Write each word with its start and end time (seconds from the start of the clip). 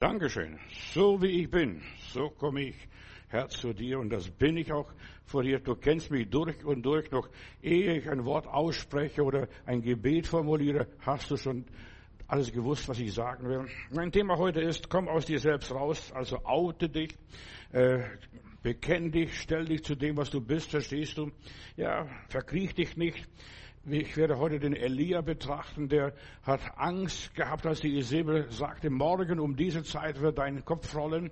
Dankeschön. 0.00 0.58
So 0.94 1.20
wie 1.20 1.42
ich 1.42 1.50
bin, 1.50 1.82
so 2.14 2.30
komme 2.30 2.68
ich, 2.68 2.88
Herr, 3.28 3.50
zu 3.50 3.74
dir 3.74 3.98
und 3.98 4.08
das 4.08 4.30
bin 4.30 4.56
ich 4.56 4.72
auch 4.72 4.90
vor 5.26 5.42
dir. 5.42 5.58
Du 5.58 5.74
kennst 5.74 6.10
mich 6.10 6.30
durch 6.30 6.64
und 6.64 6.82
durch 6.86 7.10
noch, 7.10 7.28
ehe 7.60 7.98
ich 7.98 8.08
ein 8.08 8.24
Wort 8.24 8.46
ausspreche 8.46 9.22
oder 9.22 9.46
ein 9.66 9.82
Gebet 9.82 10.26
formuliere, 10.26 10.86
hast 11.00 11.30
du 11.30 11.36
schon 11.36 11.66
alles 12.26 12.50
gewusst, 12.50 12.88
was 12.88 12.98
ich 12.98 13.12
sagen 13.12 13.46
will. 13.46 13.66
Mein 13.94 14.10
Thema 14.10 14.38
heute 14.38 14.62
ist, 14.62 14.88
komm 14.88 15.06
aus 15.06 15.26
dir 15.26 15.38
selbst 15.38 15.70
raus, 15.70 16.10
also 16.12 16.46
oute 16.46 16.88
dich, 16.88 17.14
äh, 17.72 17.98
bekenn 18.62 19.12
dich, 19.12 19.38
stell 19.38 19.66
dich 19.66 19.84
zu 19.84 19.96
dem, 19.96 20.16
was 20.16 20.30
du 20.30 20.40
bist, 20.40 20.70
verstehst 20.70 21.18
du? 21.18 21.30
Ja, 21.76 22.06
verkriech 22.30 22.74
dich 22.74 22.96
nicht. 22.96 23.28
Ich 23.88 24.14
werde 24.18 24.38
heute 24.38 24.58
den 24.58 24.74
Elia 24.74 25.22
betrachten, 25.22 25.88
der 25.88 26.12
hat 26.42 26.60
Angst 26.76 27.34
gehabt, 27.34 27.64
als 27.66 27.80
die 27.80 27.96
Isabel 27.96 28.44
sagte, 28.50 28.90
morgen 28.90 29.40
um 29.40 29.56
diese 29.56 29.82
Zeit 29.82 30.20
wird 30.20 30.36
dein 30.36 30.62
Kopf 30.66 30.94
rollen. 30.94 31.30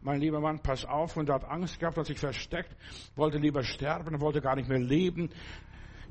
Mein 0.00 0.18
lieber 0.18 0.40
Mann, 0.40 0.60
pass 0.62 0.86
auf. 0.86 1.18
Und 1.18 1.28
er 1.28 1.34
hat 1.34 1.44
Angst 1.44 1.78
gehabt, 1.78 1.98
hat 1.98 2.06
sich 2.06 2.18
versteckt, 2.18 2.74
wollte 3.16 3.36
lieber 3.36 3.62
sterben, 3.62 4.18
wollte 4.18 4.40
gar 4.40 4.56
nicht 4.56 4.70
mehr 4.70 4.78
leben. 4.78 5.28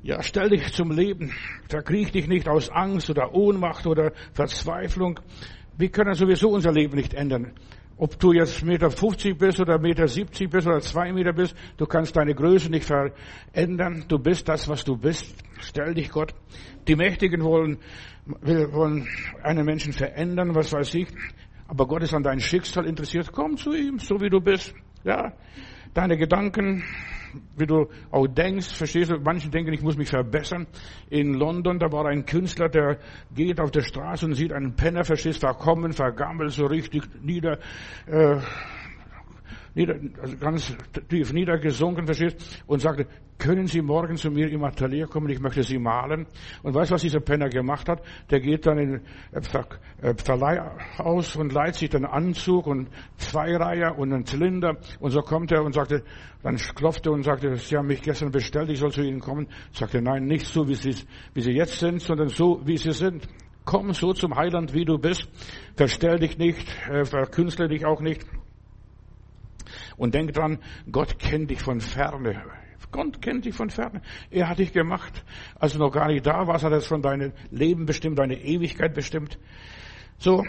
Ja, 0.00 0.22
stell 0.22 0.50
dich 0.50 0.72
zum 0.72 0.92
Leben. 0.92 1.32
Verkriech 1.68 2.12
dich 2.12 2.28
nicht 2.28 2.48
aus 2.48 2.70
Angst 2.70 3.10
oder 3.10 3.34
Ohnmacht 3.34 3.84
oder 3.88 4.12
Verzweiflung. 4.32 5.18
Wir 5.76 5.90
können 5.90 6.14
sowieso 6.14 6.50
unser 6.50 6.70
Leben 6.70 6.96
nicht 6.96 7.14
ändern. 7.14 7.52
Ob 7.96 8.16
du 8.18 8.32
jetzt 8.32 8.64
Meter 8.64 8.92
50 8.92 9.36
bist 9.36 9.58
oder 9.58 9.78
Meter 9.80 10.06
70 10.06 10.48
bist 10.48 10.68
oder 10.68 10.80
zwei 10.80 11.12
Meter 11.12 11.32
bist, 11.32 11.54
du 11.76 11.84
kannst 11.84 12.16
deine 12.16 12.34
Größe 12.34 12.70
nicht 12.70 12.86
verändern. 12.86 14.04
Du 14.06 14.20
bist 14.20 14.48
das, 14.48 14.68
was 14.68 14.84
du 14.84 14.96
bist. 14.96 15.34
Stell 15.60 15.94
dich 15.94 16.10
Gott. 16.10 16.34
Die 16.88 16.96
Mächtigen 16.96 17.42
wollen, 17.42 17.78
wollen 18.26 19.08
einen 19.42 19.64
Menschen 19.64 19.92
verändern, 19.92 20.54
was 20.54 20.72
weiß 20.72 20.94
ich. 20.94 21.08
Aber 21.68 21.86
Gott 21.86 22.02
ist 22.02 22.14
an 22.14 22.22
dein 22.22 22.40
Schicksal 22.40 22.86
interessiert. 22.86 23.30
Komm 23.32 23.56
zu 23.56 23.72
ihm, 23.72 23.98
so 23.98 24.20
wie 24.20 24.28
du 24.28 24.40
bist. 24.40 24.74
Ja. 25.04 25.32
Deine 25.94 26.16
Gedanken, 26.16 26.84
wie 27.56 27.66
du 27.66 27.88
auch 28.10 28.26
denkst, 28.26 28.74
verstehst 28.74 29.10
du, 29.10 29.18
manche 29.18 29.48
denken, 29.50 29.72
ich 29.72 29.82
muss 29.82 29.96
mich 29.96 30.08
verbessern. 30.08 30.66
In 31.08 31.34
London, 31.34 31.78
da 31.78 31.90
war 31.90 32.06
ein 32.06 32.26
Künstler, 32.26 32.68
der 32.68 32.98
geht 33.34 33.60
auf 33.60 33.70
der 33.70 33.82
Straße 33.82 34.26
und 34.26 34.34
sieht 34.34 34.52
einen 34.52 34.76
Penner, 34.76 35.04
verstehst, 35.04 35.40
verkommen, 35.40 35.92
vergammelt, 35.92 36.52
so 36.52 36.66
richtig 36.66 37.02
nieder, 37.22 37.58
äh, 38.06 38.36
nieder, 39.74 39.96
also 40.20 40.36
ganz 40.36 40.76
tief 41.08 41.32
niedergesunken, 41.32 42.06
verstehst, 42.06 42.62
und 42.66 42.80
sagte, 42.80 43.06
können 43.40 43.66
Sie 43.66 43.80
morgen 43.80 44.16
zu 44.16 44.30
mir 44.30 44.50
im 44.50 44.62
Atelier 44.64 45.06
kommen, 45.06 45.30
ich 45.30 45.40
möchte 45.40 45.62
Sie 45.62 45.78
malen. 45.78 46.26
Und 46.62 46.74
weißt 46.74 46.90
du, 46.90 46.94
was 46.94 47.02
dieser 47.02 47.20
Penner 47.20 47.48
gemacht 47.48 47.88
hat? 47.88 48.02
Der 48.30 48.38
geht 48.38 48.66
dann 48.66 48.78
in 48.78 49.00
Verleih 50.18 50.60
aus 50.98 51.36
und 51.36 51.52
leiht 51.52 51.74
sich 51.74 51.88
den 51.88 52.04
Anzug 52.04 52.66
und 52.66 52.90
Zweireiher 53.16 53.98
und 53.98 54.12
einen 54.12 54.26
Zylinder. 54.26 54.76
Und 55.00 55.12
so 55.12 55.20
kommt 55.20 55.52
er 55.52 55.64
und 55.64 55.72
sagte, 55.72 56.04
dann 56.42 56.56
klopfte 56.56 57.10
und 57.10 57.22
sagte, 57.22 57.56
Sie 57.56 57.76
haben 57.76 57.86
mich 57.86 58.02
gestern 58.02 58.30
bestellt, 58.30 58.68
ich 58.70 58.78
soll 58.78 58.92
zu 58.92 59.02
Ihnen 59.02 59.20
kommen. 59.20 59.48
Sagte, 59.72 60.02
nein, 60.02 60.26
nicht 60.26 60.46
so, 60.46 60.68
wie 60.68 60.74
Sie, 60.74 60.94
wie 61.32 61.40
Sie 61.40 61.52
jetzt 61.52 61.78
sind, 61.78 62.02
sondern 62.02 62.28
so, 62.28 62.60
wie 62.66 62.76
Sie 62.76 62.92
sind. 62.92 63.26
Komm 63.64 63.92
so 63.92 64.12
zum 64.12 64.34
Heiland, 64.36 64.74
wie 64.74 64.84
du 64.84 64.98
bist. 64.98 65.28
Verstell 65.76 66.18
dich 66.18 66.38
nicht, 66.38 66.66
äh, 66.90 67.04
verkünstle 67.04 67.68
dich 67.68 67.86
auch 67.86 68.00
nicht. 68.00 68.26
Und 70.00 70.14
denk 70.14 70.32
dran, 70.32 70.60
Gott 70.90 71.18
kennt 71.18 71.50
dich 71.50 71.60
von 71.60 71.82
ferne. 71.82 72.42
Gott 72.90 73.20
kennt 73.20 73.44
dich 73.44 73.54
von 73.54 73.68
ferne. 73.68 74.00
Er 74.30 74.48
hat 74.48 74.58
dich 74.58 74.72
gemacht. 74.72 75.26
Als 75.58 75.74
du 75.74 75.78
noch 75.78 75.92
gar 75.92 76.08
nicht 76.08 76.24
da 76.24 76.46
warst, 76.46 76.64
hat 76.64 76.72
er 76.72 76.80
schon 76.80 77.02
dein 77.02 77.34
Leben 77.50 77.84
bestimmt, 77.84 78.18
deine 78.18 78.42
Ewigkeit 78.42 78.94
bestimmt. 78.94 79.38
So, 80.16 80.42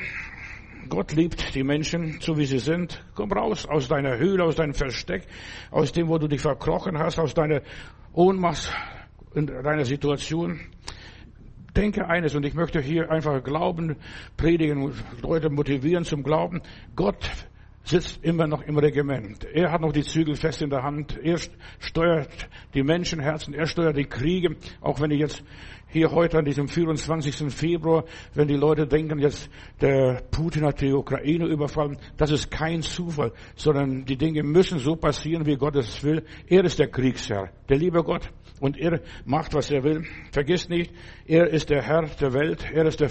Gott 0.88 1.12
liebt 1.12 1.54
die 1.54 1.66
Menschen, 1.66 2.22
so 2.22 2.38
wie 2.38 2.46
sie 2.46 2.60
sind. 2.60 3.04
Komm 3.14 3.34
raus 3.34 3.66
aus 3.66 3.90
deiner 3.90 4.18
Höhle, 4.18 4.46
aus 4.46 4.56
deinem 4.56 4.74
Versteck, 4.74 5.24
aus 5.70 5.92
dem, 5.92 6.08
wo 6.08 6.18
du 6.18 6.30
dich 6.30 6.40
verkrochen 6.40 6.98
hast, 6.98 7.20
aus 7.20 7.34
deiner 7.34 7.62
Ohnmacht 8.14 8.74
in 9.36 9.48
deiner 9.48 9.84
Situation. 9.84 10.62
Denke 11.76 12.08
eines, 12.08 12.36
und 12.36 12.46
ich 12.46 12.54
möchte 12.54 12.80
hier 12.80 13.12
einfach 13.12 13.44
Glauben 13.44 13.98
predigen, 14.38 14.94
Leute 15.22 15.50
motivieren 15.50 16.06
zum 16.06 16.24
Glauben. 16.24 16.62
Gott 16.96 17.30
sitzt 17.84 18.24
immer 18.24 18.48
noch 18.48 18.62
im 18.64 18.78
Regiment. 18.78 19.44
Er 19.46 19.72
hat 19.72 19.82
noch 19.82 19.92
die 19.92 20.04
Zügel 20.04 20.36
fest 20.36 20.62
in 20.62 20.70
der 20.70 20.84
Hand. 20.84 21.18
Er 21.22 21.38
steuert 21.80 22.50
die 22.74 22.84
Menschenherzen. 22.84 23.54
Er 23.54 23.66
steuert 23.66 23.98
die 23.98 24.06
Kriege. 24.06 24.56
Auch 24.82 25.00
wenn 25.00 25.12
ich 25.12 25.20
jetzt 25.20 25.44
hier 25.92 26.12
heute 26.12 26.38
an 26.38 26.46
diesem 26.46 26.68
24. 26.68 27.54
Februar, 27.54 28.06
wenn 28.34 28.48
die 28.48 28.56
Leute 28.56 28.88
denken, 28.88 29.20
jetzt 29.20 29.50
der 29.82 30.22
Putin 30.32 30.66
hat 30.66 30.80
die 30.82 30.94
Ukraine 30.94 31.46
überfallen, 31.48 31.98
das 32.18 32.32
ist 32.32 32.50
kein 32.50 32.82
Zufall, 32.82 33.34
sondern 33.56 34.06
die 34.06 34.18
Dinge 34.18 34.44
müssen 34.44 34.80
so 34.80 34.96
passieren, 34.96 35.46
wie 35.46 35.58
Gott 35.58 35.76
es 35.76 36.04
will. 36.04 36.24
Er 36.48 36.64
ist 36.64 36.80
der 36.80 36.88
Kriegsherr, 36.88 37.50
der 37.68 37.78
liebe 37.78 38.04
Gott. 38.04 38.30
Und 38.62 38.78
er 38.78 39.02
macht, 39.26 39.54
was 39.54 39.72
er 39.72 39.84
will. 39.84 40.06
Vergiss 40.32 40.70
nicht, 40.70 40.94
er 41.26 41.48
ist 41.48 41.70
der 41.70 41.82
Herr 41.82 42.04
der 42.04 42.34
Welt. 42.34 42.66
Er 42.72 42.86
ist 42.86 43.00
der 43.00 43.10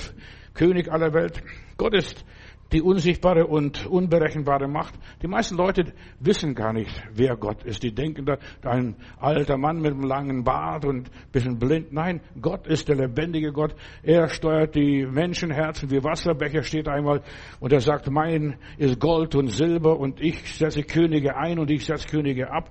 König 0.54 0.90
aller 0.90 1.12
Welt. 1.12 1.42
Gott 1.76 1.94
ist 1.94 2.24
die 2.72 2.82
unsichtbare 2.82 3.46
und 3.46 3.86
unberechenbare 3.86 4.68
Macht. 4.68 4.94
Die 5.22 5.26
meisten 5.26 5.56
Leute 5.56 5.92
wissen 6.20 6.54
gar 6.54 6.72
nicht, 6.72 7.02
wer 7.12 7.36
Gott 7.36 7.64
ist. 7.64 7.82
Die 7.82 7.94
denken 7.94 8.26
da, 8.26 8.38
ein 8.62 8.96
alter 9.18 9.56
Mann 9.56 9.80
mit 9.80 9.92
einem 9.92 10.04
langen 10.04 10.44
Bart 10.44 10.84
und 10.84 11.08
ein 11.08 11.30
bisschen 11.32 11.58
blind. 11.58 11.92
Nein, 11.92 12.20
Gott 12.40 12.66
ist 12.66 12.88
der 12.88 12.96
lebendige 12.96 13.52
Gott. 13.52 13.74
Er 14.02 14.28
steuert 14.28 14.74
die 14.74 15.04
Menschenherzen 15.06 15.90
wie 15.90 16.02
Wasserbecher 16.02 16.62
steht 16.62 16.88
einmal 16.88 17.22
und 17.58 17.72
er 17.72 17.80
sagt, 17.80 18.10
mein 18.10 18.56
ist 18.78 19.00
Gold 19.00 19.34
und 19.34 19.48
Silber 19.48 19.98
und 19.98 20.20
ich 20.20 20.54
setze 20.54 20.82
Könige 20.82 21.36
ein 21.36 21.58
und 21.58 21.70
ich 21.70 21.84
setze 21.84 22.08
Könige 22.08 22.50
ab. 22.50 22.70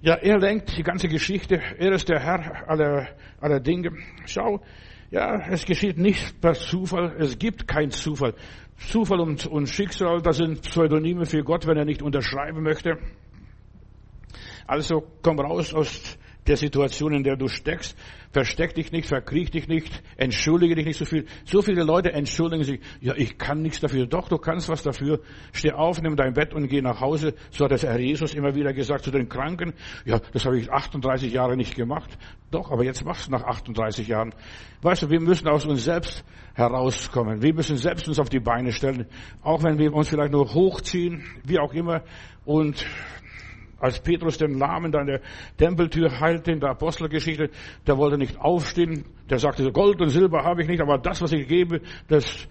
Ja, 0.00 0.16
er 0.16 0.38
lenkt 0.38 0.76
die 0.76 0.82
ganze 0.82 1.08
Geschichte. 1.08 1.60
Er 1.78 1.92
ist 1.92 2.08
der 2.08 2.20
Herr 2.20 2.68
aller, 2.68 3.08
aller 3.40 3.60
Dinge. 3.60 3.90
Schau, 4.26 4.60
ja, 5.10 5.46
es 5.48 5.64
geschieht 5.64 5.96
nicht 5.96 6.40
per 6.40 6.54
Zufall. 6.54 7.14
Es 7.18 7.38
gibt 7.38 7.68
kein 7.68 7.90
Zufall. 7.90 8.34
Zufall 8.76 9.20
und, 9.20 9.46
und 9.46 9.68
Schicksal, 9.68 10.20
das 10.22 10.38
sind 10.38 10.62
Pseudonyme 10.62 11.26
für 11.26 11.42
Gott, 11.42 11.66
wenn 11.66 11.76
er 11.76 11.84
nicht 11.84 12.02
unterschreiben 12.02 12.62
möchte. 12.62 12.98
Also 14.66 15.04
komm 15.22 15.38
raus 15.40 15.74
aus 15.74 16.18
der 16.46 16.56
Situation, 16.56 17.14
in 17.14 17.22
der 17.22 17.36
du 17.36 17.48
steckst. 17.48 17.96
Versteck 18.32 18.74
dich 18.74 18.92
nicht, 18.92 19.06
verkriech 19.06 19.50
dich 19.50 19.68
nicht, 19.68 20.02
entschuldige 20.16 20.74
dich 20.74 20.84
nicht 20.86 20.98
so 20.98 21.04
viel. 21.04 21.26
So 21.44 21.62
viele 21.62 21.84
Leute 21.84 22.12
entschuldigen 22.12 22.64
sich, 22.64 22.80
ja, 23.00 23.14
ich 23.16 23.38
kann 23.38 23.62
nichts 23.62 23.80
dafür. 23.80 24.06
Doch, 24.06 24.28
du 24.28 24.38
kannst 24.38 24.68
was 24.68 24.82
dafür. 24.82 25.20
Steh 25.52 25.72
auf, 25.72 26.02
nimm 26.02 26.16
dein 26.16 26.34
Bett 26.34 26.52
und 26.52 26.68
geh 26.68 26.82
nach 26.82 27.00
Hause. 27.00 27.34
So 27.50 27.64
hat 27.64 27.70
das 27.70 27.84
Herr 27.84 27.98
Jesus 27.98 28.34
immer 28.34 28.54
wieder 28.54 28.72
gesagt 28.72 29.04
zu 29.04 29.10
den 29.10 29.28
Kranken. 29.28 29.72
Ja, 30.04 30.20
das 30.32 30.44
habe 30.44 30.58
ich 30.58 30.70
38 30.70 31.32
Jahre 31.32 31.56
nicht 31.56 31.76
gemacht. 31.76 32.10
Doch, 32.54 32.70
aber 32.70 32.84
jetzt 32.84 33.04
machst 33.04 33.26
du 33.26 33.32
nach 33.32 33.42
38 33.42 34.06
Jahren. 34.06 34.32
Weißt 34.80 35.02
du, 35.02 35.10
wir 35.10 35.20
müssen 35.20 35.48
aus 35.48 35.66
uns 35.66 35.82
selbst 35.82 36.24
herauskommen. 36.54 37.42
Wir 37.42 37.52
müssen 37.52 37.76
selbst 37.76 38.06
uns 38.06 38.20
auf 38.20 38.28
die 38.28 38.38
Beine 38.38 38.70
stellen. 38.70 39.06
Auch 39.42 39.64
wenn 39.64 39.76
wir 39.76 39.92
uns 39.92 40.08
vielleicht 40.08 40.30
nur 40.30 40.54
hochziehen, 40.54 41.24
wie 41.42 41.58
auch 41.58 41.74
immer. 41.74 42.02
Und 42.44 42.86
als 43.80 43.98
Petrus 43.98 44.38
den 44.38 44.56
Lahmen 44.56 44.94
an 44.94 45.06
der 45.08 45.20
Tempeltür 45.58 46.20
heilte 46.20 46.52
in 46.52 46.60
der 46.60 46.70
Apostelgeschichte, 46.70 47.50
der 47.88 47.98
wollte 47.98 48.18
nicht 48.18 48.38
aufstehen. 48.38 49.04
Der 49.28 49.40
sagte, 49.40 49.72
Gold 49.72 50.00
und 50.00 50.10
Silber 50.10 50.44
habe 50.44 50.62
ich 50.62 50.68
nicht, 50.68 50.80
aber 50.80 50.98
das, 50.98 51.20
was 51.22 51.32
ich 51.32 51.48
gebe, 51.48 51.80
das 52.06 52.46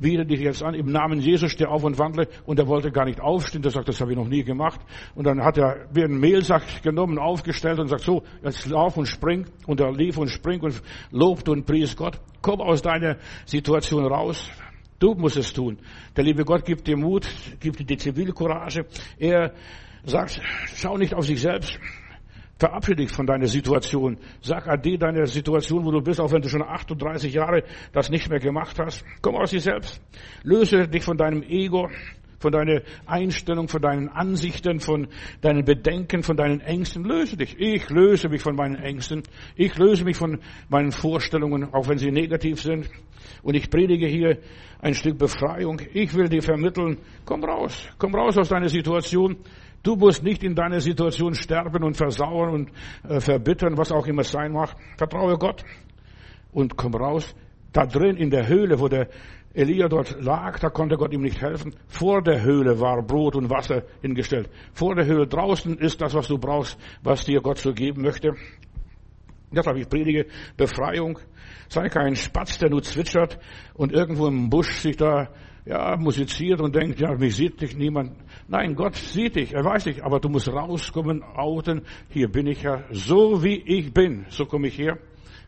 biete 0.00 0.24
dich 0.26 0.40
jetzt 0.40 0.62
an. 0.62 0.74
Im 0.74 0.86
Namen 0.86 1.20
Jesus 1.20 1.52
steh 1.52 1.66
auf 1.66 1.84
und 1.84 1.98
wandle. 1.98 2.28
Und 2.46 2.58
er 2.58 2.66
wollte 2.66 2.90
gar 2.90 3.04
nicht 3.04 3.20
aufstehen. 3.20 3.62
Der 3.62 3.70
sagt, 3.70 3.88
das 3.88 4.00
habe 4.00 4.12
ich 4.12 4.16
noch 4.16 4.28
nie 4.28 4.42
gemacht. 4.42 4.80
Und 5.14 5.26
dann 5.26 5.42
hat 5.42 5.58
er 5.58 5.86
wie 5.92 6.04
einen 6.04 6.18
Mehlsack 6.18 6.82
genommen, 6.82 7.18
aufgestellt 7.18 7.78
und 7.78 7.88
sagt, 7.88 8.02
so, 8.02 8.22
jetzt 8.42 8.66
lauf 8.68 8.96
und 8.96 9.06
spring. 9.06 9.46
Und 9.66 9.80
er 9.80 9.92
lief 9.92 10.18
und 10.18 10.28
spring 10.28 10.60
und 10.60 10.82
lobt 11.10 11.48
und 11.48 11.66
pries 11.66 11.96
Gott. 11.96 12.20
Komm 12.42 12.60
aus 12.60 12.82
deiner 12.82 13.16
Situation 13.46 14.04
raus. 14.06 14.50
Du 14.98 15.14
musst 15.14 15.36
es 15.36 15.52
tun. 15.52 15.78
Der 16.16 16.24
liebe 16.24 16.44
Gott 16.44 16.64
gibt 16.64 16.86
dir 16.86 16.96
Mut, 16.96 17.28
gibt 17.60 17.80
dir 17.80 17.84
die 17.84 17.96
Zivilcourage. 17.96 18.86
Er 19.18 19.52
Sag, 20.06 20.30
schau 20.76 20.98
nicht 20.98 21.14
auf 21.14 21.24
sich 21.24 21.40
selbst. 21.40 21.78
Verabschiede 22.58 23.02
dich 23.02 23.12
von 23.12 23.26
deiner 23.26 23.46
Situation. 23.46 24.16
Sag 24.40 24.68
ade 24.68 24.96
deiner 24.96 25.26
Situation, 25.26 25.84
wo 25.84 25.90
du 25.90 26.00
bist, 26.00 26.20
auch 26.20 26.30
wenn 26.30 26.42
du 26.42 26.48
schon 26.48 26.62
38 26.62 27.32
Jahre 27.32 27.64
das 27.92 28.10
nicht 28.10 28.28
mehr 28.30 28.38
gemacht 28.38 28.78
hast. 28.78 29.04
Komm 29.20 29.36
aus 29.36 29.50
dir 29.50 29.60
selbst. 29.60 30.00
Löse 30.44 30.86
dich 30.86 31.02
von 31.02 31.16
deinem 31.16 31.42
Ego, 31.42 31.88
von 32.38 32.52
deiner 32.52 32.82
Einstellung, 33.06 33.68
von 33.68 33.80
deinen 33.80 34.08
Ansichten, 34.08 34.78
von 34.78 35.08
deinen 35.40 35.64
Bedenken, 35.64 36.22
von 36.22 36.36
deinen 36.36 36.60
Ängsten. 36.60 37.02
Löse 37.02 37.36
dich. 37.36 37.58
Ich 37.58 37.88
löse 37.90 38.28
mich 38.28 38.42
von 38.42 38.54
meinen 38.54 38.76
Ängsten. 38.76 39.22
Ich 39.56 39.76
löse 39.76 40.04
mich 40.04 40.16
von 40.16 40.38
meinen 40.68 40.92
Vorstellungen, 40.92 41.72
auch 41.72 41.88
wenn 41.88 41.98
sie 41.98 42.10
negativ 42.10 42.60
sind. 42.60 42.88
Und 43.42 43.54
ich 43.54 43.70
predige 43.70 44.06
hier 44.06 44.38
ein 44.80 44.94
Stück 44.94 45.18
Befreiung. 45.18 45.80
Ich 45.94 46.14
will 46.14 46.28
dir 46.28 46.42
vermitteln, 46.42 46.98
komm 47.24 47.42
raus. 47.42 47.88
Komm 47.98 48.14
raus 48.14 48.36
aus 48.36 48.50
deiner 48.50 48.68
Situation. 48.68 49.38
Du 49.84 49.96
musst 49.96 50.24
nicht 50.24 50.42
in 50.42 50.54
deiner 50.54 50.80
Situation 50.80 51.34
sterben 51.34 51.84
und 51.84 51.94
versauern 51.94 52.54
und 52.54 52.72
äh, 53.06 53.20
verbittern, 53.20 53.76
was 53.76 53.92
auch 53.92 54.06
immer 54.06 54.24
sein 54.24 54.52
mag. 54.52 54.74
Vertraue 54.96 55.36
Gott 55.36 55.62
und 56.52 56.76
komm 56.76 56.94
raus. 56.94 57.34
Da 57.70 57.84
drin 57.84 58.16
in 58.16 58.30
der 58.30 58.48
Höhle, 58.48 58.80
wo 58.80 58.88
der 58.88 59.08
Elia 59.52 59.88
dort 59.88 60.16
lag, 60.22 60.58
da 60.58 60.70
konnte 60.70 60.96
Gott 60.96 61.12
ihm 61.12 61.20
nicht 61.20 61.40
helfen. 61.42 61.76
Vor 61.86 62.22
der 62.22 62.42
Höhle 62.42 62.80
war 62.80 63.02
Brot 63.02 63.36
und 63.36 63.50
Wasser 63.50 63.82
hingestellt. 64.00 64.48
Vor 64.72 64.94
der 64.94 65.04
Höhle 65.04 65.26
draußen 65.26 65.76
ist 65.76 66.00
das, 66.00 66.14
was 66.14 66.28
du 66.28 66.38
brauchst, 66.38 66.78
was 67.02 67.26
dir 67.26 67.42
Gott 67.42 67.58
so 67.58 67.74
geben 67.74 68.02
möchte. 68.02 68.32
Deshalb 69.52 69.76
ich 69.76 69.88
predige 69.88 70.26
Befreiung. 70.56 71.18
Sei 71.68 71.88
kein 71.90 72.16
Spatz, 72.16 72.58
der 72.58 72.70
nur 72.70 72.82
zwitschert 72.82 73.38
und 73.74 73.92
irgendwo 73.92 74.28
im 74.28 74.48
Busch 74.48 74.78
sich 74.78 74.96
da 74.96 75.28
ja, 75.66 75.96
musiziert 75.96 76.60
und 76.60 76.74
denkt, 76.74 77.00
ja, 77.00 77.14
mich 77.14 77.36
sieht 77.36 77.60
dich 77.60 77.76
niemand. 77.76 78.16
Nein, 78.46 78.74
Gott 78.74 78.96
sieht 78.96 79.36
dich, 79.36 79.54
er 79.54 79.64
weiß 79.64 79.84
dich, 79.84 80.04
aber 80.04 80.20
du 80.20 80.28
musst 80.28 80.48
rauskommen, 80.48 81.22
outen. 81.22 81.82
Hier 82.10 82.28
bin 82.28 82.46
ich 82.46 82.62
ja, 82.62 82.84
so 82.90 83.42
wie 83.42 83.56
ich 83.56 83.92
bin, 83.94 84.26
so 84.28 84.44
komme 84.44 84.68
ich 84.68 84.78
her. 84.78 84.98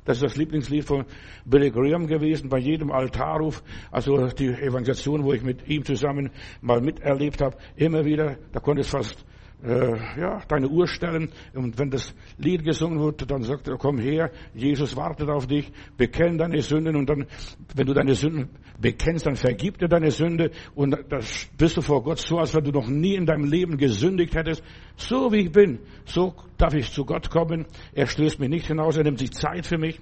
Das 0.07 0.19
ist 0.19 0.23
das 0.23 0.37
Lieblingslied 0.37 0.85
von 0.85 1.05
Billy 1.45 1.71
Graham 1.71 2.07
gewesen, 2.07 2.49
bei 2.49 2.59
jedem 2.59 2.93
Altarruf, 2.93 3.63
also 3.91 4.29
die 4.29 4.49
Evangelisation, 4.49 5.25
wo 5.25 5.33
ich 5.33 5.43
mit 5.43 5.69
ihm 5.69 5.85
zusammen 5.85 6.31
mal 6.61 6.81
miterlebt 6.81 7.43
habe, 7.43 7.57
immer 7.75 8.05
wieder, 8.05 8.37
da 8.53 8.61
konnte 8.61 8.83
es 8.83 8.89
fast 8.89 9.27
äh, 9.63 10.21
ja, 10.21 10.43
deine 10.49 10.69
Uhr 10.69 10.87
stellen. 10.87 11.31
Und 11.55 11.79
wenn 11.79 11.91
das 11.91 12.15
Lied 12.39 12.65
gesungen 12.65 13.01
wird, 13.01 13.31
dann 13.31 13.43
sagt 13.43 13.69
er, 13.69 13.77
komm 13.77 13.99
her, 13.99 14.31
Jesus 14.55 14.97
wartet 14.97 15.29
auf 15.29 15.47
dich, 15.47 15.73
bekenn 15.97 16.39
deine 16.39 16.61
Sünden 16.61 16.97
und 16.97 17.09
dann, 17.09 17.27
wenn 17.75 17.87
du 17.87 17.95
deine 17.95 18.15
Sünden 18.15 18.51
bekennst, 18.81 19.27
dann 19.27 19.37
vergibt 19.37 19.83
er 19.83 19.89
deine 19.89 20.11
Sünde 20.11 20.51
und 20.75 20.97
das 21.09 21.49
bist 21.57 21.77
du 21.77 21.81
vor 21.81 22.03
Gott 22.03 22.19
so, 22.19 22.39
als 22.39 22.55
wenn 22.55 22.65
du 22.65 22.73
noch 22.73 22.89
nie 22.89 23.15
in 23.15 23.27
deinem 23.27 23.45
Leben 23.45 23.79
gesündigt 23.79 24.35
hättest. 24.35 24.63
So 24.97 25.33
wie 25.33 25.47
ich 25.47 25.53
bin, 25.53 25.79
so 26.05 26.35
darf 26.59 26.75
ich 26.75 26.91
zu 26.93 27.05
Gott 27.05 27.31
kommen. 27.31 27.67
Er 27.95 28.07
stößt 28.07 28.39
mich 28.39 28.51
nicht 28.51 28.67
hinaus, 28.67 28.97
er 28.97 29.05
nimmt 29.05 29.19
sich 29.19 29.33
Zeit 29.33 29.67
für 29.67 29.79
mich. 29.79 29.99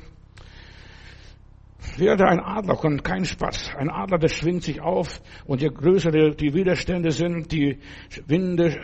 Werde 1.96 2.26
ein 2.26 2.40
Adler 2.40 2.82
und 2.84 3.04
kein 3.04 3.24
Spatz. 3.24 3.72
Ein 3.76 3.88
Adler, 3.88 4.18
der 4.18 4.28
schwingt 4.28 4.64
sich 4.64 4.80
auf 4.80 5.20
und 5.46 5.62
je 5.62 5.68
größer 5.68 6.10
die 6.10 6.54
Widerstände 6.54 7.10
sind, 7.10 7.52
die 7.52 7.78
Winde, 8.26 8.76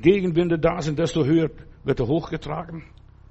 Gegenwinde 0.00 0.58
da 0.58 0.80
sind, 0.80 0.98
desto 0.98 1.24
höher 1.24 1.50
wird 1.84 2.00
er 2.00 2.08
hochgetragen. 2.08 2.84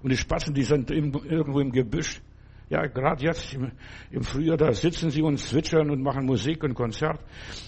Und 0.03 0.11
die 0.11 0.17
Spatzen, 0.17 0.53
die 0.53 0.63
sind 0.63 0.91
irgendwo 0.91 1.59
im 1.59 1.71
Gebüsch. 1.71 2.21
Ja, 2.69 2.85
gerade 2.87 3.23
jetzt 3.23 3.53
im, 3.53 3.71
im, 4.11 4.23
Frühjahr, 4.23 4.57
da 4.57 4.71
sitzen 4.71 5.09
sie 5.11 5.21
und 5.21 5.37
zwitschern 5.37 5.89
und 5.89 6.01
machen 6.01 6.25
Musik 6.25 6.63
und 6.63 6.73
Konzert 6.73 7.19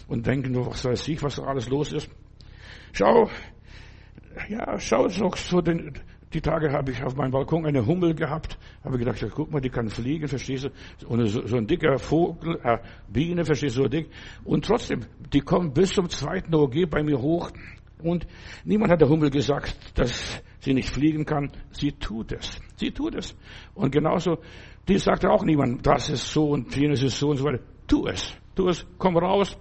und 0.07 0.25
denken 0.25 0.55
was 0.55 0.85
weiß 0.85 1.07
ich, 1.07 1.21
was 1.21 1.39
alles 1.39 1.69
los 1.69 1.93
ist. 1.93 2.09
Schau, 2.93 3.29
ja, 4.49 4.79
schau 4.79 5.07
doch 5.07 5.37
so 5.37 5.61
den, 5.61 5.93
die 6.33 6.41
Tage 6.41 6.71
habe 6.71 6.91
ich 6.91 7.01
auf 7.03 7.15
meinem 7.15 7.31
Balkon 7.31 7.65
eine 7.65 7.85
Hummel 7.85 8.13
gehabt, 8.13 8.57
habe 8.83 8.97
gedacht, 8.97 9.21
ja, 9.21 9.29
guck 9.29 9.51
mal, 9.51 9.61
die 9.61 9.69
kann 9.69 9.89
fliegen, 9.89 10.27
verstehst 10.27 10.65
du? 10.65 11.07
Und 11.07 11.25
so, 11.27 11.45
so 11.47 11.55
ein 11.55 11.67
dicker 11.67 11.97
Vogel, 11.97 12.59
äh, 12.63 12.79
Biene, 13.07 13.45
verstehst 13.45 13.77
du, 13.77 13.83
so 13.83 13.87
dick. 13.87 14.09
Und 14.43 14.65
trotzdem, 14.65 15.05
die 15.31 15.39
kommt 15.39 15.73
bis 15.73 15.93
zum 15.93 16.09
zweiten 16.09 16.53
OG 16.53 16.89
bei 16.89 17.01
mir 17.01 17.19
hoch. 17.19 17.51
Und 18.03 18.27
niemand 18.65 18.91
hat 18.91 19.01
der 19.01 19.09
Hummel 19.09 19.29
gesagt, 19.29 19.75
dass 19.97 20.41
sie 20.59 20.73
nicht 20.73 20.89
fliegen 20.89 21.25
kann. 21.25 21.51
Sie 21.71 21.93
tut 21.93 22.33
es. 22.33 22.59
Sie 22.75 22.91
tut 22.91 23.15
es. 23.15 23.35
Und 23.73 23.91
genauso, 23.91 24.39
die 24.87 24.97
sagte 24.97 25.29
auch 25.29 25.43
niemand, 25.43 25.87
das 25.87 26.09
ist 26.09 26.31
so 26.31 26.49
und 26.49 26.75
jenes 26.75 27.01
ist 27.03 27.17
so 27.17 27.29
und 27.29 27.37
so 27.37 27.45
weiter. 27.45 27.63
Tu 27.87 28.05
es. 28.05 28.35
Tu 28.53 28.67
es. 28.67 28.85
Komm 28.97 29.17
raus. 29.17 29.57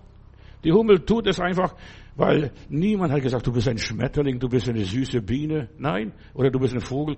Die 0.64 0.72
Hummel 0.72 1.04
tut 1.04 1.28
es 1.28 1.40
einfach 1.40 1.74
weil 2.16 2.50
niemand 2.68 3.12
hat 3.12 3.22
gesagt, 3.22 3.46
du 3.46 3.52
bist 3.52 3.68
ein 3.68 3.78
Schmetterling, 3.78 4.38
du 4.38 4.48
bist 4.48 4.68
eine 4.68 4.84
süße 4.84 5.20
Biene. 5.20 5.68
Nein. 5.78 6.12
Oder 6.34 6.50
du 6.50 6.58
bist 6.58 6.74
ein 6.74 6.80
Vogel. 6.80 7.16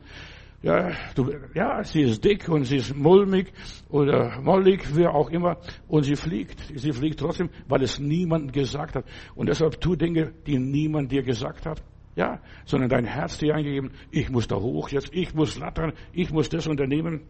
Ja, 0.61 0.91
du, 1.15 1.31
ja, 1.55 1.85
sie 1.85 2.03
ist 2.03 2.25
dick 2.25 2.49
und 2.49 2.65
sie 2.65 2.79
ist 2.79 2.97
mulmig 2.97 3.53
oder 3.89 4.41
mollig, 4.41 4.97
wie 4.97 5.07
auch 5.07 5.31
immer. 5.31 5.59
Und 5.87 6.03
sie 6.03 6.17
fliegt. 6.17 6.61
Sie 6.75 6.93
fliegt 6.93 7.21
trotzdem, 7.21 7.49
weil 7.69 7.83
es 7.83 8.01
niemand 8.01 8.53
gesagt 8.53 8.97
hat. 8.97 9.05
Und 9.37 9.49
deshalb 9.49 9.81
tu 9.81 9.95
Dinge, 9.95 10.33
die 10.47 10.59
niemand 10.59 11.13
dir 11.13 11.23
gesagt 11.23 11.65
hat. 11.65 11.81
Ja, 12.17 12.41
sondern 12.65 12.89
dein 12.89 13.05
Herz 13.05 13.39
dir 13.39 13.55
eingegeben, 13.55 13.93
ich 14.11 14.29
muss 14.29 14.49
da 14.49 14.57
hoch 14.57 14.89
jetzt, 14.89 15.11
ich 15.13 15.33
muss 15.35 15.57
lattern, 15.57 15.93
ich 16.13 16.33
muss 16.33 16.49
das 16.49 16.67
unternehmen. 16.67 17.21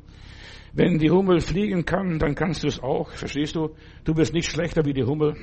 Wenn 0.73 0.99
die 0.99 1.11
Hummel 1.11 1.41
fliegen 1.41 1.85
kann, 1.85 2.19
dann 2.19 2.35
kannst 2.35 2.63
du 2.63 2.69
es 2.69 2.83
auch. 2.83 3.11
Verstehst 3.11 3.57
du? 3.57 3.75
Du 4.05 4.15
bist 4.15 4.33
nicht 4.33 4.51
schlechter 4.51 4.87
wie 4.87 4.95
die 4.95 5.05
Hummel. 5.05 5.37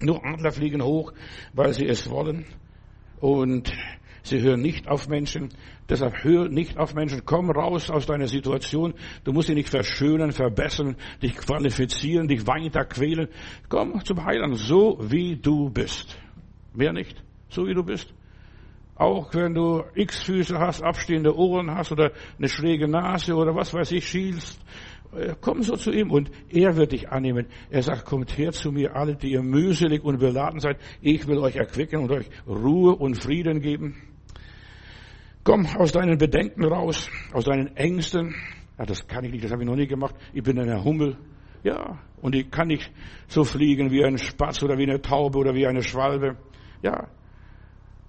Nur 0.00 0.24
Adler 0.24 0.52
fliegen 0.52 0.82
hoch, 0.82 1.12
weil 1.52 1.72
sie 1.72 1.86
es 1.86 2.10
wollen. 2.10 2.44
Und 3.20 3.72
sie 4.22 4.40
hören 4.40 4.60
nicht 4.60 4.88
auf 4.88 5.08
Menschen. 5.08 5.50
Deshalb 5.88 6.24
hör 6.24 6.48
nicht 6.48 6.78
auf 6.78 6.94
Menschen. 6.94 7.24
Komm 7.24 7.50
raus 7.50 7.90
aus 7.90 8.06
deiner 8.06 8.26
Situation. 8.26 8.94
Du 9.24 9.32
musst 9.32 9.48
sie 9.48 9.54
nicht 9.54 9.68
verschönern, 9.68 10.32
verbessern, 10.32 10.96
dich 11.22 11.36
qualifizieren, 11.36 12.28
dich 12.28 12.46
weiter 12.46 12.84
quälen. 12.84 13.28
Komm 13.68 14.04
zum 14.04 14.24
Heiland, 14.24 14.56
so 14.56 14.98
wie 15.00 15.36
du 15.36 15.70
bist. 15.70 16.18
Mehr 16.74 16.92
nicht. 16.92 17.22
So 17.48 17.66
wie 17.66 17.74
du 17.74 17.84
bist. 17.84 18.12
Auch 18.96 19.34
wenn 19.34 19.54
du 19.54 19.82
X-Füße 19.94 20.58
hast, 20.58 20.82
abstehende 20.82 21.36
Ohren 21.36 21.70
hast 21.70 21.90
oder 21.90 22.12
eine 22.38 22.48
schräge 22.48 22.86
Nase 22.86 23.34
oder 23.34 23.54
was 23.54 23.74
weiß 23.74 23.90
ich, 23.92 24.08
schielst 24.08 24.60
komm 25.40 25.62
so 25.62 25.76
zu 25.76 25.90
ihm 25.90 26.10
und 26.10 26.30
er 26.50 26.76
wird 26.76 26.92
dich 26.92 27.10
annehmen. 27.10 27.46
Er 27.70 27.82
sagt, 27.82 28.04
kommt 28.04 28.36
her 28.36 28.52
zu 28.52 28.72
mir 28.72 28.96
alle, 28.96 29.16
die 29.16 29.32
ihr 29.32 29.42
mühselig 29.42 30.02
und 30.02 30.18
beladen 30.18 30.60
seid. 30.60 30.78
Ich 31.00 31.26
will 31.26 31.38
euch 31.38 31.56
erquicken 31.56 32.02
und 32.02 32.10
euch 32.10 32.26
Ruhe 32.46 32.94
und 32.94 33.16
Frieden 33.16 33.60
geben. 33.60 33.96
Komm 35.44 35.66
aus 35.66 35.92
deinen 35.92 36.18
Bedenken 36.18 36.64
raus, 36.64 37.10
aus 37.32 37.44
deinen 37.44 37.76
Ängsten. 37.76 38.34
Ja, 38.78 38.86
das 38.86 39.06
kann 39.06 39.24
ich 39.24 39.32
nicht, 39.32 39.44
das 39.44 39.52
habe 39.52 39.62
ich 39.62 39.68
noch 39.68 39.76
nie 39.76 39.86
gemacht. 39.86 40.14
Ich 40.32 40.42
bin 40.42 40.58
eine 40.58 40.82
Hummel. 40.82 41.16
Ja, 41.62 41.98
und 42.20 42.34
ich 42.34 42.50
kann 42.50 42.68
nicht 42.68 42.90
so 43.28 43.44
fliegen 43.44 43.90
wie 43.90 44.04
ein 44.04 44.18
Spatz 44.18 44.62
oder 44.62 44.76
wie 44.78 44.84
eine 44.84 45.00
Taube 45.00 45.38
oder 45.38 45.54
wie 45.54 45.66
eine 45.66 45.82
Schwalbe. 45.82 46.36
Ja, 46.82 47.08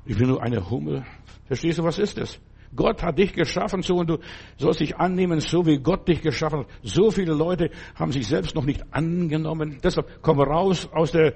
ich 0.05 0.17
bin 0.17 0.29
nur 0.29 0.41
eine 0.41 0.69
Hummel. 0.69 1.05
Verstehst 1.45 1.79
du, 1.79 1.83
was 1.83 1.97
ist 1.99 2.17
das? 2.17 2.39
Gott 2.75 3.03
hat 3.03 3.17
dich 3.17 3.33
geschaffen 3.33 3.81
so 3.81 3.95
und 3.95 4.09
du 4.09 4.17
sollst 4.57 4.79
dich 4.79 4.97
annehmen, 4.97 5.39
so 5.39 5.65
wie 5.65 5.77
Gott 5.77 6.07
dich 6.07 6.21
geschaffen 6.21 6.59
hat. 6.59 6.67
So 6.83 7.11
viele 7.11 7.33
Leute 7.33 7.69
haben 7.95 8.11
sich 8.11 8.27
selbst 8.27 8.55
noch 8.55 8.65
nicht 8.65 8.83
angenommen. 8.91 9.77
Deshalb 9.83 10.21
komm 10.21 10.39
raus 10.39 10.89
aus 10.91 11.11
der 11.11 11.33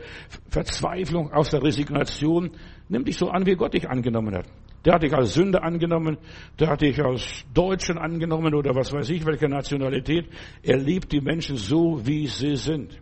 Verzweiflung, 0.50 1.32
aus 1.32 1.50
der 1.50 1.64
Resignation. 1.64 2.52
Nimm 2.88 3.06
dich 3.06 3.18
so 3.18 3.30
an, 3.30 3.46
wie 3.46 3.56
Gott 3.56 3.74
dich 3.74 3.90
angenommen 3.90 4.36
hat. 4.36 4.46
Der 4.86 4.94
hat 4.94 5.04
dich 5.04 5.14
als 5.14 5.34
Sünder 5.34 5.64
angenommen, 5.64 6.18
der 6.58 6.70
hat 6.70 6.82
dich 6.82 7.04
als 7.04 7.44
Deutschen 7.54 7.98
angenommen 7.98 8.56
oder 8.56 8.74
was 8.76 8.94
weiß 8.94 9.10
ich, 9.10 9.26
welche 9.26 9.50
Nationalität. 9.50 10.30
Er 10.64 10.78
liebt 10.78 11.12
die 11.12 11.20
Menschen 11.20 11.58
so, 11.58 12.00
wie 12.06 12.28
sie 12.28 12.56
sind. 12.56 12.98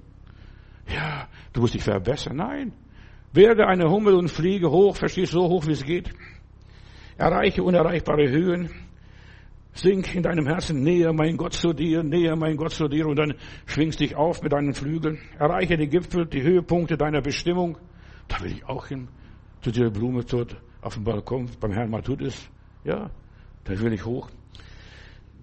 Ja, 0.87 1.27
du 1.53 1.61
musst 1.61 1.75
dich 1.75 1.83
verbessern. 1.83 2.37
Nein. 2.37 2.73
Werde 3.33 3.67
eine 3.67 3.89
Hummel 3.91 4.15
und 4.15 4.29
fliege 4.31 4.71
hoch, 4.71 4.95
verstehst 4.95 5.33
so 5.33 5.47
hoch, 5.47 5.67
wie 5.67 5.73
es 5.73 5.83
geht. 5.83 6.11
Erreiche 7.17 7.63
unerreichbare 7.63 8.29
Höhen. 8.29 8.69
Sink 9.73 10.15
in 10.15 10.23
deinem 10.23 10.47
Herzen 10.47 10.81
näher, 10.81 11.13
mein 11.13 11.37
Gott, 11.37 11.53
zu 11.53 11.71
dir, 11.73 12.03
näher, 12.03 12.35
mein 12.35 12.57
Gott, 12.57 12.71
zu 12.71 12.87
dir, 12.87 13.05
und 13.05 13.17
dann 13.17 13.35
schwingst 13.65 13.99
dich 13.99 14.15
auf 14.15 14.41
mit 14.41 14.51
deinen 14.51 14.73
Flügeln. 14.73 15.19
Erreiche 15.37 15.77
die 15.77 15.87
Gipfel, 15.87 16.25
die 16.25 16.41
Höhepunkte 16.41 16.97
deiner 16.97 17.21
Bestimmung. 17.21 17.77
Da 18.27 18.41
will 18.41 18.51
ich 18.51 18.65
auch 18.65 18.87
hin. 18.87 19.07
Zu 19.61 19.71
dieser 19.71 19.91
Blume 19.91 20.23
dort 20.23 20.57
auf 20.81 20.95
dem 20.95 21.03
Balkon 21.03 21.49
beim 21.59 21.71
Herrn 21.71 21.91
Matudis. 21.91 22.49
Ja, 22.83 23.11
da 23.65 23.79
will 23.79 23.93
ich 23.93 24.05
hoch. 24.05 24.29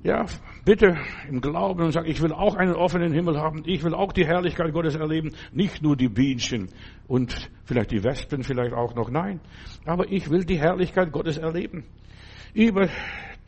Ja, 0.05 0.27
bitte 0.67 0.99
im 1.31 1.41
Glauben 1.41 1.83
und 1.83 1.93
sag, 1.93 2.07
ich 2.07 2.21
will 2.21 2.31
auch 2.31 2.57
einen 2.57 2.75
offenen 2.75 3.15
Himmel 3.15 3.39
haben. 3.39 3.63
Ich 3.65 3.83
will 3.85 3.95
auch 3.95 4.13
die 4.13 4.27
Herrlichkeit 4.27 4.71
Gottes 4.75 4.97
erleben. 4.97 5.33
Nicht 5.51 5.81
nur 5.81 5.97
die 5.97 6.11
Bienchen 6.11 6.69
und 7.09 7.51
vielleicht 7.65 7.91
die 7.91 8.05
Wespen 8.05 8.43
vielleicht 8.43 8.75
auch 8.75 8.95
noch. 8.95 9.09
Nein. 9.09 9.41
Aber 9.87 10.13
ich 10.13 10.29
will 10.29 10.45
die 10.45 10.59
Herrlichkeit 10.59 11.11
Gottes 11.11 11.39
erleben. 11.39 11.85
Über 12.53 12.91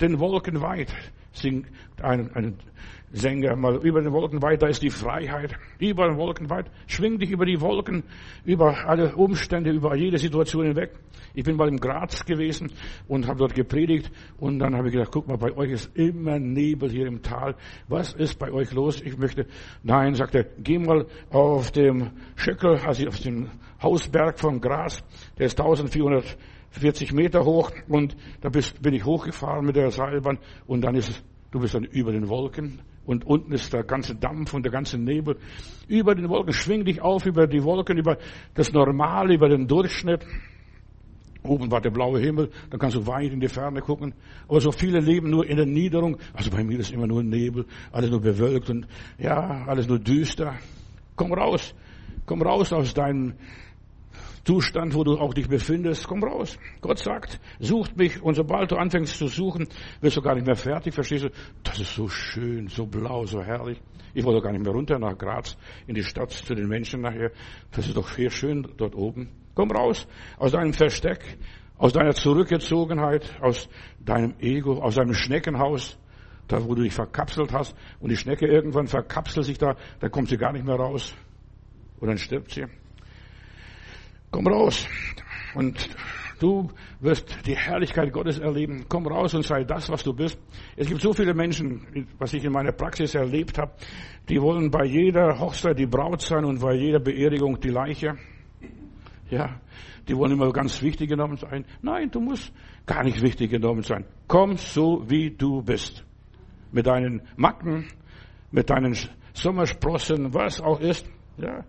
den 0.00 0.18
Wolken 0.18 0.62
weit 0.62 0.94
singt 1.32 1.66
ein, 2.00 2.30
ein 2.34 2.54
Sänger 3.12 3.54
mal 3.56 3.76
über 3.86 4.02
den 4.02 4.12
Wolken 4.12 4.42
weit, 4.42 4.62
da 4.62 4.66
ist 4.66 4.82
die 4.82 4.90
Freiheit. 4.90 5.56
Über 5.78 6.08
den 6.08 6.16
Wolken 6.16 6.50
weit. 6.50 6.70
Schwing 6.86 7.18
dich 7.18 7.30
über 7.30 7.46
die 7.46 7.60
Wolken, 7.60 8.02
über 8.44 8.88
alle 8.88 9.14
Umstände, 9.14 9.70
über 9.70 9.96
jede 9.96 10.18
Situation 10.18 10.66
hinweg. 10.66 10.92
Ich 11.34 11.44
bin 11.44 11.56
mal 11.56 11.68
im 11.68 11.78
Graz 11.78 12.24
gewesen 12.24 12.72
und 13.08 13.28
habe 13.28 13.38
dort 13.38 13.54
gepredigt 13.54 14.10
und 14.38 14.58
dann 14.58 14.74
habe 14.74 14.88
ich 14.88 14.94
gedacht, 14.94 15.10
guck 15.12 15.28
mal, 15.28 15.36
bei 15.36 15.56
euch 15.56 15.70
ist 15.70 15.96
immer 15.96 16.38
Nebel 16.38 16.90
hier 16.90 17.06
im 17.06 17.22
Tal. 17.22 17.54
Was 17.88 18.12
ist 18.14 18.38
bei 18.38 18.50
euch 18.50 18.72
los? 18.72 19.00
Ich 19.02 19.16
möchte, 19.16 19.46
nein, 19.82 20.14
sagt 20.14 20.34
er, 20.34 20.44
geh 20.58 20.78
mal 20.78 21.06
auf 21.30 21.70
dem 21.70 22.10
Schöckel, 22.34 22.76
also 22.78 23.06
auf 23.06 23.20
den 23.20 23.50
Hausberg 23.82 24.40
von 24.40 24.60
Graz. 24.60 25.04
Der 25.38 25.46
ist 25.46 25.60
1440 25.60 27.12
Meter 27.12 27.44
hoch 27.44 27.70
und 27.86 28.16
da 28.40 28.48
bist, 28.48 28.82
bin 28.82 28.94
ich 28.94 29.04
hochgefahren 29.04 29.64
mit 29.64 29.76
der 29.76 29.90
Seilbahn 29.90 30.38
und 30.66 30.80
dann 30.80 30.96
ist 30.96 31.10
es, 31.10 31.24
du 31.50 31.60
bist 31.60 31.74
dann 31.74 31.84
über 31.84 32.12
den 32.12 32.28
Wolken 32.28 32.80
und 33.06 33.24
unten 33.24 33.52
ist 33.52 33.72
der 33.72 33.84
ganze 33.84 34.14
Dampf 34.14 34.52
und 34.52 34.64
der 34.64 34.72
ganze 34.72 34.98
Nebel. 34.98 35.38
Über 35.88 36.14
den 36.14 36.28
Wolken, 36.28 36.52
schwing 36.52 36.84
dich 36.84 37.00
auf 37.00 37.24
über 37.24 37.46
die 37.46 37.62
Wolken, 37.62 37.96
über 37.98 38.18
das 38.54 38.72
Normale, 38.72 39.34
über 39.34 39.48
den 39.48 39.66
Durchschnitt. 39.66 40.26
Oben 41.44 41.70
war 41.70 41.80
der 41.80 41.90
blaue 41.90 42.18
Himmel, 42.18 42.50
dann 42.70 42.80
kannst 42.80 42.96
du 42.96 43.06
weit 43.06 43.32
in 43.32 43.38
die 43.38 43.48
Ferne 43.48 43.80
gucken. 43.80 44.14
Aber 44.48 44.60
so 44.60 44.72
viele 44.72 44.98
leben 44.98 45.30
nur 45.30 45.46
in 45.46 45.56
der 45.56 45.66
Niederung. 45.66 46.16
Also 46.32 46.50
bei 46.50 46.64
mir 46.64 46.80
ist 46.80 46.90
immer 46.90 47.06
nur 47.06 47.22
Nebel, 47.22 47.66
alles 47.92 48.10
nur 48.10 48.20
bewölkt 48.20 48.68
und 48.68 48.88
ja, 49.16 49.64
alles 49.66 49.86
nur 49.86 50.00
düster. 50.00 50.54
Komm 51.14 51.32
raus. 51.32 51.72
Komm 52.26 52.42
raus 52.42 52.72
aus 52.72 52.92
deinem 52.92 53.34
Zustand, 54.46 54.94
wo 54.94 55.02
du 55.02 55.18
auch 55.18 55.34
dich 55.34 55.48
befindest. 55.48 56.06
Komm 56.06 56.22
raus. 56.22 56.56
Gott 56.80 57.00
sagt, 57.00 57.40
sucht 57.58 57.96
mich. 57.96 58.22
Und 58.22 58.34
sobald 58.34 58.70
du 58.70 58.76
anfängst 58.76 59.18
zu 59.18 59.26
suchen, 59.26 59.66
wirst 60.00 60.16
du 60.16 60.22
gar 60.22 60.36
nicht 60.36 60.46
mehr 60.46 60.54
fertig. 60.54 60.94
Verstehst 60.94 61.24
du? 61.24 61.30
Das 61.64 61.80
ist 61.80 61.96
so 61.96 62.06
schön, 62.08 62.68
so 62.68 62.86
blau, 62.86 63.26
so 63.26 63.42
herrlich. 63.42 63.82
Ich 64.14 64.24
wollte 64.24 64.40
gar 64.40 64.52
nicht 64.52 64.62
mehr 64.62 64.72
runter 64.72 65.00
nach 65.00 65.18
Graz 65.18 65.56
in 65.88 65.96
die 65.96 66.04
Stadt 66.04 66.30
zu 66.30 66.54
den 66.54 66.68
Menschen 66.68 67.00
nachher. 67.00 67.32
Das 67.72 67.88
ist 67.88 67.96
doch 67.96 68.06
viel 68.06 68.30
schön 68.30 68.68
dort 68.76 68.94
oben. 68.94 69.30
Komm 69.56 69.72
raus 69.72 70.06
aus 70.38 70.52
deinem 70.52 70.72
Versteck, 70.72 71.38
aus 71.76 71.92
deiner 71.92 72.14
Zurückgezogenheit, 72.14 73.36
aus 73.40 73.68
deinem 73.98 74.34
Ego, 74.38 74.80
aus 74.80 74.94
deinem 74.94 75.14
Schneckenhaus, 75.14 75.98
da 76.46 76.64
wo 76.64 76.76
du 76.76 76.82
dich 76.82 76.94
verkapselt 76.94 77.52
hast 77.52 77.74
und 77.98 78.10
die 78.10 78.16
Schnecke 78.16 78.46
irgendwann 78.46 78.86
verkapselt 78.86 79.44
sich 79.44 79.58
da, 79.58 79.74
dann 79.98 80.12
kommt 80.12 80.28
sie 80.28 80.36
gar 80.36 80.52
nicht 80.52 80.64
mehr 80.64 80.76
raus. 80.76 81.16
Und 81.98 82.08
dann 82.08 82.18
stirbt 82.18 82.52
sie. 82.52 82.66
Komm 84.36 84.48
raus. 84.48 84.86
Und 85.54 85.88
du 86.40 86.68
wirst 87.00 87.38
die 87.46 87.56
Herrlichkeit 87.56 88.12
Gottes 88.12 88.38
erleben. 88.38 88.84
Komm 88.86 89.06
raus 89.06 89.32
und 89.32 89.46
sei 89.46 89.64
das, 89.64 89.88
was 89.88 90.04
du 90.04 90.12
bist. 90.12 90.38
Es 90.76 90.88
gibt 90.88 91.00
so 91.00 91.14
viele 91.14 91.32
Menschen, 91.32 92.06
was 92.18 92.34
ich 92.34 92.44
in 92.44 92.52
meiner 92.52 92.72
Praxis 92.72 93.14
erlebt 93.14 93.56
habe, 93.56 93.72
die 94.28 94.38
wollen 94.38 94.70
bei 94.70 94.84
jeder 94.84 95.38
Hochzeit 95.40 95.78
die 95.78 95.86
Braut 95.86 96.20
sein 96.20 96.44
und 96.44 96.60
bei 96.60 96.74
jeder 96.74 96.98
Beerdigung 96.98 97.58
die 97.60 97.70
Leiche. 97.70 98.18
Ja, 99.30 99.58
die 100.06 100.14
wollen 100.14 100.32
immer 100.32 100.52
ganz 100.52 100.82
wichtig 100.82 101.08
genommen 101.08 101.38
sein. 101.38 101.64
Nein, 101.80 102.10
du 102.10 102.20
musst 102.20 102.52
gar 102.84 103.04
nicht 103.04 103.22
wichtig 103.22 103.50
genommen 103.50 103.84
sein. 103.84 104.04
Komm 104.28 104.58
so, 104.58 105.02
wie 105.08 105.30
du 105.30 105.62
bist. 105.62 106.04
Mit 106.72 106.86
deinen 106.86 107.22
Macken, 107.36 107.86
mit 108.50 108.68
deinen 108.68 108.94
Sommersprossen, 109.32 110.34
was 110.34 110.60
auch 110.60 110.80
ist. 110.80 111.06
Ja. 111.38 111.64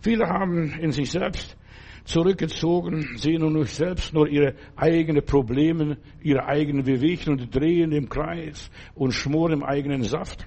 Viele 0.00 0.28
haben 0.28 0.72
in 0.78 0.92
sich 0.92 1.10
selbst 1.10 1.56
zurückgezogen, 2.04 3.16
sehen 3.16 3.40
nur 3.40 3.66
selbst 3.66 4.12
nur 4.12 4.28
ihre 4.28 4.54
eigenen 4.76 5.24
Probleme, 5.24 5.98
ihre 6.22 6.44
eigenen 6.46 6.84
Bewegungen 6.84 7.40
und 7.40 7.54
drehen 7.54 7.92
im 7.92 8.08
Kreis 8.08 8.70
und 8.94 9.12
schmoren 9.12 9.52
im 9.52 9.62
eigenen 9.62 10.02
Saft. 10.02 10.46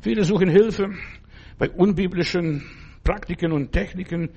Viele 0.00 0.24
suchen 0.24 0.48
Hilfe 0.48 0.90
bei 1.58 1.68
unbiblischen 1.70 2.62
Praktiken 3.02 3.52
und 3.52 3.72
Techniken, 3.72 4.30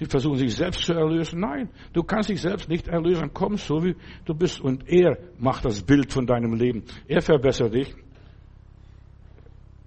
die 0.00 0.06
versuchen 0.06 0.38
sich 0.38 0.54
selbst 0.54 0.82
zu 0.82 0.94
erlösen. 0.94 1.40
Nein, 1.40 1.68
du 1.92 2.02
kannst 2.02 2.30
dich 2.30 2.40
selbst 2.40 2.68
nicht 2.68 2.88
erlösen. 2.88 3.30
Komm 3.32 3.56
so 3.56 3.84
wie 3.84 3.94
du 4.24 4.34
bist 4.34 4.60
und 4.60 4.88
er 4.88 5.18
macht 5.38 5.64
das 5.64 5.82
Bild 5.82 6.12
von 6.12 6.26
deinem 6.26 6.54
Leben. 6.54 6.84
Er 7.06 7.20
verbessert 7.20 7.74
dich. 7.74 7.94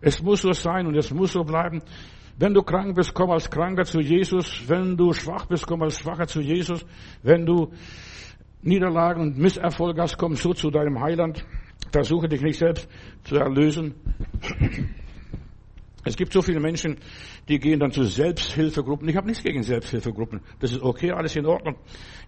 Es 0.02 0.22
muss 0.22 0.42
so 0.42 0.54
sein 0.54 0.86
und 0.86 0.96
es 0.96 1.12
muss 1.12 1.34
so 1.34 1.44
bleiben. 1.44 1.82
Wenn 2.38 2.54
du 2.54 2.64
krank 2.64 2.96
bist, 2.96 3.14
komm 3.14 3.32
als 3.32 3.50
Kranker 3.50 3.86
zu 3.86 4.02
Jesus. 4.02 4.64
Wenn 4.68 4.98
du 4.98 5.14
schwach 5.14 5.46
bist, 5.46 5.66
komm 5.66 5.82
als 5.84 6.00
Schwacher 6.00 6.28
zu 6.28 6.42
Jesus. 6.42 6.86
Wenn 7.24 7.46
du 7.46 7.72
Niederlagen 8.62 9.22
und 9.22 9.38
Misserfolg 9.38 9.98
hast, 10.00 10.18
komm 10.18 10.36
so 10.36 10.54
zu 10.54 10.70
deinem 10.70 11.00
Heiland. 11.00 11.46
Versuche 11.92 12.28
dich 12.28 12.42
nicht 12.42 12.60
selbst 12.60 12.90
zu 13.24 13.38
erlösen. 13.38 13.96
Es 16.08 16.16
gibt 16.16 16.32
so 16.34 16.44
viele 16.44 16.60
Menschen, 16.60 16.98
die 17.50 17.58
gehen 17.58 17.80
dann 17.80 17.92
zu 17.92 18.04
Selbsthilfegruppen. 18.04 19.10
Ich 19.10 19.16
habe 19.16 19.26
nichts 19.26 19.44
gegen 19.44 19.64
Selbsthilfegruppen. 19.64 20.40
Das 20.60 20.72
ist 20.72 20.82
okay, 20.84 21.12
alles 21.12 21.36
in 21.36 21.48
Ordnung. 21.48 21.78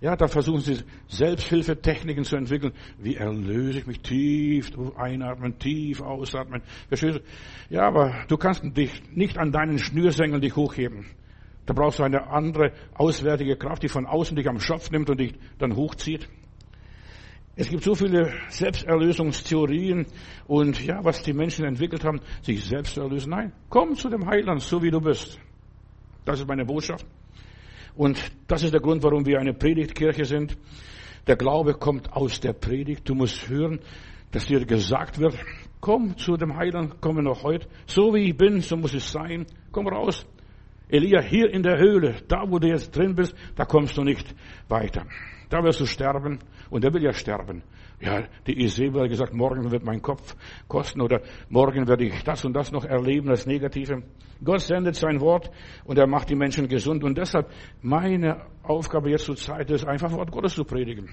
Ja, 0.01 0.15
da 0.15 0.27
versuchen 0.27 0.61
sie 0.61 0.79
Selbsthilfetechniken 1.07 2.23
zu 2.23 2.37
entwickeln. 2.37 2.73
Wie 2.97 3.15
erlöse 3.15 3.79
ich 3.79 3.85
mich 3.85 3.99
tief 3.99 4.71
einatmen, 4.97 5.59
tief 5.59 6.01
ausatmen. 6.01 6.63
Ja, 7.69 7.83
aber 7.83 8.25
du 8.27 8.37
kannst 8.37 8.63
dich 8.75 8.91
nicht 9.13 9.37
an 9.37 9.51
deinen 9.51 9.77
Schnürsengeln 9.77 10.41
dich 10.41 10.55
hochheben. 10.55 11.05
Da 11.67 11.73
brauchst 11.73 11.99
du 11.99 12.03
eine 12.03 12.31
andere 12.31 12.71
auswärtige 12.95 13.57
Kraft, 13.57 13.83
die 13.83 13.89
von 13.89 14.07
außen 14.07 14.35
dich 14.35 14.49
am 14.49 14.59
Schopf 14.59 14.89
nimmt 14.89 15.09
und 15.11 15.19
dich 15.19 15.35
dann 15.59 15.75
hochzieht. 15.75 16.27
Es 17.59 17.69
gibt 17.69 17.83
so 17.83 17.95
viele 17.95 18.31
Selbsterlösungstheorien 18.49 20.05
und 20.45 20.85
ja, 20.85 21.03
was 21.03 21.23
die 21.23 21.33
Menschen 21.33 21.65
entwickelt 21.65 22.05
haben, 22.05 22.21
sich 22.43 22.63
selbst 22.63 22.93
zu 22.93 23.01
erlösen. 23.01 23.31
Nein, 23.31 23.51
komm 23.67 23.95
zu 23.95 24.09
dem 24.09 24.27
Heiland, 24.27 24.61
so 24.61 24.83
wie 24.83 24.91
du 24.91 25.01
bist. 25.01 25.39
Das 26.23 26.39
ist 26.39 26.47
meine 26.47 26.65
Botschaft. 26.65 27.03
Und 27.95 28.21
das 28.47 28.61
ist 28.61 28.73
der 28.73 28.79
Grund, 28.79 29.01
warum 29.01 29.25
wir 29.25 29.39
eine 29.39 29.55
Predigtkirche 29.55 30.25
sind. 30.25 30.55
Der 31.25 31.35
Glaube 31.35 31.73
kommt 31.73 32.13
aus 32.13 32.39
der 32.39 32.53
Predigt. 32.53 33.09
Du 33.09 33.15
musst 33.15 33.49
hören, 33.49 33.79
dass 34.29 34.45
dir 34.45 34.63
gesagt 34.63 35.17
wird, 35.17 35.35
komm 35.81 36.15
zu 36.15 36.37
dem 36.37 36.55
Heiland, 36.55 37.01
komme 37.01 37.23
noch 37.23 37.41
heute. 37.41 37.67
So 37.87 38.13
wie 38.13 38.29
ich 38.29 38.37
bin, 38.37 38.61
so 38.61 38.77
muss 38.77 38.93
es 38.93 39.11
sein. 39.11 39.47
Komm 39.71 39.87
raus. 39.87 40.27
Elia, 40.89 41.23
hier 41.23 41.51
in 41.51 41.63
der 41.63 41.79
Höhle, 41.79 42.17
da 42.27 42.43
wo 42.47 42.59
du 42.59 42.67
jetzt 42.67 42.95
drin 42.95 43.15
bist, 43.15 43.35
da 43.55 43.65
kommst 43.65 43.97
du 43.97 44.03
nicht 44.03 44.35
weiter. 44.69 45.07
Da 45.49 45.63
wirst 45.63 45.79
du 45.79 45.85
sterben. 45.85 46.39
Und 46.69 46.83
er 46.83 46.93
will 46.93 47.03
ja 47.03 47.13
sterben. 47.13 47.63
Ja, 47.99 48.23
die 48.45 48.61
Isabel 48.61 49.01
hat 49.01 49.09
gesagt, 49.09 49.33
morgen 49.33 49.71
wird 49.71 49.83
mein 49.83 50.01
Kopf 50.01 50.35
kosten 50.67 51.01
oder 51.01 51.21
morgen 51.49 51.87
werde 51.87 52.05
ich 52.05 52.23
das 52.23 52.45
und 52.45 52.53
das 52.53 52.71
noch 52.71 52.85
erleben, 52.85 53.29
das 53.29 53.47
Negative. 53.47 54.03
Gott 54.43 54.61
sendet 54.61 54.95
sein 54.95 55.19
Wort 55.19 55.49
und 55.83 55.97
er 55.97 56.05
macht 56.05 56.29
die 56.29 56.35
Menschen 56.35 56.67
gesund. 56.67 57.03
Und 57.03 57.17
deshalb 57.17 57.49
meine 57.81 58.45
Aufgabe 58.61 59.09
jetzt 59.09 59.25
zur 59.25 59.35
Zeit 59.35 59.71
ist, 59.71 59.85
einfach 59.85 60.11
Wort 60.11 60.31
Gottes 60.31 60.53
zu 60.53 60.63
predigen. 60.63 61.09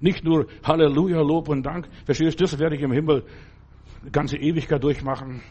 Nicht 0.00 0.24
nur 0.24 0.46
Halleluja, 0.62 1.20
Lob 1.20 1.48
und 1.48 1.64
Dank. 1.64 1.88
Verstehst 2.04 2.38
du, 2.38 2.44
das 2.44 2.58
werde 2.58 2.76
ich 2.76 2.82
im 2.82 2.92
Himmel 2.92 3.24
ganze 4.10 4.36
Ewigkeit 4.36 4.82
durchmachen 4.82 5.42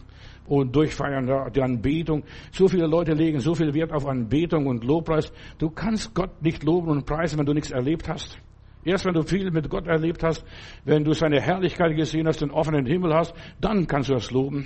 und 0.52 0.76
durchfeiern, 0.76 1.50
die 1.56 1.62
Anbetung. 1.62 2.24
So 2.52 2.68
viele 2.68 2.86
Leute 2.86 3.14
legen 3.14 3.40
so 3.40 3.56
viel 3.56 3.74
Wert 3.74 3.94
auf 3.94 4.06
Anbetung 4.06 4.68
und 4.68 4.84
Lobpreis. 4.84 5.32
Du 5.58 5.70
kannst 5.70 6.14
Gott 6.14 6.42
nicht 6.42 6.64
loben 6.64 6.90
und 6.90 7.06
preisen, 7.06 7.40
wenn 7.40 7.46
du 7.46 7.54
nichts 7.54 7.72
erlebt 7.72 8.10
hast. 8.10 8.38
Erst 8.84 9.06
wenn 9.06 9.14
du 9.14 9.24
viel 9.24 9.50
mit 9.52 9.70
Gott 9.70 9.88
erlebt 9.88 10.24
hast, 10.24 10.44
wenn 10.84 11.06
du 11.06 11.14
seine 11.14 11.40
Herrlichkeit 11.40 11.96
gesehen 11.96 12.28
hast, 12.28 12.42
den 12.42 12.52
offenen 12.52 12.86
Himmel 12.86 13.14
hast, 13.14 13.34
dann 13.62 13.88
kannst 13.88 14.10
du 14.10 14.14
das 14.14 14.30
loben. 14.32 14.66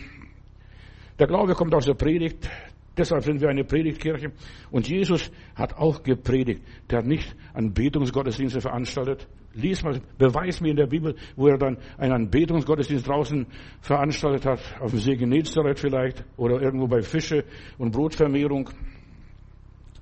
Der 1.20 1.28
Glaube 1.28 1.54
kommt 1.54 1.76
aus 1.76 1.86
der 1.86 1.94
Predigt. 1.94 2.50
Deshalb 2.98 3.24
sind 3.24 3.42
wir 3.42 3.50
eine 3.50 3.64
Predigtkirche. 3.64 4.32
Und 4.72 4.88
Jesus 4.88 5.32
hat 5.54 5.78
auch 5.78 6.02
gepredigt. 6.02 6.64
Der 6.90 7.00
hat 7.00 7.06
nicht 7.06 7.36
Anbetungsgottesdienste 7.54 8.60
veranstaltet. 8.60 9.28
Lies 9.56 9.84
mal, 9.84 10.02
beweis 10.18 10.60
mir 10.60 10.72
in 10.72 10.76
der 10.76 10.88
Bibel, 10.88 11.16
wo 11.36 11.48
er 11.48 11.58
dann 11.58 11.78
einen 11.98 12.12
Anbetungsgottesdienst 12.12 13.08
draußen 13.08 13.48
veranstaltet 13.80 14.46
hat. 14.46 14.60
Auf 14.82 14.92
dem 14.92 15.00
See 15.00 15.16
Genezareth 15.16 15.80
vielleicht. 15.80 16.26
Oder 16.36 16.62
irgendwo 16.62 16.88
bei 16.88 17.02
Fische 17.02 17.46
und 17.78 17.92
Brotvermehrung. 17.92 18.70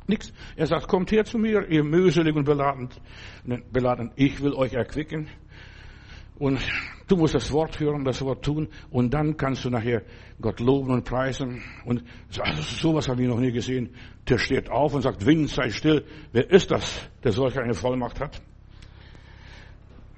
Nichts. 0.07 0.33
Er 0.55 0.67
sagt, 0.67 0.87
kommt 0.87 1.11
her 1.11 1.23
zu 1.23 1.37
mir, 1.37 1.67
ihr 1.69 1.83
mühselig 1.83 2.35
und 2.35 2.45
beladen, 2.45 2.89
beladen. 3.71 4.11
Ich 4.15 4.41
will 4.41 4.53
euch 4.53 4.73
erquicken. 4.73 5.27
Und 6.39 6.59
du 7.07 7.15
musst 7.15 7.35
das 7.35 7.51
Wort 7.51 7.79
hören, 7.79 8.03
das 8.03 8.21
Wort 8.21 8.43
tun. 8.43 8.67
Und 8.89 9.13
dann 9.13 9.37
kannst 9.37 9.63
du 9.65 9.69
nachher 9.69 10.01
Gott 10.41 10.59
loben 10.59 10.91
und 10.91 11.05
preisen. 11.05 11.61
Und 11.85 12.03
also 12.39 12.61
sowas 12.61 13.07
habe 13.07 13.21
ich 13.21 13.27
noch 13.27 13.39
nie 13.39 13.51
gesehen. 13.51 13.93
Der 14.27 14.39
steht 14.39 14.69
auf 14.69 14.93
und 14.95 15.03
sagt, 15.03 15.25
Wind, 15.25 15.49
sei 15.49 15.69
still. 15.69 16.03
Wer 16.31 16.49
ist 16.49 16.71
das, 16.71 17.07
der 17.23 17.31
solch 17.31 17.57
eine 17.57 17.75
Vollmacht 17.75 18.19
hat? 18.19 18.41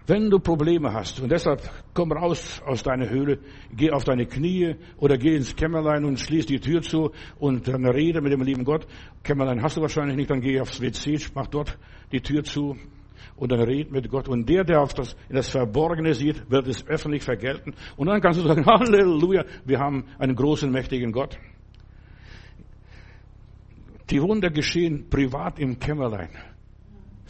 Wenn 0.07 0.29
du 0.29 0.39
Probleme 0.39 0.93
hast 0.93 1.19
und 1.19 1.31
deshalb 1.31 1.67
komm 1.95 2.11
raus 2.11 2.61
aus 2.63 2.83
deiner 2.83 3.09
Höhle, 3.09 3.39
geh 3.75 3.89
auf 3.89 4.03
deine 4.03 4.27
Knie 4.27 4.75
oder 4.97 5.17
geh 5.17 5.35
ins 5.35 5.55
Kämmerlein 5.55 6.05
und 6.05 6.19
schließ 6.19 6.45
die 6.45 6.59
Tür 6.59 6.83
zu 6.83 7.11
und 7.39 7.67
dann 7.67 7.87
rede 7.87 8.21
mit 8.21 8.31
dem 8.31 8.43
lieben 8.43 8.65
Gott. 8.65 8.85
Kämmerlein 9.23 9.63
hast 9.63 9.77
du 9.77 9.81
wahrscheinlich 9.81 10.15
nicht, 10.15 10.29
dann 10.29 10.41
geh 10.41 10.61
aufs 10.61 10.79
WC, 10.79 11.17
mach 11.33 11.47
dort 11.47 11.79
die 12.11 12.21
Tür 12.21 12.43
zu 12.43 12.77
und 13.35 13.51
dann 13.51 13.61
red 13.61 13.91
mit 13.91 14.09
Gott. 14.09 14.27
Und 14.27 14.47
der, 14.47 14.63
der 14.63 14.81
auf 14.81 14.93
das, 14.93 15.15
in 15.27 15.35
das 15.35 15.49
Verborgene 15.49 16.13
sieht, 16.13 16.49
wird 16.51 16.67
es 16.67 16.85
öffentlich 16.87 17.23
vergelten. 17.23 17.73
Und 17.97 18.07
dann 18.07 18.21
kannst 18.21 18.39
du 18.39 18.47
sagen, 18.47 18.65
Halleluja, 18.67 19.45
wir 19.65 19.79
haben 19.79 20.05
einen 20.19 20.35
großen, 20.35 20.71
mächtigen 20.71 21.11
Gott. 21.11 21.37
Die 24.11 24.21
Wunder 24.21 24.51
geschehen 24.51 25.09
privat 25.09 25.57
im 25.57 25.79
Kämmerlein. 25.79 26.29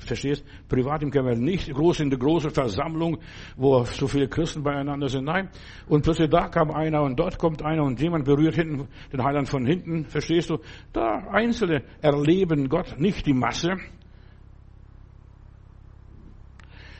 Verstehst? 0.06 0.46
Privat 0.68 1.04
im 1.04 1.12
Kämmerlein, 1.12 1.44
nicht 1.44 1.74
groß 1.74 2.00
in 2.02 2.10
der 2.10 2.20
großen 2.20 2.52
Versammlung, 2.52 3.18
wo 3.58 3.84
so 3.84 4.08
viele 4.08 4.28
Christen 4.28 4.64
beieinander 4.64 5.10
sind. 5.10 5.26
Nein. 5.26 5.50
Und 5.88 6.04
plötzlich 6.04 6.30
da 6.30 6.48
kam 6.48 6.72
einer 6.72 7.02
und 7.04 7.20
dort 7.20 7.38
kommt 7.38 7.64
einer 7.64 7.84
und 7.84 8.00
jemand 8.00 8.26
berührt 8.26 8.56
hinten 8.56 8.88
den 9.12 9.24
Heiland 9.24 9.50
von 9.50 9.66
hinten. 9.66 10.06
Verstehst 10.06 10.50
du? 10.50 10.58
Da 10.94 11.28
Einzelne 11.32 11.84
erleben 12.02 12.70
Gott, 12.70 13.00
nicht 13.00 13.26
die 13.26 13.34
Masse. 13.34 13.78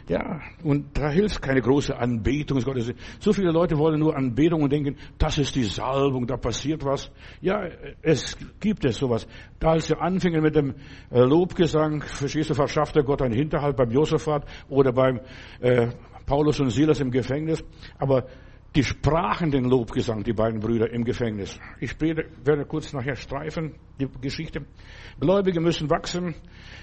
Ja, 0.08 0.40
und 0.64 0.96
da 0.96 1.10
hilft 1.10 1.42
keine 1.42 1.62
große 1.62 1.98
Anbetung. 1.98 2.62
So 3.20 3.34
viele 3.34 3.52
Leute 3.52 3.78
wollen 3.78 4.00
nur 4.00 4.16
Anbetung 4.16 4.62
und 4.62 4.72
denken, 4.72 4.98
das 5.18 5.40
ist 5.40 5.56
die 5.56 5.64
Salbung, 5.64 6.28
da 6.28 6.38
passiert 6.38 6.86
was. 6.86 7.12
Ja, 7.42 7.68
es 8.04 8.38
gibt 8.60 8.86
es 8.86 8.98
sowas. 8.98 9.28
Da 9.60 9.72
als 9.72 9.88
sie 9.88 9.98
anfingen 9.98 10.44
mit 10.44 10.56
dem 10.56 10.76
äh, 11.10 11.22
Lobgesang, 11.22 12.04
verstehst 12.04 12.52
du, 12.52 12.54
verschaffte 12.54 13.04
Gott 13.04 13.24
einen 13.24 13.34
Hinterhalt 13.34 13.76
beim 13.76 13.90
Josaphat 13.90 14.46
oder 14.70 14.94
beim 14.94 15.22
äh, 15.60 15.88
Paulus 16.28 16.60
und 16.60 16.70
Silas 16.70 17.00
im 17.00 17.10
Gefängnis. 17.10 17.64
Aber 17.98 18.28
die 18.76 18.84
sprachen 18.84 19.50
den 19.50 19.66
Lobgesang, 19.66 20.24
die 20.24 20.34
beiden 20.34 20.60
Brüder 20.60 20.92
im 20.92 21.04
Gefängnis. 21.04 21.58
Ich 21.80 22.00
werde 22.00 22.66
kurz 22.66 22.94
nachher 22.94 23.16
streifen, 23.16 23.74
die 24.00 24.08
Geschichte. 24.22 24.66
Gläubige 25.20 25.62
müssen 25.62 25.90
wachsen 25.90 26.36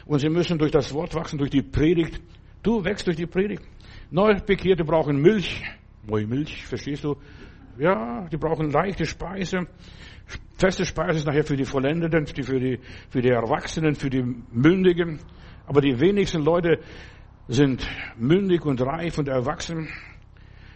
und 0.06 0.18
sie 0.18 0.30
müssen 0.30 0.58
durch 0.58 0.72
das 0.72 0.92
Wort 0.92 1.14
wachsen, 1.14 1.38
durch 1.38 1.50
die 1.50 1.62
Predigt. 1.62 2.20
Du 2.62 2.84
wächst 2.84 3.06
durch 3.06 3.16
die 3.16 3.26
Predigt. 3.26 3.62
Neubekehrte 4.10 4.84
brauchen 4.84 5.20
Milch. 5.20 5.62
Moi 6.06 6.24
Milch, 6.26 6.64
verstehst 6.64 7.02
du? 7.02 7.16
Ja, 7.78 8.28
die 8.28 8.36
brauchen 8.36 8.70
leichte 8.70 9.04
Speise. 9.04 9.66
Feste 10.58 10.84
Speise 10.84 11.18
ist 11.18 11.26
nachher 11.26 11.44
für 11.44 11.56
die 11.56 11.64
Vollendeten, 11.64 12.26
für 12.26 12.60
die, 12.60 12.78
für 13.10 13.20
die 13.20 13.30
Erwachsenen, 13.30 13.94
für 13.94 14.10
die 14.10 14.22
Mündigen. 14.22 15.18
Aber 15.66 15.80
die 15.80 15.98
wenigsten 15.98 16.42
Leute 16.42 16.78
sind 17.48 17.86
mündig 18.16 18.64
und 18.64 18.80
reif 18.80 19.18
und 19.18 19.28
erwachsen. 19.28 19.88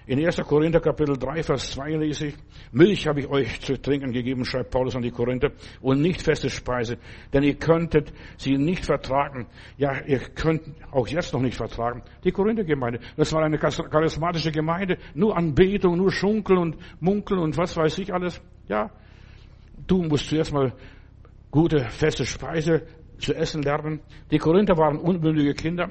In 0.09 0.25
1. 0.25 0.37
Korinther 0.47 0.79
Kapitel 0.79 1.17
3, 1.19 1.43
Vers 1.43 1.73
2 1.73 1.97
lese 1.97 2.29
ich, 2.29 2.37
Milch 2.71 3.09
habe 3.09 3.19
ich 3.19 3.29
euch 3.29 3.61
zu 3.61 3.81
trinken 3.81 4.13
gegeben, 4.13 4.45
schreibt 4.45 4.71
Paulus 4.71 4.95
an 4.95 5.03
die 5.03 5.11
Korinther, 5.11 5.51
und 5.81 6.01
nicht 6.01 6.23
feste 6.23 6.49
Speise, 6.49 6.99
denn 7.33 7.43
ihr 7.43 7.57
könntet 7.57 8.13
sie 8.37 8.57
nicht 8.57 8.87
vertragen. 8.87 9.49
Ja, 9.77 10.01
ihr 10.07 10.21
könnt 10.21 10.63
auch 10.93 11.09
jetzt 11.09 11.33
noch 11.33 11.41
nicht 11.41 11.57
vertragen. 11.57 12.05
Die 12.23 12.31
Korinther-Gemeinde, 12.31 13.01
das 13.17 13.33
war 13.33 13.43
eine 13.43 13.59
charismatische 13.59 14.53
Gemeinde, 14.53 14.99
nur 15.15 15.37
Anbetung, 15.37 15.97
nur 15.97 16.13
Schunkeln 16.13 16.61
und 16.61 16.77
Munkeln 17.01 17.41
und 17.41 17.57
was 17.57 17.77
weiß 17.77 17.99
ich 17.99 18.15
alles. 18.15 18.41
Ja, 18.69 18.91
du 19.89 20.05
musst 20.05 20.29
zuerst 20.29 20.53
mal 20.53 20.73
gute, 21.51 21.81
feste 21.81 22.25
Speise 22.25 22.87
zu 23.19 23.35
essen 23.35 23.63
lernen. 23.63 24.01
Die 24.31 24.39
Korinther 24.39 24.77
waren 24.77 24.99
unmündige 24.99 25.55
Kinder. 25.55 25.91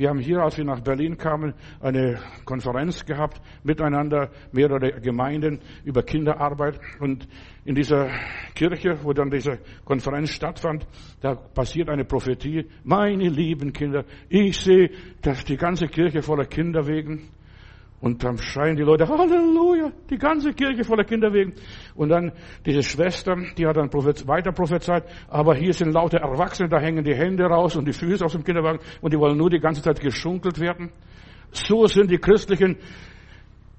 Wir 0.00 0.08
haben 0.08 0.18
hier, 0.18 0.38
als 0.38 0.56
wir 0.56 0.64
nach 0.64 0.80
Berlin 0.80 1.18
kamen, 1.18 1.52
eine 1.78 2.18
Konferenz 2.46 3.04
gehabt, 3.04 3.38
miteinander, 3.62 4.30
mehrere 4.50 4.98
Gemeinden 4.98 5.60
über 5.84 6.02
Kinderarbeit. 6.02 6.80
Und 7.00 7.28
in 7.66 7.74
dieser 7.74 8.08
Kirche, 8.54 8.98
wo 9.02 9.12
dann 9.12 9.30
diese 9.30 9.58
Konferenz 9.84 10.30
stattfand, 10.30 10.86
da 11.20 11.34
passiert 11.34 11.90
eine 11.90 12.06
Prophetie. 12.06 12.64
Meine 12.82 13.28
lieben 13.28 13.74
Kinder, 13.74 14.06
ich 14.30 14.58
sehe, 14.58 14.88
dass 15.20 15.44
die 15.44 15.58
ganze 15.58 15.86
Kirche 15.86 16.22
voller 16.22 16.46
Kinder 16.46 16.86
wegen. 16.86 17.28
Und 18.00 18.24
dann 18.24 18.38
schreien 18.38 18.76
die 18.76 18.82
Leute, 18.82 19.06
Halleluja, 19.06 19.92
die 20.08 20.16
ganze 20.16 20.52
Kirche 20.52 20.84
voller 20.84 21.04
Kinder 21.04 21.32
wegen. 21.34 21.52
Und 21.94 22.08
dann 22.08 22.32
diese 22.64 22.82
Schwester, 22.82 23.36
die 23.58 23.66
hat 23.66 23.76
dann 23.76 23.92
weiter 23.92 24.52
prophezeit, 24.52 25.04
aber 25.28 25.54
hier 25.54 25.74
sind 25.74 25.92
lauter 25.92 26.18
Erwachsene, 26.18 26.70
da 26.70 26.80
hängen 26.80 27.04
die 27.04 27.14
Hände 27.14 27.44
raus 27.44 27.76
und 27.76 27.86
die 27.86 27.92
Füße 27.92 28.24
aus 28.24 28.32
dem 28.32 28.42
Kinderwagen 28.42 28.80
und 29.02 29.12
die 29.12 29.18
wollen 29.18 29.36
nur 29.36 29.50
die 29.50 29.60
ganze 29.60 29.82
Zeit 29.82 30.00
geschunkelt 30.00 30.58
werden. 30.58 30.90
So 31.52 31.86
sind 31.86 32.10
die 32.10 32.16
christlichen 32.16 32.78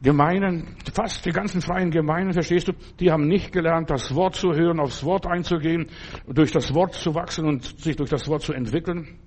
Gemeinen, 0.04 0.75
fast 0.94 1.25
die 1.25 1.32
ganzen 1.32 1.62
freien 1.62 1.90
Gemeinen, 1.90 2.34
verstehst 2.34 2.68
du, 2.68 2.74
die 3.00 3.12
haben 3.12 3.28
nicht 3.28 3.51
gelernt, 3.51 3.90
das 3.90 4.13
Wort 4.13 4.36
zu 4.36 4.54
hören, 4.54 4.80
aufs 4.80 5.04
Wort 5.04 5.25
einzugehen, 5.25 5.88
durch 6.28 6.51
das 6.51 6.74
Wort 6.75 6.94
zu 6.94 7.16
wachsen 7.16 7.48
und 7.48 7.63
sich 7.80 7.96
durch 7.96 8.10
das 8.10 8.28
Wort 8.28 8.42
zu 8.42 8.54
entwickeln. 8.54 9.20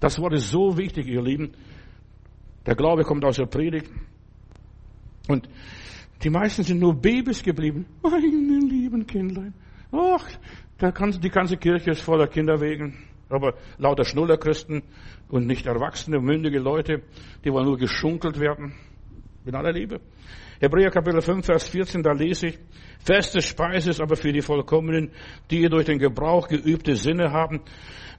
Das 0.00 0.18
Wort 0.18 0.34
ist 0.34 0.50
so 0.50 0.76
wichtig, 0.76 1.06
ihr 1.06 1.22
Lieben. 1.22 1.52
Der 2.66 2.74
Glaube 2.74 3.02
kommt 3.04 3.24
aus 3.24 3.36
der 3.36 3.46
Predigt. 3.46 3.90
Und 5.28 5.48
die 6.22 6.30
meisten 6.30 6.62
sind 6.62 6.80
nur 6.80 6.94
Babys 6.94 7.42
geblieben. 7.42 7.86
Meine 8.02 8.26
lieben 8.26 9.06
Kindlein. 9.06 9.54
Ach, 9.92 10.24
die 10.80 11.28
ganze 11.30 11.56
Kirche 11.56 11.90
ist 11.90 12.02
voller 12.02 12.26
Kinderwegen. 12.26 12.94
Aber 13.28 13.54
lauter 13.78 14.04
Schnullerchristen 14.04 14.82
und 15.28 15.46
nicht 15.46 15.66
erwachsene, 15.66 16.20
mündige 16.20 16.58
Leute, 16.58 17.02
die 17.44 17.52
wollen 17.52 17.66
nur 17.66 17.78
geschunkelt 17.78 18.38
werden. 18.38 18.74
Mit 19.44 19.54
aller 19.54 19.72
Liebe. 19.72 20.00
Hebräer 20.60 20.90
Kapitel 20.90 21.20
5, 21.20 21.44
Vers 21.44 21.68
14, 21.68 22.02
da 22.02 22.12
lese 22.12 22.48
ich, 22.48 22.58
feste 23.00 23.42
Speise 23.42 23.90
ist 23.90 24.00
aber 24.00 24.14
für 24.14 24.32
die 24.32 24.42
Vollkommenen, 24.42 25.10
die 25.50 25.68
durch 25.68 25.86
den 25.86 25.98
Gebrauch 25.98 26.46
geübte 26.46 26.94
Sinne 26.94 27.32
haben, 27.32 27.62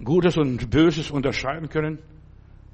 Gutes 0.03 0.35
und 0.35 0.69
Böses 0.69 1.09
unterscheiden 1.09 1.69
können. 1.69 1.99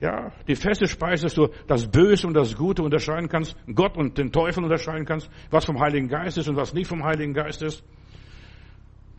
Ja, 0.01 0.31
die 0.47 0.55
feste 0.55 0.87
Speise, 0.87 1.23
dass 1.23 1.35
du 1.35 1.49
das 1.67 1.87
Böse 1.87 2.25
und 2.25 2.33
das 2.33 2.55
Gute 2.55 2.83
unterscheiden 2.83 3.27
kannst, 3.27 3.57
Gott 3.73 3.97
und 3.97 4.17
den 4.17 4.31
Teufel 4.31 4.63
unterscheiden 4.63 5.05
kannst, 5.05 5.29
was 5.51 5.65
vom 5.65 5.79
Heiligen 5.79 6.07
Geist 6.07 6.37
ist 6.37 6.47
und 6.47 6.55
was 6.55 6.73
nicht 6.73 6.87
vom 6.87 7.03
Heiligen 7.03 7.33
Geist 7.33 7.61
ist. 7.61 7.83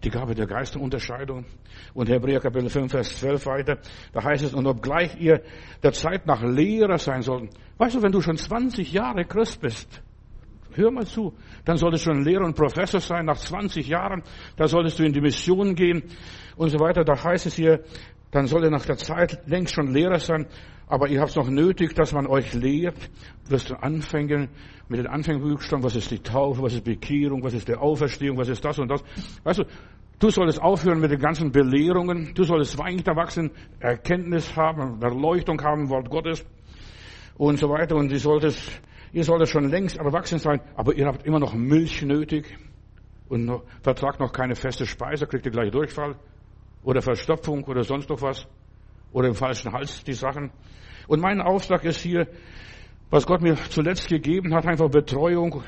Die 0.02 0.09
Gabe 0.09 0.35
der 0.35 0.46
Geisterunterscheidung. 0.46 1.44
Und 1.92 2.09
Hebräer 2.09 2.40
Kapitel 2.40 2.70
5, 2.70 2.90
Vers 2.90 3.20
12 3.20 3.44
weiter, 3.44 3.78
da 4.14 4.24
heißt 4.24 4.44
es, 4.44 4.55
und 4.55 4.66
obgleich 4.66 5.20
ihr 5.20 5.42
der 5.83 5.92
Zeit 5.92 6.26
nach 6.26 6.42
Lehrer 6.42 6.96
sein 6.96 7.20
sollten. 7.20 7.50
Weißt 7.76 7.96
du, 7.96 8.02
wenn 8.02 8.12
du 8.12 8.22
schon 8.22 8.38
20 8.38 8.90
Jahre 8.90 9.26
Christ 9.26 9.61
bist, 9.61 10.02
hör 10.72 10.90
mal 10.90 11.05
zu, 11.05 11.35
dann 11.66 11.76
solltest 11.76 12.07
du 12.07 12.12
schon 12.14 12.24
Lehrer 12.24 12.46
und 12.46 12.57
Professor 12.57 13.00
sein, 13.00 13.26
nach 13.26 13.37
20 13.37 13.87
Jahren, 13.87 14.22
da 14.57 14.66
solltest 14.66 14.98
du 14.98 15.05
in 15.05 15.12
die 15.12 15.20
Mission 15.20 15.74
gehen 15.74 16.05
und 16.57 16.70
so 16.70 16.78
weiter. 16.81 17.05
Da 17.05 17.22
heißt 17.22 17.44
es 17.44 17.55
hier, 17.55 17.85
dann 18.31 18.47
soll 18.47 18.64
er 18.64 18.71
nach 18.71 18.87
der 18.87 18.97
Zeit 18.97 19.40
längst 19.47 19.75
schon 19.75 19.88
Lehrer 19.88 20.19
sein, 20.19 20.47
aber 20.87 21.09
ihr 21.09 21.21
habt 21.21 21.31
es 21.31 21.37
noch 21.37 21.49
nötig, 21.49 21.95
dass 21.95 22.12
man 22.12 22.27
euch 22.27 22.53
lehrt, 22.55 23.11
wirst 23.49 23.71
du 23.71 23.75
anfangen 23.75 24.49
mit 24.88 24.99
den 24.99 25.07
Anfängerbuchstaben, 25.07 25.85
was 25.85 25.97
ist 25.97 26.11
die 26.11 26.19
Taufe, 26.19 26.62
was 26.62 26.75
ist 26.75 26.85
Bekehrung, 26.85 27.43
was 27.43 27.55
ist 27.55 27.69
die 27.69 27.77
Auferstehung, 27.77 28.37
was 28.37 28.49
ist 28.49 28.64
das 28.64 28.79
und 28.79 28.88
das. 28.88 29.03
Weißt 29.45 29.61
du, 29.61 29.64
du 30.19 30.31
solltest 30.31 30.61
aufhören 30.61 31.01
mit 31.01 31.11
den 31.11 31.21
ganzen 31.21 31.53
Belehrungen, 31.53 32.33
du 32.35 32.43
solltest 32.45 32.79
weiter 32.79 33.14
wachsen, 33.14 33.51
Erkenntnis 33.79 34.57
haben, 34.57 35.01
Erleuchtung 35.01 35.61
haben, 35.62 35.88
Wort 35.88 36.11
Gottes 36.11 36.45
und 37.37 37.59
so 37.59 37.69
weiter. 37.69 37.97
Und 37.97 38.11
ihr 38.11 38.19
solltest, 38.19 38.83
ihr 39.12 39.25
solltet 39.25 39.49
schon 39.49 39.69
längst 39.69 39.97
erwachsen 39.97 40.38
sein, 40.38 40.61
aber 40.75 40.95
ihr 40.95 41.07
habt 41.07 41.25
immer 41.25 41.38
noch 41.38 41.55
Milch 41.55 42.03
nötig. 42.03 42.59
Und 43.29 43.45
noch, 43.45 43.62
vertragt 43.83 44.19
noch 44.19 44.33
keine 44.33 44.57
feste 44.57 44.87
Speise, 44.87 45.29
kriegt 45.29 45.47
ihr 45.47 45.53
gleich 45.53 45.71
Durchfall 45.71 46.16
oder 46.83 47.03
Verstopfung 47.03 47.64
oder 47.64 47.83
sonst 47.83 48.09
noch 48.09 48.23
was 48.23 48.47
oder 49.12 49.29
im 49.29 49.35
falschen 49.35 49.73
Hals 49.73 50.05
die 50.05 50.12
Sachen. 50.12 50.51
Und 51.09 51.21
mein 51.21 51.40
Auftrag 51.40 51.85
ist 51.85 52.01
hier, 52.01 52.29
was 53.11 53.27
Gott 53.27 53.43
mir 53.43 53.57
zuletzt 53.57 54.09
gegeben 54.09 54.55
hat, 54.55 54.66
einfach 54.66 54.88
Betreuung 54.88 55.62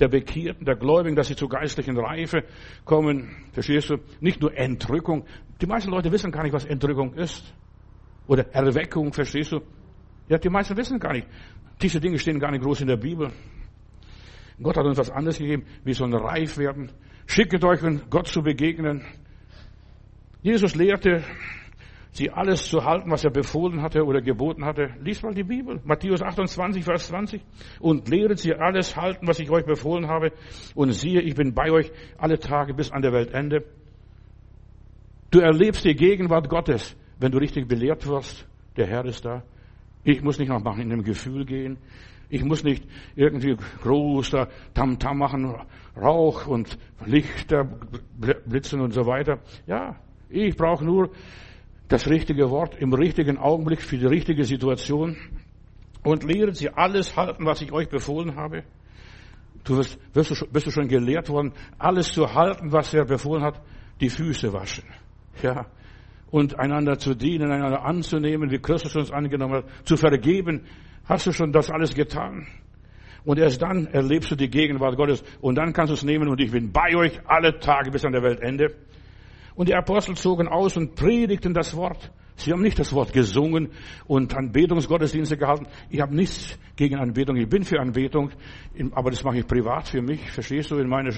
der 0.00 0.08
Bekehrten, 0.08 0.64
der 0.64 0.76
Gläubigen, 0.76 1.16
dass 1.16 1.28
sie 1.28 1.36
zur 1.36 1.48
geistlichen 1.48 1.98
Reife 1.98 2.44
kommen. 2.84 3.36
Verstehst 3.52 3.90
du? 3.90 3.96
Nicht 4.20 4.40
nur 4.40 4.56
Entrückung. 4.56 5.24
Die 5.60 5.66
meisten 5.66 5.90
Leute 5.90 6.10
wissen 6.12 6.30
gar 6.30 6.44
nicht, 6.44 6.52
was 6.52 6.64
Entrückung 6.64 7.14
ist. 7.14 7.52
Oder 8.26 8.46
Erweckung, 8.54 9.12
verstehst 9.12 9.52
du? 9.52 9.60
Ja, 10.28 10.38
die 10.38 10.48
meisten 10.48 10.76
wissen 10.76 10.98
gar 10.98 11.12
nicht. 11.12 11.26
Diese 11.82 12.00
Dinge 12.00 12.18
stehen 12.18 12.38
gar 12.38 12.50
nicht 12.50 12.62
groß 12.62 12.82
in 12.82 12.88
der 12.88 12.96
Bibel. 12.96 13.30
Gott 14.62 14.76
hat 14.76 14.84
uns 14.84 14.98
was 14.98 15.10
anderes 15.10 15.38
gegeben. 15.38 15.64
Wir 15.84 15.94
sollen 15.94 16.14
reif 16.14 16.58
werden. 16.58 16.90
Schicket 17.26 17.64
euch, 17.64 17.80
Gott 18.10 18.26
zu 18.26 18.42
begegnen. 18.42 19.04
Jesus 20.42 20.74
lehrte, 20.74 21.24
sie 22.12 22.30
alles 22.30 22.66
zu 22.66 22.84
halten, 22.84 23.10
was 23.10 23.24
er 23.24 23.30
befohlen 23.30 23.82
hatte 23.82 24.04
oder 24.04 24.20
geboten 24.20 24.64
hatte. 24.64 24.90
Lies 25.00 25.22
mal 25.22 25.34
die 25.34 25.42
Bibel. 25.42 25.80
Matthäus 25.84 26.22
28, 26.22 26.84
Vers 26.84 27.08
20. 27.08 27.42
Und 27.80 28.08
lehret 28.08 28.38
sie 28.38 28.54
alles 28.54 28.96
halten, 28.96 29.26
was 29.26 29.40
ich 29.40 29.50
euch 29.50 29.64
befohlen 29.64 30.08
habe. 30.08 30.32
Und 30.74 30.92
siehe, 30.92 31.20
ich 31.20 31.34
bin 31.34 31.54
bei 31.54 31.70
euch 31.70 31.90
alle 32.16 32.38
Tage 32.38 32.74
bis 32.74 32.90
an 32.90 33.02
der 33.02 33.12
Weltende. 33.12 33.64
Du 35.30 35.40
erlebst 35.40 35.84
die 35.84 35.94
Gegenwart 35.94 36.48
Gottes, 36.48 36.96
wenn 37.18 37.32
du 37.32 37.38
richtig 37.38 37.68
belehrt 37.68 38.06
wirst. 38.06 38.46
Der 38.76 38.86
Herr 38.86 39.04
ist 39.04 39.24
da. 39.24 39.42
Ich 40.04 40.22
muss 40.22 40.38
nicht 40.38 40.48
noch 40.48 40.78
in 40.78 40.88
dem 40.88 41.02
Gefühl 41.02 41.44
gehen. 41.44 41.78
Ich 42.30 42.44
muss 42.44 42.62
nicht 42.62 42.86
irgendwie 43.16 43.56
groß 43.82 44.30
da 44.30 44.48
Tamtam 44.74 45.18
machen, 45.18 45.54
Rauch 45.96 46.46
und 46.46 46.78
Lichter 47.04 47.64
blitzen 48.46 48.80
und 48.80 48.92
so 48.92 49.06
weiter. 49.06 49.40
Ja, 49.66 49.96
ich 50.30 50.56
brauche 50.56 50.84
nur 50.84 51.10
das 51.88 52.06
richtige 52.08 52.50
Wort 52.50 52.76
im 52.78 52.92
richtigen 52.92 53.38
Augenblick 53.38 53.80
für 53.80 53.96
die 53.96 54.06
richtige 54.06 54.44
Situation 54.44 55.16
und 56.04 56.24
lehret 56.24 56.56
sie 56.56 56.70
alles 56.70 57.16
halten, 57.16 57.46
was 57.46 57.62
ich 57.62 57.72
euch 57.72 57.88
befohlen 57.88 58.36
habe. 58.36 58.64
Du 59.64 59.76
wirst, 59.76 59.98
wirst 60.14 60.30
du, 60.30 60.46
bist 60.46 60.66
du 60.66 60.70
schon 60.70 60.88
gelehrt 60.88 61.28
worden, 61.28 61.52
alles 61.78 62.12
zu 62.12 62.32
halten, 62.34 62.72
was 62.72 62.92
er 62.94 63.04
befohlen 63.04 63.42
hat, 63.42 63.60
die 64.00 64.08
Füße 64.08 64.52
waschen. 64.52 64.84
Ja. 65.42 65.66
Und 66.30 66.58
einander 66.58 66.98
zu 66.98 67.14
dienen, 67.14 67.50
einander 67.50 67.84
anzunehmen, 67.84 68.50
wie 68.50 68.58
Christus 68.58 68.94
uns 68.96 69.10
angenommen 69.10 69.56
hat, 69.56 69.64
zu 69.84 69.96
vergeben. 69.96 70.66
Hast 71.06 71.26
du 71.26 71.32
schon 71.32 71.52
das 71.52 71.70
alles 71.70 71.94
getan? 71.94 72.46
Und 73.24 73.38
erst 73.38 73.60
dann 73.62 73.86
erlebst 73.86 74.30
du 74.30 74.36
die 74.36 74.48
Gegenwart 74.48 74.96
Gottes. 74.96 75.24
Und 75.40 75.56
dann 75.56 75.72
kannst 75.72 75.90
du 75.90 75.94
es 75.94 76.04
nehmen 76.04 76.28
und 76.28 76.40
ich 76.40 76.50
bin 76.50 76.70
bei 76.70 76.94
euch 76.94 77.18
alle 77.26 77.58
Tage 77.58 77.90
bis 77.90 78.04
an 78.04 78.12
der 78.12 78.22
Weltende. 78.22 78.74
Und 79.58 79.68
die 79.68 79.74
Apostel 79.74 80.14
zogen 80.14 80.46
aus 80.46 80.76
und 80.76 80.94
predigten 80.94 81.52
das 81.52 81.74
Wort. 81.74 82.12
Sie 82.36 82.52
haben 82.52 82.62
nicht 82.62 82.78
das 82.78 82.92
Wort 82.92 83.12
gesungen 83.12 83.72
und 84.06 84.32
Anbetungsgottesdienste 84.32 85.36
gehalten. 85.36 85.66
Ich 85.90 86.00
habe 86.00 86.14
nichts 86.14 86.56
gegen 86.76 86.94
Anbetung. 86.94 87.34
Ich 87.34 87.48
bin 87.48 87.64
für 87.64 87.80
Anbetung, 87.80 88.30
aber 88.92 89.10
das 89.10 89.24
mache 89.24 89.38
ich 89.38 89.48
privat 89.48 89.88
für 89.88 90.00
mich. 90.00 90.30
Verstehst 90.30 90.70
du? 90.70 90.76
In 90.76 90.88
meiner 90.88 91.12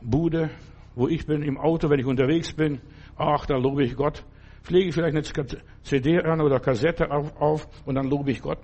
Bude, 0.00 0.50
wo 0.94 1.08
ich 1.08 1.26
bin, 1.26 1.42
im 1.42 1.58
Auto, 1.58 1.90
wenn 1.90 1.98
ich 1.98 2.06
unterwegs 2.06 2.52
bin. 2.52 2.80
Ach, 3.16 3.46
da 3.46 3.56
lobe 3.56 3.82
ich 3.82 3.96
Gott. 3.96 4.24
Pflege 4.62 4.90
ich 4.90 4.94
vielleicht 4.94 5.16
eine 5.16 5.46
CD 5.82 6.20
an 6.20 6.40
oder 6.40 6.60
Kassette 6.60 7.10
auf, 7.10 7.36
auf 7.40 7.68
und 7.84 7.96
dann 7.96 8.06
lobe 8.06 8.30
ich 8.30 8.42
Gott. 8.42 8.60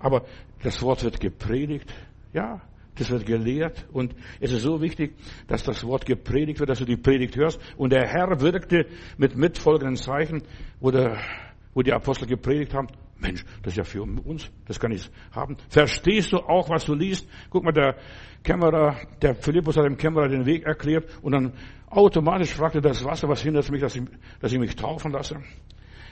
Aber 0.00 0.24
das 0.62 0.80
Wort 0.80 1.04
wird 1.04 1.20
gepredigt. 1.20 1.92
Ja, 2.32 2.62
Das 2.96 3.10
wird 3.10 3.26
gelehrt 3.26 3.86
und 3.92 4.14
es 4.40 4.52
ist 4.52 4.62
so 4.62 4.80
wichtig, 4.80 5.14
dass 5.48 5.64
das 5.64 5.84
Wort 5.84 6.06
gepredigt 6.06 6.60
wird, 6.60 6.70
dass 6.70 6.78
du 6.78 6.84
die 6.84 6.96
Predigt 6.96 7.36
hörst. 7.36 7.60
Und 7.76 7.92
der 7.92 8.06
Herr 8.06 8.40
wirkte 8.40 8.86
mit 9.18 9.36
mitfolgenden 9.36 9.96
Zeichen, 9.96 10.42
wo, 10.80 10.90
der, 10.90 11.18
wo 11.74 11.82
die 11.82 11.92
Apostel 11.92 12.26
gepredigt 12.26 12.72
haben. 12.72 12.88
Mensch, 13.18 13.44
das 13.62 13.72
ist 13.72 13.76
ja 13.76 13.84
für 13.84 14.02
uns, 14.02 14.50
das 14.66 14.78
kann 14.78 14.92
ich 14.92 15.08
haben. 15.32 15.56
Verstehst 15.68 16.32
du 16.32 16.38
auch, 16.38 16.68
was 16.68 16.84
du 16.84 16.94
liest? 16.94 17.28
Guck 17.50 17.64
mal, 17.64 17.72
der 17.72 17.96
Kämmerer, 18.42 18.96
der 19.22 19.34
Philippus 19.34 19.76
hat 19.76 19.84
dem 19.84 19.96
Kämmerer 19.96 20.28
den 20.28 20.46
Weg 20.46 20.64
erklärt 20.64 21.06
und 21.22 21.32
dann 21.32 21.52
automatisch 21.86 22.52
fragte 22.52 22.80
das 22.80 23.04
Wasser, 23.04 23.28
was 23.28 23.42
hindert 23.42 23.70
mich, 23.70 23.80
dass 23.80 23.96
ich, 23.96 24.02
dass 24.40 24.52
ich 24.52 24.58
mich 24.58 24.76
taufen 24.76 25.12
lasse? 25.12 25.36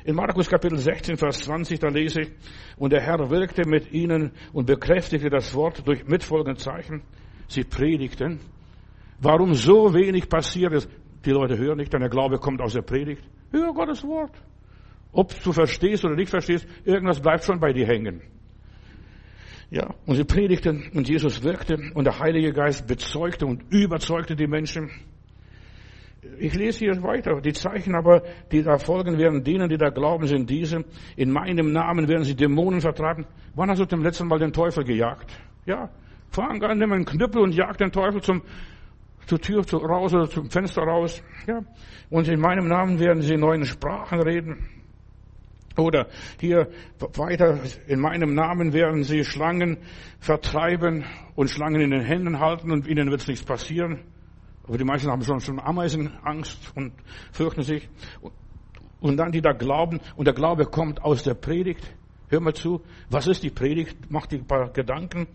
In 0.05 0.17
Markus 0.17 0.49
Kapitel 0.49 0.79
16, 0.79 1.17
Vers 1.17 1.41
20, 1.41 1.79
da 1.79 1.89
lese 1.89 2.23
ich, 2.23 2.33
und 2.77 2.93
der 2.93 3.01
Herr 3.01 3.31
wirkte 3.31 3.69
mit 3.69 3.93
ihnen 3.93 4.33
und 4.53 4.67
bekräftigte 4.67 5.31
das 5.31 5.55
Wort 5.55 5.87
durch 5.87 6.07
mitfolgende 6.07 6.59
Zeichen. 6.59 7.03
Sie 7.47 7.63
predigten. 7.63 8.41
Warum 9.21 9.55
so 9.55 9.95
wenig 9.95 10.29
passiert 10.29 10.73
ist, 10.73 10.91
die 11.25 11.31
Leute 11.31 11.57
hören 11.57 11.79
nicht, 11.79 11.93
denn 11.93 12.01
der 12.01 12.09
Glaube 12.11 12.39
kommt 12.39 12.61
aus 12.61 12.73
der 12.73 12.83
Predigt. 12.83 13.23
Hör 13.53 13.73
Gottes 13.73 14.03
Wort. 14.03 14.33
Ob 15.13 15.41
du 15.43 15.53
verstehst 15.53 16.05
oder 16.05 16.17
nicht 16.17 16.31
verstehst, 16.31 16.67
irgendwas 16.85 17.21
bleibt 17.21 17.45
schon 17.45 17.61
bei 17.61 17.73
dir 17.73 17.87
hängen. 17.87 18.23
Ja, 19.71 19.95
und 20.07 20.17
sie 20.17 20.25
predigten 20.25 20.91
und 20.95 21.09
Jesus 21.09 21.43
wirkte 21.43 21.79
und 21.95 22.05
der 22.05 22.19
Heilige 22.19 22.53
Geist 22.53 22.87
bezeugte 22.87 23.47
und 23.47 23.63
überzeugte 23.71 24.35
die 24.35 24.47
Menschen. 24.47 24.91
Ich 26.39 26.55
lese 26.55 26.79
hier 26.79 27.03
weiter. 27.03 27.41
Die 27.41 27.53
Zeichen 27.53 27.97
aber, 27.97 28.23
die 28.53 28.63
da 28.63 28.79
folgen 28.79 29.19
werden, 29.19 29.43
denen, 29.43 29.69
die 29.69 29.77
da 29.77 29.91
glauben, 29.91 30.29
sind 30.29 30.49
diese. 30.49 30.85
In 31.17 31.33
meinem 31.33 31.73
Namen 31.73 32.07
werden 32.07 32.23
sie 32.23 32.37
Dämonen 32.37 32.81
vertreiben. 32.81 33.27
Wann 33.57 33.69
hast 33.71 33.81
du 33.81 33.87
zum 33.87 34.03
letzten 34.03 34.29
Mal 34.29 34.39
den 34.39 34.53
Teufel 34.53 34.85
gejagt? 34.85 35.33
Ja, 35.67 35.91
fang 36.31 36.63
an, 36.63 36.79
nimm 36.79 36.93
einen 36.93 37.05
Knüppel 37.05 37.43
und 37.43 37.55
jag 37.55 37.77
den 37.77 37.91
Teufel 37.91 38.23
zum, 38.23 38.43
zur 39.27 39.41
Tür 39.41 39.65
raus 39.73 40.15
oder 40.15 40.31
zum 40.31 40.49
Fenster 40.49 40.83
raus. 40.83 41.25
Ja, 41.49 41.61
und 42.09 42.29
in 42.29 42.39
meinem 42.39 42.69
Namen 42.69 43.01
werden 43.01 43.23
sie 43.23 43.37
neuen 43.37 43.65
Sprachen 43.65 44.23
reden. 44.23 44.69
Oder 45.77 46.07
hier 46.39 46.69
weiter, 47.17 47.59
in 47.89 47.99
meinem 47.99 48.35
Namen 48.35 48.73
werden 48.73 49.03
sie 49.03 49.25
Schlangen 49.25 49.79
vertreiben 50.21 51.05
und 51.35 51.51
Schlangen 51.51 51.81
in 51.81 51.91
den 51.91 52.03
Händen 52.03 52.39
halten 52.39 52.71
und 52.71 52.87
ihnen 52.87 53.11
wird 53.11 53.27
nichts 53.27 53.45
passieren. 53.45 54.12
Aber 54.65 54.79
die 54.79 54.85
meisten 54.85 55.11
haben 55.11 55.23
schon, 55.23 55.41
schon 55.41 55.61
Ameisenangst 55.61 56.73
und 56.77 56.93
fürchten 57.33 57.63
sich. 57.63 57.89
Und 59.01 59.17
dann 59.17 59.33
die 59.33 59.41
da 59.41 59.53
glauben, 59.53 60.01
und 60.15 60.27
der 60.27 60.35
Glaube 60.35 60.67
kommt 60.67 61.03
aus 61.03 61.25
der 61.25 61.35
Predigt. 61.35 61.97
Hör 62.33 62.41
mal 62.41 62.55
zu, 62.55 62.81
was 63.11 63.27
ist 63.27 63.43
die 63.43 63.51
Predigt? 63.51 63.95
Mach 64.09 64.25
dir 64.25 64.39
ein 64.39 64.47
paar 64.47 64.73
Gedanken. 64.73 65.27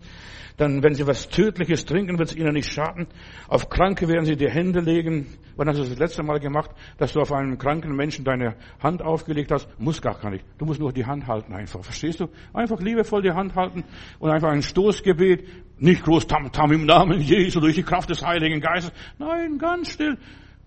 Dann, 0.56 0.82
wenn 0.82 0.94
sie 0.94 1.06
was 1.06 1.28
Tödliches 1.28 1.84
trinken, 1.84 2.18
wird 2.18 2.30
es 2.30 2.36
ihnen 2.36 2.52
nicht 2.52 2.72
schaden. 2.72 3.06
Auf 3.46 3.68
Kranke 3.68 4.08
werden 4.08 4.24
sie 4.24 4.34
die 4.34 4.50
Hände 4.50 4.80
legen. 4.80 5.28
Wann 5.54 5.68
hast 5.68 5.78
du 5.78 5.84
das 5.84 5.96
letzte 5.96 6.24
Mal 6.24 6.40
gemacht, 6.40 6.72
dass 6.96 7.12
du 7.12 7.20
auf 7.20 7.32
einen 7.32 7.56
kranken 7.56 7.94
Menschen 7.94 8.24
deine 8.24 8.56
Hand 8.82 9.00
aufgelegt 9.00 9.52
hast? 9.52 9.68
Muss 9.78 10.02
gar 10.02 10.28
nicht. 10.28 10.44
Du 10.58 10.64
musst 10.64 10.80
nur 10.80 10.92
die 10.92 11.06
Hand 11.06 11.28
halten 11.28 11.52
einfach. 11.52 11.84
Verstehst 11.84 12.18
du? 12.18 12.30
Einfach 12.52 12.80
liebevoll 12.80 13.22
die 13.22 13.30
Hand 13.30 13.54
halten 13.54 13.84
und 14.18 14.30
einfach 14.32 14.48
ein 14.48 14.62
Stoßgebet. 14.62 15.78
Nicht 15.78 16.02
groß 16.02 16.26
tam 16.26 16.50
tam 16.50 16.72
im 16.72 16.84
Namen 16.84 17.20
Jesu 17.20 17.60
durch 17.60 17.76
die 17.76 17.84
Kraft 17.84 18.10
des 18.10 18.26
Heiligen 18.26 18.60
Geistes. 18.60 18.92
Nein, 19.20 19.58
ganz 19.58 19.92
still. 19.92 20.18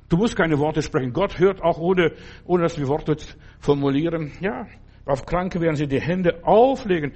Du 0.08 0.16
musst 0.16 0.38
keine 0.38 0.60
Worte 0.60 0.82
sprechen. 0.82 1.12
Gott 1.12 1.40
hört 1.40 1.62
auch 1.62 1.78
ohne, 1.78 2.14
ohne 2.46 2.64
dass 2.64 2.78
wir 2.78 2.88
Worte 2.88 3.18
formulieren. 3.60 4.32
Ja, 4.40 4.68
auf 5.06 5.26
Kranke 5.26 5.60
werden 5.62 5.76
sie 5.76 5.88
die 5.88 6.02
Hände 6.02 6.44
auflegen. 6.44 7.14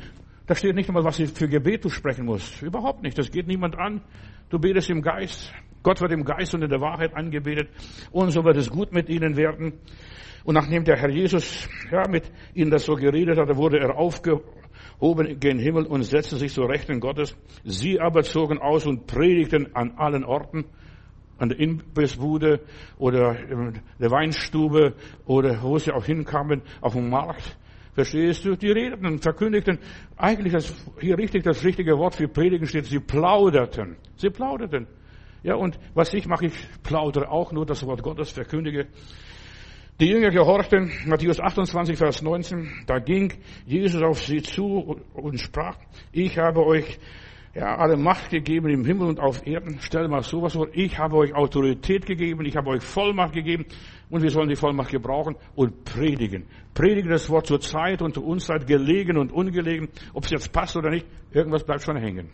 Da 0.48 0.56
steht 0.56 0.76
nicht 0.76 0.90
einmal, 0.90 1.04
was 1.04 1.18
für 1.18 1.48
Gebet 1.48 1.86
du 1.86 1.90
sprechen 1.90 2.26
musst. 2.26 2.62
Überhaupt 2.62 3.02
nicht. 3.02 3.18
Das 3.18 3.32
geht 3.32 3.48
niemand 3.48 3.78
an. 3.78 4.02
Du 4.50 4.60
betest 4.60 4.90
im 4.90 5.02
Geist. 5.02 5.52
Gott 5.82 6.02
wird 6.02 6.12
im 6.12 6.24
Geist 6.24 6.54
und 6.54 6.64
in 6.64 6.70
der 6.70 6.82
Wahrheit 6.82 7.16
angebetet. 7.16 7.70
Und 8.12 8.32
so 8.32 8.44
wird 8.44 8.58
es 8.58 8.70
gut 8.70 8.92
mit 8.92 9.10
ihnen 9.10 9.38
werden. 9.38 9.74
Und 10.44 10.54
nachdem 10.54 10.84
der 10.84 10.98
Herr 10.98 11.10
Jesus 11.10 11.68
ja, 11.92 12.08
mit 12.08 12.32
ihnen 12.54 12.70
das 12.70 12.86
so 12.86 12.94
geredet 12.94 13.40
hatte, 13.40 13.58
wurde 13.58 13.80
er 13.80 13.98
aufgehoben 13.98 15.40
gen 15.40 15.58
Himmel 15.58 15.86
und 15.86 16.04
setzte 16.04 16.38
sich 16.38 16.54
zur 16.54 16.70
Rechten 16.70 17.00
Gottes. 17.00 17.36
Sie 17.64 18.00
aber 18.00 18.22
zogen 18.22 18.60
aus 18.60 18.86
und 18.86 19.08
predigten 19.08 19.76
an 19.76 19.94
allen 19.98 20.24
Orten 20.24 20.66
an 21.38 21.50
der 21.50 21.60
Imbissbude 21.60 22.62
oder 22.98 23.38
in 23.38 23.82
der 24.00 24.12
Weinstube 24.12 24.94
oder 25.26 25.62
wo 25.64 25.78
sie 25.78 25.92
auch 25.92 26.06
hinkamen, 26.06 26.62
auf 26.82 26.94
dem 26.94 27.10
Markt. 27.10 27.58
Verstehst 27.96 28.44
du? 28.44 28.58
Die 28.58 28.72
redeten 28.72 29.06
und 29.06 29.24
verkündigten, 29.24 29.80
eigentlich 30.18 30.52
das, 30.52 30.74
hier 31.00 31.18
richtig 31.18 31.44
das 31.44 31.64
richtige 31.64 31.98
Wort 31.98 32.16
für 32.16 32.28
Predigen 32.28 32.68
steht, 32.68 32.86
sie 32.86 33.00
plauderten. 33.00 33.96
Sie 34.18 34.30
plauderten. 34.30 34.86
Ja, 35.44 35.56
und 35.56 35.80
was 35.94 36.14
ich 36.14 36.28
mache, 36.28 36.48
ich 36.48 36.54
plaudere 36.84 37.32
auch 37.32 37.54
nur 37.54 37.66
das 37.66 37.86
Wort 37.86 38.04
Gottes, 38.04 38.32
verkündige. 38.32 38.88
Die 40.02 40.08
Jünger 40.08 40.30
gehorchten, 40.30 40.92
Matthäus 41.06 41.40
28, 41.40 41.98
Vers 41.98 42.22
19, 42.22 42.84
da 42.86 43.00
ging 43.00 43.32
Jesus 43.66 44.02
auf 44.02 44.22
sie 44.22 44.42
zu 44.42 45.00
und 45.14 45.40
sprach, 45.40 45.78
ich 46.12 46.38
habe 46.38 46.66
euch 46.66 47.00
ja, 47.56 47.78
alle 47.78 47.96
Macht 47.96 48.30
gegeben 48.30 48.68
im 48.70 48.84
Himmel 48.84 49.08
und 49.08 49.20
auf 49.22 49.48
Erden. 49.48 49.78
Stell 49.80 50.10
mal 50.10 50.24
sowas 50.24 50.54
vor. 50.54 50.68
Ich 50.74 50.98
habe 51.00 51.16
euch 51.16 51.34
Autorität 51.34 52.06
gegeben. 52.06 52.44
Ich 52.46 52.58
habe 52.58 52.72
euch 52.72 52.84
Vollmacht 52.84 53.34
gegeben. 53.34 53.66
Und 54.10 54.22
wir 54.22 54.30
sollen 54.30 54.50
die 54.50 54.58
Vollmacht 54.58 54.92
gebrauchen 54.92 55.38
und 55.56 55.86
predigen. 55.86 56.46
Predigen 56.76 57.10
das 57.10 57.28
Wort 57.32 57.48
zur 57.48 57.60
Zeit 57.60 58.04
und 58.04 58.14
zur 58.14 58.24
Unzeit, 58.24 58.68
gelegen 58.68 59.18
und 59.18 59.32
ungelegen. 59.32 59.90
Ob 60.14 60.26
es 60.26 60.30
jetzt 60.30 60.54
passt 60.54 60.78
oder 60.78 60.92
nicht, 60.92 61.08
irgendwas 61.32 61.64
bleibt 61.64 61.82
schon 61.82 61.98
hängen. 61.98 62.30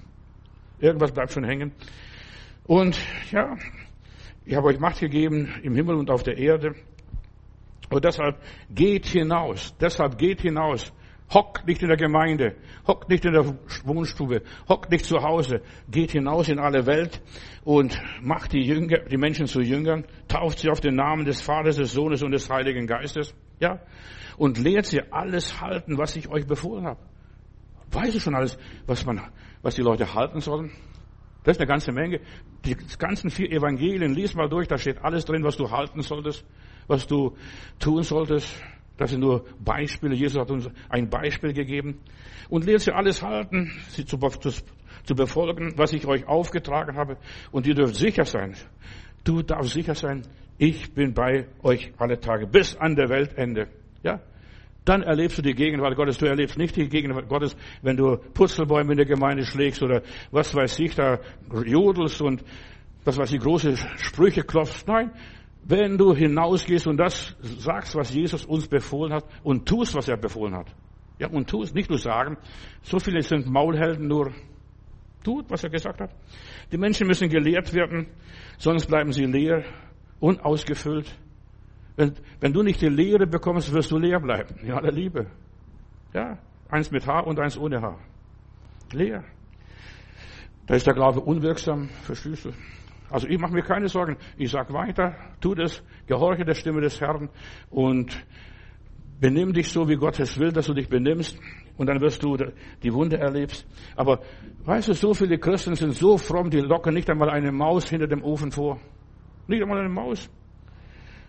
Irgendwas 0.82 1.14
bleibt 1.14 1.32
schon 1.32 1.46
hängen. 1.46 1.72
Und 2.66 3.00
ja, 3.32 3.56
ich 4.44 4.56
habe 4.56 4.68
euch 4.68 4.80
Macht 4.80 5.00
gegeben 5.00 5.54
im 5.64 5.76
Himmel 5.76 5.96
und 5.96 6.12
auf 6.12 6.24
der 6.24 6.38
Erde. 6.38 6.76
Und 7.90 8.04
deshalb 8.04 8.42
geht 8.70 9.06
hinaus. 9.06 9.74
Deshalb 9.80 10.18
geht 10.18 10.42
hinaus 10.42 10.92
Hockt 11.34 11.66
nicht 11.66 11.82
in 11.82 11.88
der 11.88 11.98
Gemeinde, 11.98 12.56
hockt 12.86 13.10
nicht 13.10 13.24
in 13.24 13.32
der 13.32 13.46
Wohnstube, 13.86 14.42
hockt 14.68 14.92
nicht 14.92 15.06
zu 15.06 15.22
Hause, 15.22 15.62
geht 15.90 16.12
hinaus 16.12 16.50
in 16.50 16.60
alle 16.60 16.86
Welt 16.86 17.22
und 17.64 17.98
macht 18.22 18.52
die, 18.52 18.62
Jünger, 18.62 19.00
die 19.10 19.16
Menschen 19.16 19.46
zu 19.46 19.62
Jüngern, 19.62 20.04
tauft 20.28 20.60
sie 20.60 20.70
auf 20.70 20.82
den 20.82 20.96
Namen 20.96 21.24
des 21.24 21.42
Vaters, 21.42 21.78
des 21.78 21.94
Sohnes 21.94 22.22
und 22.22 22.32
des 22.32 22.50
Heiligen 22.50 22.86
Geistes, 22.86 23.34
ja, 23.62 23.80
und 24.38 24.58
lehrt 24.58 24.88
sie 24.88 25.02
alles 25.12 25.62
halten, 25.62 25.98
was 25.98 26.16
ich 26.16 26.28
euch 26.28 26.46
befohlen 26.46 26.86
habe. 26.86 27.00
Weißt 27.92 28.16
du 28.16 28.20
schon 28.20 28.36
alles, 28.36 28.58
was 28.88 29.06
man, 29.06 29.22
was 29.62 29.76
die 29.76 29.82
Leute 29.82 30.14
halten 30.14 30.40
sollen? 30.40 30.72
Das 31.44 31.58
ist 31.58 31.62
eine 31.62 31.68
ganze 31.68 31.92
Menge. 31.92 32.22
Die 32.66 32.76
ganzen 32.98 33.30
vier 33.30 33.52
Evangelien, 33.52 34.14
lies 34.14 34.36
mal 34.36 34.50
durch, 34.50 34.68
da 34.68 34.78
steht 34.78 35.04
alles 35.04 35.26
drin, 35.26 35.44
was 35.44 35.58
du 35.58 35.70
halten 35.70 36.02
solltest, 36.02 36.46
was 36.88 37.08
du 37.08 37.36
tun 37.80 38.04
solltest. 38.04 38.62
Das 38.98 39.10
sind 39.10 39.22
nur 39.22 39.46
Beispiele. 39.60 40.16
Jesus 40.16 40.40
hat 40.40 40.52
uns 40.52 40.70
ein 40.90 41.10
Beispiel 41.10 41.54
gegeben. 41.54 42.00
Und 42.50 42.66
lehrt 42.66 42.82
sie 42.82 42.92
alles 42.92 43.24
halten, 43.24 43.72
sie 43.90 44.06
zu, 44.06 44.18
zu, 44.18 44.52
zu 45.04 45.16
befolgen, 45.16 45.74
was 45.76 45.94
ich 45.94 46.06
euch 46.06 46.28
aufgetragen 46.28 46.96
habe. 46.96 47.18
Und 47.52 47.66
ihr 47.66 47.74
dürft 47.74 47.96
sicher 47.96 48.26
sein. 48.26 48.56
Du 49.24 49.42
darfst 49.42 49.74
sicher 49.74 49.96
sein, 49.96 50.24
ich 50.62 50.94
bin 50.94 51.16
bei 51.16 51.48
euch 51.64 51.92
alle 51.98 52.20
Tage 52.20 52.46
bis 52.46 52.76
an 52.76 52.96
der 52.96 53.10
Weltende. 53.10 53.68
Ja? 54.04 54.20
Dann 54.86 55.02
erlebst 55.02 55.40
du 55.40 55.42
die 55.42 55.56
Gegenwart 55.56 55.96
Gottes. 55.96 56.20
Du 56.20 56.28
erlebst 56.28 56.56
nicht 56.56 56.76
die 56.76 56.88
Gegenwart 56.88 57.28
Gottes, 57.28 57.58
wenn 57.82 57.98
du 57.98 58.18
Putzelbäume 58.36 58.92
in 58.92 58.98
der 58.98 59.08
Gemeinde 59.08 59.44
schlägst 59.44 59.82
oder 59.82 60.04
was 60.30 60.54
weiß 60.54 60.78
ich, 60.78 60.94
da 60.94 61.18
jodelst 61.66 62.22
und 62.22 62.44
was 63.04 63.18
weiß 63.18 63.34
ich, 63.34 63.40
große 63.40 63.76
Sprüche 63.98 64.44
klopfst. 64.44 64.88
Nein, 64.88 65.10
wenn 65.64 65.98
du 65.98 66.14
hinausgehst 66.14 66.86
und 66.86 66.98
das 66.98 67.36
sagst, 67.42 67.96
was 67.96 68.14
Jesus 68.14 68.46
uns 68.46 68.68
befohlen 68.68 69.14
hat 69.14 69.26
und 69.42 69.68
tust, 69.68 69.96
was 69.96 70.08
er 70.08 70.18
befohlen 70.18 70.56
hat. 70.56 70.68
Ja, 71.18 71.28
und 71.28 71.50
tust, 71.50 71.74
nicht 71.74 71.90
nur 71.90 71.98
sagen. 71.98 72.38
So 72.84 73.00
viele 73.00 73.24
sind 73.24 73.48
Maulhelden, 73.48 74.08
nur 74.08 74.32
tut, 75.24 75.50
was 75.50 75.64
er 75.64 75.72
gesagt 75.72 76.02
hat. 76.02 76.12
Die 76.72 76.78
Menschen 76.78 77.08
müssen 77.08 77.30
gelehrt 77.30 77.74
werden, 77.74 78.10
sonst 78.60 78.86
bleiben 78.86 79.12
sie 79.12 79.26
leer, 79.26 79.64
unausgefüllt. 80.22 81.14
Wenn, 81.98 82.14
wenn 82.40 82.54
du 82.54 82.64
nicht 82.64 82.82
die 82.82 82.88
Lehre 82.88 83.28
bekommst, 83.28 83.74
wirst 83.74 83.92
du 83.92 83.98
leer 83.98 84.22
bleiben. 84.22 84.56
In 84.62 84.72
aller 84.72 84.92
Liebe. 84.92 85.28
Ja, 86.14 86.38
eins 86.70 86.90
mit 86.90 87.06
Haar 87.06 87.28
und 87.28 87.38
eins 87.40 87.58
ohne 87.58 87.82
Haar. 87.82 88.00
Leer. 88.94 89.26
Da 90.68 90.76
ist 90.76 90.88
der 90.88 90.94
Glaube 90.94 91.20
unwirksam, 91.20 91.90
verstehst 92.04 92.46
du? 92.46 92.52
Also 93.10 93.28
ich 93.28 93.38
mache 93.40 93.54
mir 93.54 93.64
keine 93.64 93.90
Sorgen. 93.90 94.16
Ich 94.38 94.52
sag 94.52 94.72
weiter, 94.72 95.16
tu 95.42 95.54
das, 95.54 95.84
gehorche 96.08 96.46
der 96.46 96.54
Stimme 96.54 96.80
des 96.80 97.02
Herrn 97.02 97.30
und 97.70 98.26
benimm 99.20 99.52
dich 99.54 99.70
so, 99.70 99.90
wie 99.90 99.98
Gott 99.98 100.20
es 100.20 100.40
will, 100.40 100.52
dass 100.52 100.68
du 100.68 100.74
dich 100.74 100.88
benimmst. 100.88 101.38
Und 101.78 101.88
dann 101.88 102.00
wirst 102.00 102.24
du 102.24 102.38
die 102.84 102.94
Wunde 102.94 103.18
erlebst. 103.18 103.66
Aber 103.96 104.22
weißt 104.66 104.90
du, 104.90 104.94
so 104.94 105.14
viele 105.14 105.40
Christen 105.40 105.76
sind 105.76 105.94
so 105.94 106.18
fromm, 106.18 106.50
die 106.50 106.60
locken 106.60 106.94
nicht 106.94 107.10
einmal 107.10 107.30
eine 107.30 107.52
Maus 107.52 107.90
hinter 107.90 108.08
dem 108.08 108.24
Ofen 108.24 108.52
vor. 108.52 108.80
Nicht 109.52 109.64
einmal 109.64 109.80
eine 109.80 109.90
Maus. 109.90 110.30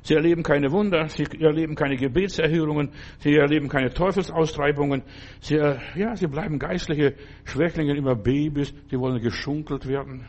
Sie 0.05 0.15
erleben 0.15 0.45
keine 0.45 0.71
Wunder, 0.71 1.09
sie 1.09 1.25
erleben 1.41 1.75
keine 1.75 1.97
Gebetserhörungen, 1.97 2.91
sie 3.19 3.35
erleben 3.35 3.69
keine 3.69 3.91
Teufelsaustreibungen. 3.91 5.03
Sie, 5.41 5.57
äh, 5.57 5.79
ja, 5.97 6.15
sie 6.15 6.29
bleiben 6.29 6.59
geistliche 6.59 7.15
Schwächlinge, 7.45 7.97
immer 7.97 8.15
Babys, 8.15 8.73
die 8.91 8.99
wollen 8.99 9.21
geschunkelt 9.21 9.87
werden. 9.89 10.27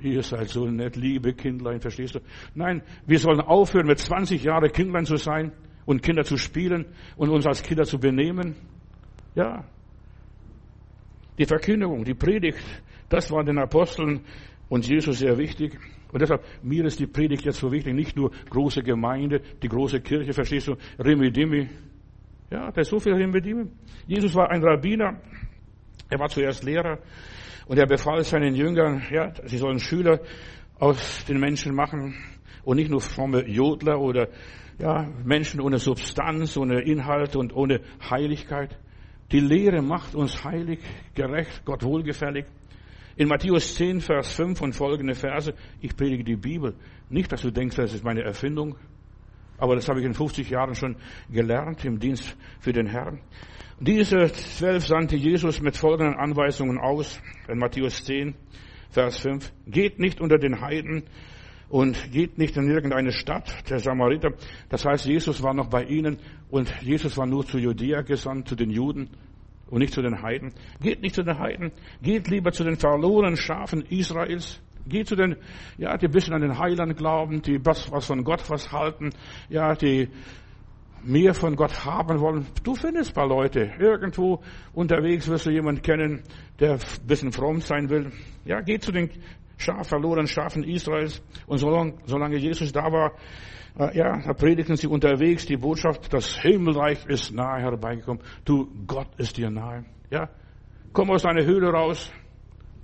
Ihr 0.00 0.22
seid 0.22 0.48
so 0.48 0.66
nett, 0.66 0.96
liebe 0.96 1.34
Kindlein, 1.34 1.80
verstehst 1.80 2.14
du? 2.14 2.20
Nein, 2.54 2.82
wir 3.06 3.18
sollen 3.18 3.40
aufhören, 3.40 3.86
mit 3.86 3.98
20 3.98 4.42
Jahren 4.42 4.72
Kindlein 4.72 5.04
zu 5.04 5.16
sein 5.16 5.52
und 5.84 6.02
Kinder 6.02 6.24
zu 6.24 6.38
spielen 6.38 6.86
und 7.16 7.28
uns 7.28 7.46
als 7.46 7.62
Kinder 7.62 7.84
zu 7.84 7.98
benehmen. 7.98 8.56
Ja. 9.34 9.64
Die 11.38 11.46
Verkündigung, 11.46 12.04
die 12.04 12.14
Predigt, 12.14 12.58
das 13.08 13.30
war 13.30 13.44
den 13.44 13.58
Aposteln 13.58 14.20
und 14.68 14.86
Jesus 14.86 15.18
sehr 15.18 15.36
wichtig. 15.36 15.78
Und 16.12 16.22
deshalb, 16.22 16.42
mir 16.62 16.84
ist 16.84 16.98
die 16.98 17.06
Predigt 17.06 17.44
jetzt 17.44 17.58
so 17.58 17.70
wichtig, 17.70 17.94
nicht 17.94 18.16
nur 18.16 18.30
große 18.50 18.82
Gemeinde, 18.82 19.40
die 19.62 19.68
große 19.68 20.00
Kirche, 20.00 20.32
verstehst 20.32 20.68
du, 20.68 20.76
Remedimi. 20.98 21.68
Ja, 22.50 22.70
da 22.70 22.80
ist 22.80 22.88
so 22.88 22.98
viel 22.98 23.12
Remedimi. 23.12 23.66
Jesus 24.06 24.34
war 24.34 24.50
ein 24.50 24.62
Rabbiner, 24.62 25.20
er 26.08 26.18
war 26.18 26.28
zuerst 26.28 26.64
Lehrer 26.64 26.98
und 27.66 27.78
er 27.78 27.86
befahl 27.86 28.22
seinen 28.24 28.54
Jüngern, 28.54 29.02
ja, 29.10 29.32
sie 29.44 29.58
sollen 29.58 29.78
Schüler 29.78 30.20
aus 30.78 31.24
den 31.26 31.38
Menschen 31.38 31.74
machen 31.74 32.14
und 32.64 32.76
nicht 32.76 32.90
nur 32.90 33.00
fromme 33.00 33.46
Jodler 33.46 34.00
oder 34.00 34.28
ja, 34.78 35.08
Menschen 35.24 35.60
ohne 35.60 35.78
Substanz, 35.78 36.56
ohne 36.56 36.80
Inhalt 36.80 37.36
und 37.36 37.54
ohne 37.54 37.80
Heiligkeit. 38.08 38.78
Die 39.32 39.40
Lehre 39.40 39.82
macht 39.82 40.14
uns 40.14 40.42
heilig, 40.44 40.80
gerecht, 41.14 41.62
Gott 41.66 41.82
wohlgefällig. 41.84 42.46
In 43.18 43.26
Matthäus 43.26 43.74
10, 43.74 44.00
Vers 44.00 44.32
5 44.34 44.60
und 44.60 44.74
folgende 44.74 45.16
Verse, 45.16 45.52
ich 45.80 45.96
predige 45.96 46.22
die 46.22 46.36
Bibel. 46.36 46.76
Nicht, 47.10 47.32
dass 47.32 47.42
du 47.42 47.50
denkst, 47.50 47.74
das 47.74 47.92
ist 47.92 48.04
meine 48.04 48.22
Erfindung, 48.22 48.76
aber 49.58 49.74
das 49.74 49.88
habe 49.88 49.98
ich 49.98 50.06
in 50.06 50.14
50 50.14 50.48
Jahren 50.48 50.76
schon 50.76 50.94
gelernt 51.28 51.84
im 51.84 51.98
Dienst 51.98 52.36
für 52.60 52.72
den 52.72 52.86
Herrn. 52.86 53.18
Diese 53.80 54.32
zwölf 54.32 54.86
sandte 54.86 55.16
Jesus 55.16 55.60
mit 55.60 55.76
folgenden 55.76 56.14
Anweisungen 56.14 56.78
aus, 56.78 57.20
in 57.48 57.58
Matthäus 57.58 58.04
10, 58.04 58.36
Vers 58.90 59.18
5. 59.18 59.52
Geht 59.66 59.98
nicht 59.98 60.20
unter 60.20 60.38
den 60.38 60.60
Heiden 60.60 61.02
und 61.68 62.12
geht 62.12 62.38
nicht 62.38 62.56
in 62.56 62.70
irgendeine 62.70 63.10
Stadt 63.10 63.68
der 63.68 63.80
Samariter. 63.80 64.30
Das 64.68 64.84
heißt, 64.84 65.06
Jesus 65.06 65.42
war 65.42 65.54
noch 65.54 65.68
bei 65.68 65.82
ihnen 65.82 66.18
und 66.50 66.72
Jesus 66.82 67.16
war 67.16 67.26
nur 67.26 67.44
zu 67.44 67.58
Judäa 67.58 68.02
gesandt, 68.02 68.46
zu 68.46 68.54
den 68.54 68.70
Juden 68.70 69.10
und 69.70 69.80
nicht 69.80 69.92
zu 69.92 70.02
den 70.02 70.22
Heiden. 70.22 70.52
Geht 70.80 71.02
nicht 71.02 71.14
zu 71.14 71.22
den 71.22 71.38
Heiden, 71.38 71.72
geht 72.02 72.28
lieber 72.28 72.52
zu 72.52 72.64
den 72.64 72.76
verlorenen 72.76 73.36
Schafen 73.36 73.82
Israels. 73.82 74.60
Geht 74.86 75.08
zu 75.08 75.16
den, 75.16 75.36
ja, 75.76 75.96
die 75.98 76.06
ein 76.06 76.12
bisschen 76.12 76.32
an 76.32 76.40
den 76.40 76.58
Heiland 76.58 76.96
glauben, 76.96 77.42
die 77.42 77.64
was, 77.64 77.90
was 77.92 78.06
von 78.06 78.24
Gott 78.24 78.48
was 78.48 78.72
halten, 78.72 79.10
ja, 79.50 79.74
die 79.74 80.08
mehr 81.02 81.34
von 81.34 81.56
Gott 81.56 81.84
haben 81.84 82.20
wollen. 82.20 82.46
Du 82.62 82.74
findest 82.74 83.10
ein 83.10 83.14
paar 83.14 83.28
Leute. 83.28 83.70
Irgendwo 83.78 84.42
unterwegs 84.72 85.28
wirst 85.28 85.46
du 85.46 85.50
jemanden 85.50 85.82
kennen, 85.82 86.22
der 86.58 86.72
ein 86.72 86.80
bisschen 87.06 87.32
fromm 87.32 87.60
sein 87.60 87.88
will. 87.90 88.10
Ja, 88.44 88.60
geh 88.60 88.78
zu 88.78 88.92
den 88.92 89.10
Schaf, 89.58 89.88
verlorenen 89.88 90.26
Schafen 90.26 90.64
Israels. 90.64 91.22
Und 91.46 91.58
solange, 91.58 91.94
solange 92.06 92.38
Jesus 92.38 92.72
da 92.72 92.90
war, 92.90 93.12
ja, 93.78 94.18
da 94.18 94.32
predigten 94.32 94.76
sie 94.76 94.88
unterwegs 94.88 95.46
die 95.46 95.56
Botschaft, 95.56 96.12
das 96.12 96.40
Himmelreich 96.40 97.06
ist 97.06 97.32
nahe 97.32 97.60
herbeigekommen. 97.60 98.22
Du, 98.44 98.68
Gott 98.86 99.08
ist 99.18 99.36
dir 99.36 99.50
nahe. 99.50 99.84
Ja, 100.10 100.28
komm 100.92 101.10
aus 101.10 101.22
deiner 101.22 101.44
Höhle 101.44 101.70
raus. 101.70 102.12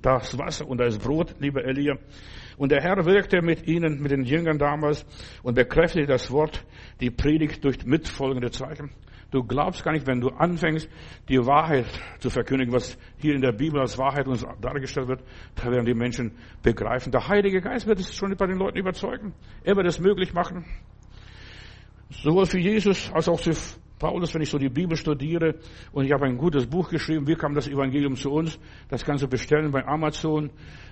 Das 0.03 0.39
Wasser 0.39 0.69
und 0.69 0.79
das 0.79 0.99
Brot, 0.99 1.35
lieber 1.41 1.65
Elia. 1.65 1.97
Und 2.59 2.71
der 2.71 2.83
Herr 2.83 3.05
wirkte 3.07 3.41
mit 3.43 3.67
ihnen, 3.67 4.03
mit 4.03 4.13
den 4.13 4.25
Jüngern 4.25 4.59
damals 4.59 5.05
und 5.43 5.55
bekräftigte 5.55 6.07
das 6.07 6.31
Wort, 6.31 6.65
die 7.01 7.11
Predigt 7.11 7.65
durch 7.65 7.85
mitfolgende 7.87 8.51
Zeichen. 8.51 8.91
Du 9.35 9.43
glaubst 9.43 9.83
gar 9.83 9.91
nicht, 9.91 10.07
wenn 10.07 10.21
du 10.21 10.29
anfängst, 10.29 10.89
die 11.29 11.45
Wahrheit 11.45 11.87
zu 12.21 12.31
verkündigen, 12.31 12.73
was 12.73 12.97
hier 13.19 13.35
in 13.35 13.41
der 13.41 13.51
Bibel 13.51 13.81
als 13.81 13.99
Wahrheit 13.99 14.29
uns 14.29 14.47
dargestellt 14.61 15.09
wird, 15.09 15.25
da 15.57 15.73
werden 15.73 15.85
die 15.85 15.93
Menschen 15.93 16.37
begreifen. 16.63 17.11
Der 17.11 17.27
Heilige 17.27 17.61
Geist 17.61 17.89
wird 17.89 17.99
es 17.99 18.15
schon 18.15 18.37
bei 18.37 18.47
den 18.47 18.59
Leuten 18.59 18.79
überzeugen. 18.79 19.35
Er 19.65 19.75
wird 19.75 19.89
es 19.89 19.99
möglich 19.99 20.33
machen. 20.35 20.65
Sowohl 22.11 22.47
für 22.47 22.61
Jesus 22.61 23.11
als 23.13 23.29
auch 23.29 23.41
für 23.41 23.57
Paulus, 23.99 24.33
wenn 24.35 24.43
ich 24.43 24.51
so 24.51 24.59
die 24.59 24.69
Bibel 24.69 24.97
studiere 24.97 25.57
und 25.91 26.05
ich 26.05 26.13
habe 26.13 26.27
ein 26.27 26.37
gutes 26.37 26.69
Buch 26.69 26.89
geschrieben, 26.89 27.27
wie 27.27 27.35
kam 27.35 27.55
das 27.55 27.67
Evangelium 27.67 28.15
zu 28.15 28.31
uns? 28.31 28.57
Das 28.89 29.05
kannst 29.05 29.25
du 29.25 29.29
bestellen 29.29 29.73
bei 29.73 29.85
Amazon 29.85 30.51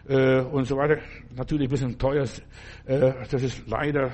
äh, 0.09 0.40
und 0.40 0.64
so 0.64 0.76
weiter. 0.76 1.00
Natürlich 1.37 1.68
ein 1.68 1.70
bisschen 1.70 1.96
teuer, 1.96 2.24
äh, 2.87 3.12
das 3.31 3.40
ist 3.40 3.68
leider 3.68 4.11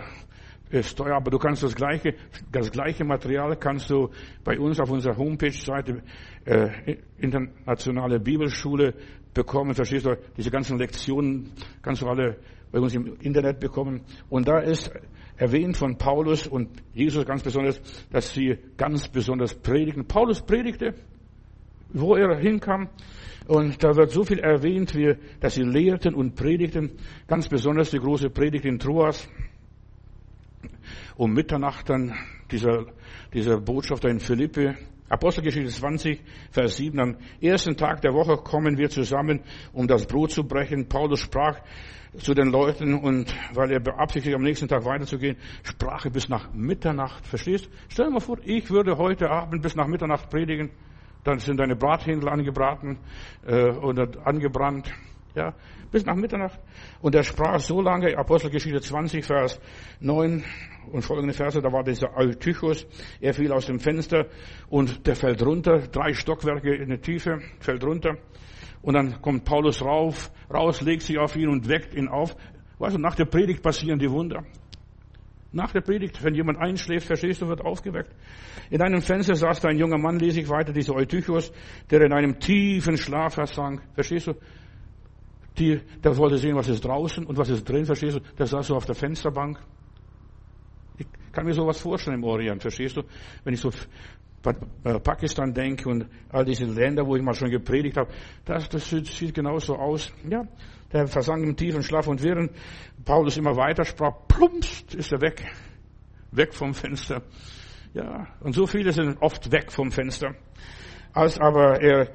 ist 0.70 0.96
teuer, 0.96 1.16
aber 1.16 1.30
du 1.30 1.38
kannst 1.38 1.62
das 1.62 1.74
gleiche, 1.74 2.14
das 2.52 2.70
gleiche 2.70 3.04
Material 3.04 3.56
kannst 3.56 3.90
du 3.90 4.10
bei 4.44 4.58
uns 4.58 4.78
auf 4.80 4.90
unserer 4.90 5.16
Homepage-Seite 5.16 6.02
äh, 6.44 6.96
internationale 7.18 8.20
Bibelschule 8.20 8.94
bekommen. 9.34 9.74
Verstehst 9.74 10.06
du? 10.06 10.16
Diese 10.36 10.50
ganzen 10.50 10.78
Lektionen 10.78 11.52
kannst 11.82 12.02
du 12.02 12.06
alle 12.06 12.36
bei 12.70 12.80
uns 12.80 12.94
im 12.94 13.16
Internet 13.20 13.60
bekommen. 13.60 14.02
Und 14.28 14.48
da 14.48 14.58
ist 14.58 14.92
erwähnt 15.36 15.76
von 15.76 15.96
Paulus 15.96 16.46
und 16.46 16.68
Jesus 16.92 17.24
ganz 17.24 17.42
besonders, 17.42 17.80
dass 18.10 18.34
sie 18.34 18.58
ganz 18.76 19.08
besonders 19.08 19.54
predigen. 19.54 20.06
Paulus 20.06 20.42
predigte, 20.42 20.94
wo 21.92 22.16
er 22.16 22.38
hinkam. 22.38 22.88
Und 23.46 23.82
da 23.82 23.96
wird 23.96 24.10
so 24.10 24.24
viel 24.24 24.40
erwähnt, 24.40 24.94
wie, 24.94 25.14
dass 25.40 25.54
sie 25.54 25.62
lehrten 25.62 26.14
und 26.14 26.34
predigten. 26.34 26.92
Ganz 27.26 27.48
besonders 27.48 27.90
die 27.90 27.98
große 27.98 28.28
Predigt 28.28 28.66
in 28.66 28.78
Troas 28.78 29.26
um 31.18 31.32
Mitternacht 31.32 31.90
dann 31.90 32.14
dieser, 32.50 32.86
dieser 33.34 33.60
Botschafter 33.60 34.08
in 34.08 34.20
Philippi. 34.20 34.72
Apostelgeschichte 35.10 35.70
20, 35.70 36.20
Vers 36.50 36.76
7. 36.76 37.00
Am 37.00 37.16
ersten 37.40 37.76
Tag 37.76 38.02
der 38.02 38.14
Woche 38.14 38.36
kommen 38.36 38.78
wir 38.78 38.88
zusammen, 38.88 39.40
um 39.72 39.88
das 39.88 40.06
Brot 40.06 40.30
zu 40.30 40.44
brechen. 40.44 40.88
Paulus 40.88 41.20
sprach 41.20 41.60
zu 42.18 42.34
den 42.34 42.50
Leuten 42.50 42.94
und 42.94 43.34
weil 43.52 43.72
er 43.72 43.80
beabsichtigt, 43.80 44.34
am 44.34 44.42
nächsten 44.42 44.68
Tag 44.68 44.84
weiterzugehen, 44.84 45.36
sprach 45.64 46.04
er 46.04 46.12
bis 46.12 46.28
nach 46.28 46.52
Mitternacht. 46.52 47.26
Verstehst? 47.26 47.68
Stell 47.88 48.06
dir 48.06 48.12
mal 48.12 48.20
vor, 48.20 48.38
ich 48.44 48.70
würde 48.70 48.96
heute 48.96 49.28
Abend 49.28 49.62
bis 49.62 49.74
nach 49.74 49.88
Mitternacht 49.88 50.30
predigen. 50.30 50.70
Dann 51.24 51.40
sind 51.40 51.58
deine 51.58 51.74
Brathändel 51.74 52.28
angebraten 52.28 52.98
äh, 53.44 53.70
oder 53.70 54.08
angebrannt. 54.24 54.92
Ja, 55.34 55.54
bis 55.90 56.04
nach 56.04 56.14
Mitternacht. 56.14 56.58
Und 57.00 57.14
er 57.14 57.22
sprach 57.22 57.60
so 57.60 57.80
lange, 57.80 58.16
Apostelgeschichte 58.16 58.80
20, 58.80 59.24
Vers 59.24 59.60
9 60.00 60.44
und 60.92 61.02
folgende 61.02 61.34
Verse, 61.34 61.60
da 61.60 61.72
war 61.72 61.84
dieser 61.84 62.16
Eutychus, 62.16 62.86
er 63.20 63.34
fiel 63.34 63.52
aus 63.52 63.66
dem 63.66 63.78
Fenster 63.78 64.26
und 64.68 65.06
der 65.06 65.16
fällt 65.16 65.44
runter, 65.44 65.78
drei 65.88 66.12
Stockwerke 66.12 66.74
in 66.74 66.88
der 66.88 67.00
Tiefe, 67.00 67.40
fällt 67.60 67.84
runter. 67.84 68.16
Und 68.82 68.94
dann 68.94 69.20
kommt 69.20 69.44
Paulus 69.44 69.82
rauf, 69.82 70.30
raus, 70.52 70.80
legt 70.80 71.02
sich 71.02 71.18
auf 71.18 71.36
ihn 71.36 71.48
und 71.48 71.68
weckt 71.68 71.94
ihn 71.94 72.08
auf. 72.08 72.36
Weißt 72.78 72.96
du, 72.96 73.00
nach 73.00 73.16
der 73.16 73.24
Predigt 73.24 73.62
passieren 73.62 73.98
die 73.98 74.10
Wunder. 74.10 74.44
Nach 75.50 75.72
der 75.72 75.80
Predigt, 75.80 76.22
wenn 76.22 76.34
jemand 76.34 76.58
einschläft, 76.58 77.06
verstehst 77.06 77.40
du, 77.40 77.48
wird 77.48 77.62
aufgeweckt. 77.62 78.14
In 78.70 78.82
einem 78.82 79.00
Fenster 79.00 79.34
saß 79.34 79.60
da 79.60 79.68
ein 79.68 79.78
junger 79.78 79.96
Mann, 79.96 80.18
lese 80.18 80.40
ich 80.40 80.48
weiter, 80.48 80.72
dieser 80.72 80.94
Eutychus, 80.94 81.50
der 81.90 82.02
in 82.02 82.12
einem 82.12 82.38
tiefen 82.38 82.98
Schlaf 82.98 83.34
versank. 83.34 83.82
Verstehst 83.94 84.26
du? 84.26 84.34
Die, 85.58 85.80
der 86.02 86.16
wollte 86.16 86.38
sehen, 86.38 86.54
was 86.54 86.68
ist 86.68 86.84
draußen 86.84 87.26
und 87.26 87.36
was 87.36 87.48
ist 87.48 87.68
drin, 87.68 87.84
verstehst 87.84 88.16
du? 88.16 88.20
Der 88.38 88.46
saß 88.46 88.68
so 88.68 88.76
auf 88.76 88.86
der 88.86 88.94
Fensterbank. 88.94 89.58
Ich 90.96 91.06
kann 91.32 91.44
mir 91.44 91.54
sowas 91.54 91.80
vorstellen 91.80 92.18
im 92.18 92.24
Orient, 92.24 92.62
verstehst 92.62 92.96
du? 92.96 93.02
Wenn 93.44 93.54
ich 93.54 93.60
so 93.60 93.70
äh, 94.84 95.00
Pakistan 95.00 95.52
denke 95.52 95.88
und 95.88 96.06
all 96.30 96.44
diese 96.44 96.64
Länder, 96.64 97.06
wo 97.06 97.16
ich 97.16 97.22
mal 97.22 97.34
schon 97.34 97.50
gepredigt 97.50 97.96
habe, 97.96 98.10
das, 98.44 98.68
das 98.68 98.88
sieht 98.88 99.34
genauso 99.34 99.76
aus. 99.76 100.12
Ja, 100.28 100.46
der 100.92 101.06
versank 101.06 101.44
im 101.44 101.56
tiefen 101.56 101.82
Schlaf 101.82 102.06
und 102.06 102.22
während 102.22 102.52
Paulus 103.04 103.36
immer 103.36 103.56
weiter 103.56 103.84
sprach, 103.84 104.12
plumpst, 104.28 104.94
ist 104.94 105.12
er 105.12 105.20
weg. 105.20 105.44
Weg 106.30 106.54
vom 106.54 106.72
Fenster. 106.72 107.22
Ja, 107.94 108.28
und 108.40 108.54
so 108.54 108.66
viele 108.66 108.92
sind 108.92 109.20
oft 109.20 109.50
weg 109.50 109.72
vom 109.72 109.90
Fenster. 109.90 110.34
Als 111.12 111.38
aber 111.38 111.80
er 111.80 112.12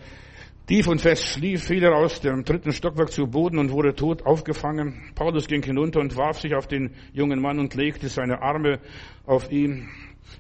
Tief 0.74 0.88
und 0.88 1.02
fest 1.02 1.28
schlief, 1.28 1.66
fiel 1.66 1.84
er 1.84 1.96
aus 1.96 2.20
dem 2.20 2.44
dritten 2.44 2.72
Stockwerk 2.72 3.12
zu 3.12 3.28
Boden 3.28 3.60
und 3.60 3.70
wurde 3.70 3.94
tot 3.94 4.26
aufgefangen. 4.26 5.12
Paulus 5.14 5.46
ging 5.46 5.62
hinunter 5.62 6.00
und 6.00 6.18
warf 6.18 6.40
sich 6.40 6.56
auf 6.56 6.66
den 6.66 6.96
jungen 7.14 7.40
Mann 7.40 7.60
und 7.60 7.76
legte 7.76 8.10
seine 8.10 8.42
Arme 8.42 8.80
auf 9.24 9.52
ihn 9.52 9.88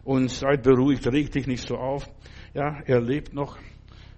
und 0.03 0.31
seid 0.31 0.63
beruhigt, 0.63 1.05
reg 1.05 1.29
dich 1.29 1.45
nicht 1.45 1.67
so 1.67 1.75
auf. 1.75 2.09
Ja, 2.55 2.79
er 2.87 2.99
lebt 2.99 3.35
noch. 3.35 3.59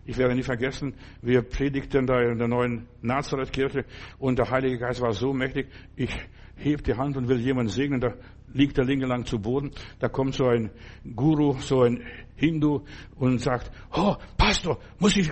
Ich 0.06 0.17
werde 0.17 0.36
nie 0.36 0.43
vergessen, 0.43 0.93
wir 1.21 1.41
predigten 1.41 2.08
da 2.08 2.21
in 2.21 2.38
der 2.38 2.47
neuen 2.47 2.88
Nazareth-Kirche 3.01 3.84
und 4.17 4.39
der 4.39 4.49
Heilige 4.49 4.78
Geist 4.78 5.01
war 5.01 5.12
so 5.12 5.34
mächtig. 5.34 5.67
Ich 5.97 6.15
heb 6.56 6.82
die 6.86 6.93
Hand 6.93 7.17
und 7.17 7.28
will 7.28 7.41
jemanden 7.41 7.73
segnen, 7.73 7.99
da 7.99 8.13
liegt 8.54 8.78
der 8.78 8.86
Linke 8.86 9.06
lang 9.06 9.25
zu 9.25 9.38
Boden. 9.38 9.71
Da 9.99 10.08
kommt 10.08 10.36
so 10.36 10.45
ein 10.47 10.71
Guru, 11.13 11.58
so 11.60 11.82
ein 11.82 12.06
Hindu 12.38 12.86
und 13.17 13.41
sagt, 13.41 13.69
oh, 13.91 14.15
Pastor, 14.38 14.80
muss 14.97 15.17
ich 15.17 15.30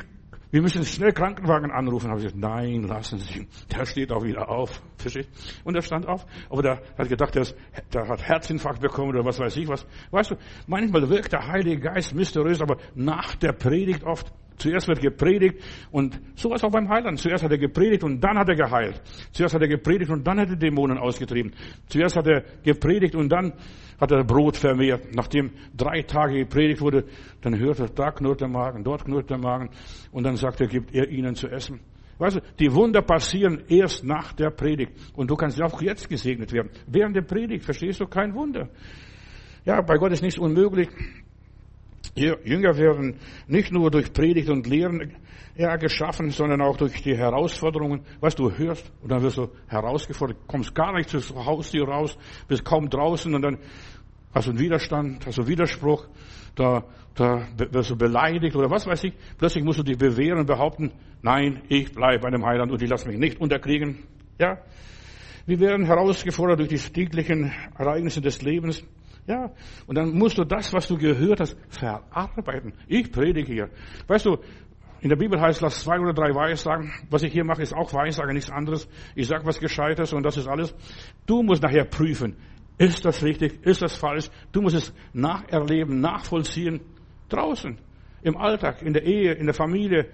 wir 0.53 0.61
müssen 0.61 0.85
schnell 0.85 1.11
Krankenwagen 1.13 1.71
anrufen. 1.71 2.11
Habe 2.11 2.19
ich 2.19 2.25
gesagt, 2.25 2.39
nein, 2.39 2.83
lassen 2.83 3.17
Sie. 3.17 3.47
Der 3.75 3.87
steht 3.87 4.11
auch 4.11 4.23
wieder 4.23 4.49
auf. 4.49 4.83
Und 5.63 5.75
er 5.75 5.81
stand 5.81 6.07
auf. 6.07 6.27
Aber 6.47 6.61
der 6.61 6.83
hat 6.95 7.09
gedacht, 7.09 7.33
der, 7.33 7.41
ist, 7.41 7.55
der 7.91 8.07
hat 8.07 8.21
Herzinfarkt 8.21 8.79
bekommen 8.79 9.09
oder 9.09 9.25
was 9.25 9.39
weiß 9.39 9.57
ich 9.57 9.67
was. 9.67 9.83
Weißt 10.11 10.29
du, 10.29 10.35
manchmal 10.67 11.09
wirkt 11.09 11.33
der 11.33 11.47
Heilige 11.47 11.81
Geist 11.81 12.13
mysteriös, 12.13 12.61
aber 12.61 12.77
nach 12.93 13.33
der 13.33 13.53
Predigt 13.53 14.03
oft. 14.03 14.31
Zuerst 14.57 14.87
wird 14.87 15.01
gepredigt 15.01 15.61
und 15.91 16.19
sowas 16.35 16.63
auch 16.63 16.71
beim 16.71 16.89
Heiland. 16.89 17.19
Zuerst 17.19 17.43
hat 17.43 17.51
er 17.51 17.57
gepredigt 17.57 18.03
und 18.03 18.19
dann 18.23 18.37
hat 18.37 18.49
er 18.49 18.55
geheilt. 18.55 19.01
Zuerst 19.31 19.55
hat 19.55 19.61
er 19.61 19.67
gepredigt 19.67 20.11
und 20.11 20.25
dann 20.25 20.39
hat 20.39 20.49
er 20.49 20.55
Dämonen 20.55 20.97
ausgetrieben. 20.97 21.53
Zuerst 21.87 22.15
hat 22.15 22.27
er 22.27 22.43
gepredigt 22.63 23.15
und 23.15 23.29
dann 23.29 23.53
hat 23.99 24.11
er 24.11 24.23
Brot 24.23 24.57
vermehrt. 24.57 25.13
Nachdem 25.15 25.51
drei 25.75 26.01
Tage 26.01 26.39
gepredigt 26.39 26.81
wurde, 26.81 27.05
dann 27.41 27.57
hört 27.57 27.79
er, 27.79 27.87
da 27.87 28.11
knurrt 28.11 28.41
der 28.41 28.49
Magen, 28.49 28.83
dort 28.83 29.05
knurrt 29.05 29.29
der 29.29 29.37
Magen 29.37 29.69
und 30.11 30.23
dann 30.23 30.35
sagt 30.35 30.61
er, 30.61 30.67
gibt 30.67 30.93
er 30.93 31.09
ihnen 31.09 31.35
zu 31.35 31.47
essen. 31.47 31.79
Weißt 32.19 32.37
du, 32.37 32.41
die 32.59 32.73
Wunder 32.73 33.01
passieren 33.01 33.63
erst 33.67 34.03
nach 34.03 34.33
der 34.33 34.51
Predigt. 34.51 34.93
Und 35.15 35.29
du 35.31 35.35
kannst 35.35 35.61
auch 35.61 35.81
jetzt 35.81 36.07
gesegnet 36.09 36.53
werden. 36.53 36.69
Während 36.87 37.15
der 37.15 37.23
Predigt 37.23 37.65
verstehst 37.65 37.99
du 37.99 38.05
kein 38.05 38.33
Wunder. 38.35 38.69
Ja, 39.65 39.81
bei 39.81 39.97
Gott 39.97 40.11
ist 40.11 40.21
nichts 40.21 40.37
unmöglich. 40.37 40.89
Jünger 42.15 42.77
werden 42.77 43.19
nicht 43.47 43.71
nur 43.71 43.89
durch 43.89 44.13
Predigt 44.13 44.49
und 44.49 44.67
Lehren 44.67 45.15
ja, 45.55 45.75
geschaffen, 45.77 46.29
sondern 46.29 46.61
auch 46.61 46.77
durch 46.77 47.01
die 47.01 47.15
Herausforderungen. 47.15 48.01
Was 48.19 48.35
du 48.35 48.51
hörst, 48.51 48.91
und 49.01 49.11
dann 49.11 49.21
wirst 49.21 49.37
du 49.37 49.49
herausgefordert, 49.67 50.37
kommst 50.47 50.73
gar 50.75 50.93
nicht 50.93 51.09
zu 51.09 51.19
Haustier 51.45 51.83
raus, 51.83 52.17
bist 52.47 52.65
kaum 52.65 52.89
draußen 52.89 53.33
und 53.33 53.41
dann 53.41 53.57
hast 54.33 54.47
du 54.47 54.51
einen 54.51 54.59
Widerstand, 54.59 55.25
hast 55.25 55.37
du 55.37 55.47
Widerspruch, 55.47 56.07
da, 56.55 56.83
da 57.15 57.47
wirst 57.71 57.91
du 57.91 57.95
beleidigt 57.95 58.55
oder 58.55 58.69
was 58.69 58.85
weiß 58.85 59.03
ich. 59.05 59.13
Plötzlich 59.37 59.63
musst 59.63 59.79
du 59.79 59.83
dich 59.83 59.97
bewähren 59.97 60.39
und 60.39 60.47
behaupten, 60.47 60.91
nein, 61.21 61.61
ich 61.67 61.91
bleibe 61.91 62.19
bei 62.19 62.29
dem 62.29 62.45
Heiland 62.45 62.71
und 62.71 62.81
ich 62.81 62.89
lasse 62.89 63.07
mich 63.07 63.17
nicht 63.17 63.39
unterkriegen. 63.39 63.99
Ja, 64.39 64.57
wir 65.45 65.59
werden 65.59 65.85
herausgefordert 65.85 66.59
durch 66.59 66.69
die 66.69 66.77
täglichen 66.77 67.51
Ereignisse 67.77 68.21
des 68.21 68.41
Lebens. 68.41 68.83
Ja, 69.25 69.51
und 69.87 69.97
dann 69.97 70.13
musst 70.13 70.37
du 70.37 70.43
das, 70.43 70.73
was 70.73 70.87
du 70.87 70.97
gehört 70.97 71.39
hast, 71.39 71.55
verarbeiten. 71.69 72.73
Ich 72.87 73.11
predige 73.11 73.51
hier. 73.51 73.69
Weißt 74.07 74.25
du, 74.25 74.37
in 74.99 75.09
der 75.09 75.15
Bibel 75.15 75.39
heißt, 75.39 75.61
lass 75.61 75.83
zwei 75.83 75.99
oder 75.99 76.13
drei 76.13 76.33
Weissagen. 76.33 76.91
Was 77.09 77.23
ich 77.23 77.33
hier 77.33 77.43
mache, 77.43 77.61
ist 77.61 77.73
auch 77.73 77.93
Weissage, 77.93 78.33
nichts 78.33 78.49
anderes. 78.49 78.87
Ich 79.15 79.27
sage 79.27 79.45
was 79.45 79.59
Gescheites 79.59 80.13
und 80.13 80.23
das 80.23 80.37
ist 80.37 80.47
alles. 80.47 80.73
Du 81.25 81.43
musst 81.43 81.61
nachher 81.61 81.85
prüfen. 81.85 82.35
Ist 82.77 83.05
das 83.05 83.23
richtig? 83.23 83.65
Ist 83.65 83.81
das 83.81 83.95
falsch? 83.95 84.29
Du 84.51 84.61
musst 84.61 84.75
es 84.75 84.93
nacherleben, 85.13 85.99
nachvollziehen. 85.99 86.81
Draußen. 87.29 87.77
Im 88.23 88.37
Alltag, 88.37 88.81
in 88.81 88.93
der 88.93 89.03
Ehe, 89.03 89.33
in 89.33 89.45
der 89.45 89.53
Familie, 89.53 90.09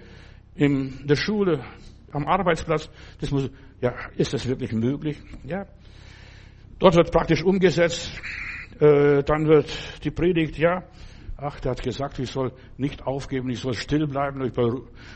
in 0.54 1.06
der 1.06 1.16
Schule, 1.16 1.64
am 2.12 2.26
Arbeitsplatz. 2.26 2.90
Das 3.20 3.30
muss, 3.30 3.50
ja, 3.80 3.94
ist 4.16 4.34
das 4.34 4.46
wirklich 4.48 4.72
möglich? 4.72 5.18
Ja. 5.44 5.66
Dort 6.78 6.96
wird 6.96 7.12
praktisch 7.12 7.44
umgesetzt. 7.44 8.10
Äh, 8.80 9.22
dann 9.24 9.46
wird 9.46 10.04
die 10.04 10.10
Predigt, 10.10 10.56
ja, 10.56 10.84
ach, 11.36 11.60
der 11.60 11.72
hat 11.72 11.82
gesagt, 11.82 12.18
ich 12.18 12.30
soll 12.30 12.52
nicht 12.78 13.06
aufgeben, 13.06 13.50
ich 13.50 13.60
soll 13.60 13.74
still 13.74 14.06
bleiben, 14.06 14.42
ich 14.42 14.52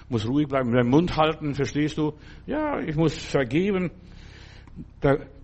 muss 0.09 0.29
ruhig 0.29 0.49
bleiben, 0.49 0.71
meinen 0.71 0.91
Mund 0.91 1.17
halten, 1.17 1.55
verstehst 1.55 1.97
du? 1.97 2.13
Ja, 2.47 2.79
ich 2.81 2.95
muss 2.95 3.17
vergeben. 3.17 3.91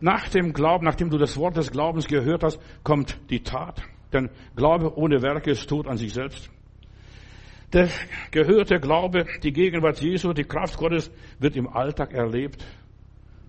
Nach 0.01 0.29
dem 0.29 0.53
Glauben, 0.53 0.85
nachdem 0.85 1.09
du 1.09 1.17
das 1.17 1.37
Wort 1.39 1.57
des 1.57 1.71
Glaubens 1.71 2.07
gehört 2.07 2.43
hast, 2.43 2.61
kommt 2.83 3.19
die 3.31 3.43
Tat. 3.43 3.83
Denn 4.13 4.29
Glaube 4.57 4.99
ohne 4.99 5.23
Werke 5.23 5.53
ist 5.53 5.69
tot 5.69 5.87
an 5.87 5.97
sich 5.97 6.13
selbst. 6.13 6.51
Der 7.73 7.89
gehörte 8.33 8.81
Glaube, 8.81 9.27
die 9.43 9.53
Gegenwart 9.53 10.01
Jesu, 10.01 10.33
die 10.33 10.45
Kraft 10.45 10.77
Gottes 10.77 11.11
wird 11.39 11.57
im 11.57 11.69
Alltag 11.69 12.13
erlebt. 12.13 12.67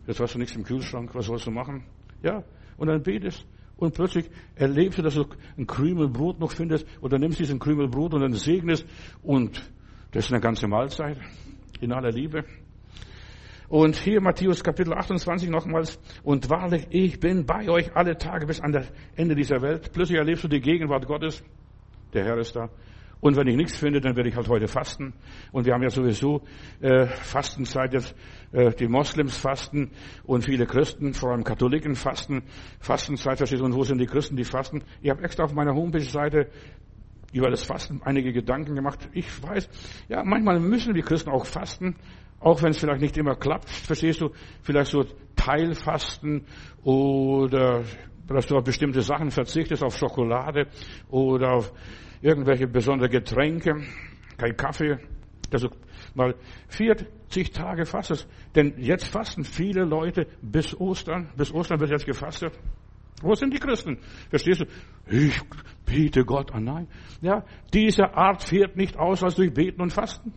Jetzt 0.05 0.19
hast 0.19 0.35
du 0.35 0.39
nichts 0.39 0.55
im 0.55 0.63
Kühlschrank, 0.63 1.13
was 1.15 1.25
sollst 1.25 1.47
du 1.47 1.51
machen? 1.51 1.83
Ja, 2.21 2.43
und 2.77 2.87
dann 2.87 3.01
betest 3.01 3.45
und 3.81 3.95
plötzlich 3.95 4.29
erlebst 4.55 4.99
du, 4.99 5.01
dass 5.01 5.15
du 5.15 5.25
ein 5.57 5.65
Krümel 5.65 6.07
Brot 6.07 6.39
noch 6.39 6.51
findest 6.51 6.85
oder 7.01 7.17
nimmst 7.17 7.39
diesen 7.39 7.57
Krümel 7.57 7.87
Brot 7.87 8.13
und 8.13 8.21
dann 8.21 8.33
segnest 8.33 8.85
und 9.23 9.57
das 10.11 10.25
ist 10.25 10.31
eine 10.31 10.39
ganze 10.39 10.67
Mahlzeit 10.67 11.17
in 11.79 11.91
aller 11.91 12.11
Liebe. 12.11 12.45
Und 13.69 13.95
hier 13.95 14.21
Matthäus 14.21 14.63
Kapitel 14.63 14.93
28 14.93 15.49
nochmals. 15.49 15.97
Und 16.23 16.49
wahrlich, 16.49 16.87
ich 16.89 17.19
bin 17.21 17.45
bei 17.45 17.69
euch 17.69 17.95
alle 17.95 18.17
Tage 18.17 18.45
bis 18.45 18.59
an 18.59 18.73
das 18.73 18.91
Ende 19.15 19.33
dieser 19.33 19.61
Welt. 19.61 19.91
Plötzlich 19.93 20.17
erlebst 20.17 20.43
du 20.43 20.49
die 20.49 20.59
Gegenwart 20.59 21.07
Gottes. 21.07 21.41
Der 22.13 22.25
Herr 22.25 22.37
ist 22.37 22.53
da. 22.53 22.69
Und 23.21 23.37
wenn 23.37 23.47
ich 23.47 23.55
nichts 23.55 23.77
finde, 23.77 24.01
dann 24.01 24.15
werde 24.15 24.29
ich 24.29 24.35
halt 24.35 24.49
heute 24.49 24.67
fasten. 24.67 25.13
Und 25.51 25.65
wir 25.65 25.73
haben 25.73 25.83
ja 25.83 25.89
sowieso 25.89 26.41
äh, 26.81 27.05
Fastenzeit 27.05 27.93
jetzt. 27.93 28.15
Äh, 28.51 28.71
die 28.71 28.87
Moslems 28.87 29.37
fasten 29.37 29.91
und 30.23 30.43
viele 30.43 30.65
Christen, 30.65 31.13
vor 31.13 31.31
allem 31.31 31.43
Katholiken 31.43 31.95
fasten. 31.95 32.43
Fastenzeit 32.79 33.37
versteht 33.37 33.61
und 33.61 33.75
wo 33.75 33.83
sind 33.83 33.99
die 33.99 34.07
Christen, 34.07 34.35
die 34.35 34.43
fasten? 34.43 34.83
Ich 35.01 35.09
habe 35.09 35.23
extra 35.23 35.43
auf 35.43 35.53
meiner 35.53 35.73
Homepage-Seite 35.73 36.49
über 37.31 37.49
das 37.49 37.63
Fasten 37.63 38.01
einige 38.03 38.33
Gedanken 38.33 38.75
gemacht. 38.75 39.07
Ich 39.13 39.41
weiß, 39.41 39.69
ja, 40.09 40.23
manchmal 40.23 40.59
müssen 40.59 40.93
die 40.93 41.01
Christen 41.01 41.29
auch 41.29 41.45
fasten, 41.45 41.95
auch 42.39 42.61
wenn 42.61 42.71
es 42.71 42.79
vielleicht 42.79 43.01
nicht 43.01 43.17
immer 43.17 43.35
klappt. 43.35 43.69
Verstehst 43.69 44.19
du? 44.19 44.31
Vielleicht 44.63 44.91
so 44.91 45.05
Teilfasten 45.35 46.45
oder 46.83 47.83
dass 48.27 48.47
du 48.47 48.57
auf 48.57 48.63
bestimmte 48.63 49.01
Sachen 49.01 49.29
verzichtest, 49.29 49.83
auf 49.83 49.97
Schokolade 49.97 50.67
oder 51.09 51.53
auf 51.53 51.73
irgendwelche 52.21 52.67
besondere 52.67 53.09
Getränke, 53.09 53.83
kein 54.37 54.55
Kaffee, 54.55 54.99
du 55.63 55.69
mal 56.15 56.35
40 56.69 57.51
Tage 57.51 57.85
fastest. 57.85 58.27
Denn 58.55 58.73
jetzt 58.77 59.07
fasten 59.07 59.43
viele 59.43 59.83
Leute 59.83 60.27
bis 60.41 60.73
Ostern. 60.79 61.29
Bis 61.35 61.51
Ostern 61.53 61.79
wird 61.79 61.91
jetzt 61.91 62.05
gefastet. 62.05 62.53
Wo 63.21 63.35
sind 63.35 63.53
die 63.53 63.59
Christen? 63.59 63.99
Verstehst 64.29 64.61
du? 64.61 64.65
Ich 65.07 65.39
bete 65.85 66.23
Gott 66.23 66.51
an. 66.53 66.63
Nein. 66.63 66.87
Ja, 67.21 67.45
diese 67.73 68.15
Art 68.15 68.43
fährt 68.43 68.77
nicht 68.77 68.97
aus 68.97 69.23
als 69.23 69.35
durch 69.35 69.53
Beten 69.53 69.81
und 69.81 69.93
Fasten. 69.93 70.33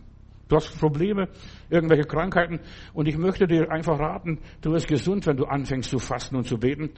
Du 0.47 0.55
hast 0.55 0.79
Probleme, 0.79 1.27
irgendwelche 1.69 2.03
Krankheiten. 2.03 2.59
Und 2.93 3.07
ich 3.07 3.17
möchte 3.17 3.47
dir 3.47 3.71
einfach 3.71 3.99
raten, 3.99 4.39
du 4.61 4.71
wirst 4.71 4.87
gesund, 4.87 5.25
wenn 5.25 5.37
du 5.37 5.45
anfängst 5.45 5.89
zu 5.89 5.97
fasten 5.97 6.35
und 6.35 6.45
zu 6.45 6.57
beten. 6.57 6.91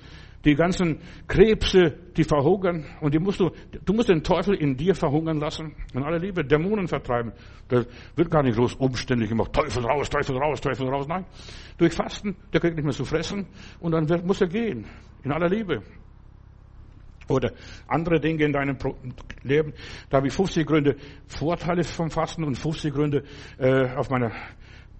Die 0.43 0.53
ganzen 0.53 0.99
Krebse, 1.27 1.93
die 2.15 2.23
verhungern. 2.23 2.85
Und 3.01 3.13
die 3.13 3.19
musst 3.19 3.39
du, 3.39 3.49
du 3.85 3.93
musst 3.93 4.09
den 4.09 4.21
Teufel 4.23 4.55
in 4.55 4.75
dir 4.75 4.95
verhungern 4.95 5.39
lassen. 5.39 5.75
Und 5.93 6.03
alle 6.03 6.17
Liebe, 6.17 6.43
Dämonen 6.43 6.87
vertreiben. 6.87 7.31
Das 7.69 7.87
wird 8.15 8.29
gar 8.29 8.43
nicht 8.43 8.57
groß 8.57 8.75
umständlich 8.75 9.29
gemacht. 9.29 9.53
Teufel 9.53 9.85
raus, 9.85 10.09
Teufel 10.09 10.37
raus, 10.37 10.59
Teufel 10.59 10.87
raus. 10.89 11.07
Nein. 11.07 11.25
Durch 11.77 11.93
Fasten, 11.93 12.35
der 12.51 12.59
kriegt 12.59 12.75
nicht 12.75 12.85
mehr 12.85 12.93
zu 12.93 13.05
fressen. 13.05 13.47
Und 13.79 13.93
dann 13.93 14.09
wird, 14.09 14.25
muss 14.25 14.41
er 14.41 14.47
gehen. 14.47 14.85
In 15.23 15.31
aller 15.31 15.49
Liebe 15.49 15.83
oder 17.29 17.51
andere 17.87 18.19
Dinge 18.19 18.45
in 18.45 18.53
deinem 18.53 18.77
Leben. 19.43 19.73
Da 20.09 20.17
habe 20.17 20.27
ich 20.27 20.33
50 20.33 20.65
Gründe 20.65 20.95
Vorteile 21.27 21.83
vom 21.83 22.09
Fasten 22.09 22.43
und 22.43 22.55
50 22.55 22.93
Gründe 22.93 23.23
äh, 23.57 23.95
auf 23.95 24.09
meiner 24.09 24.31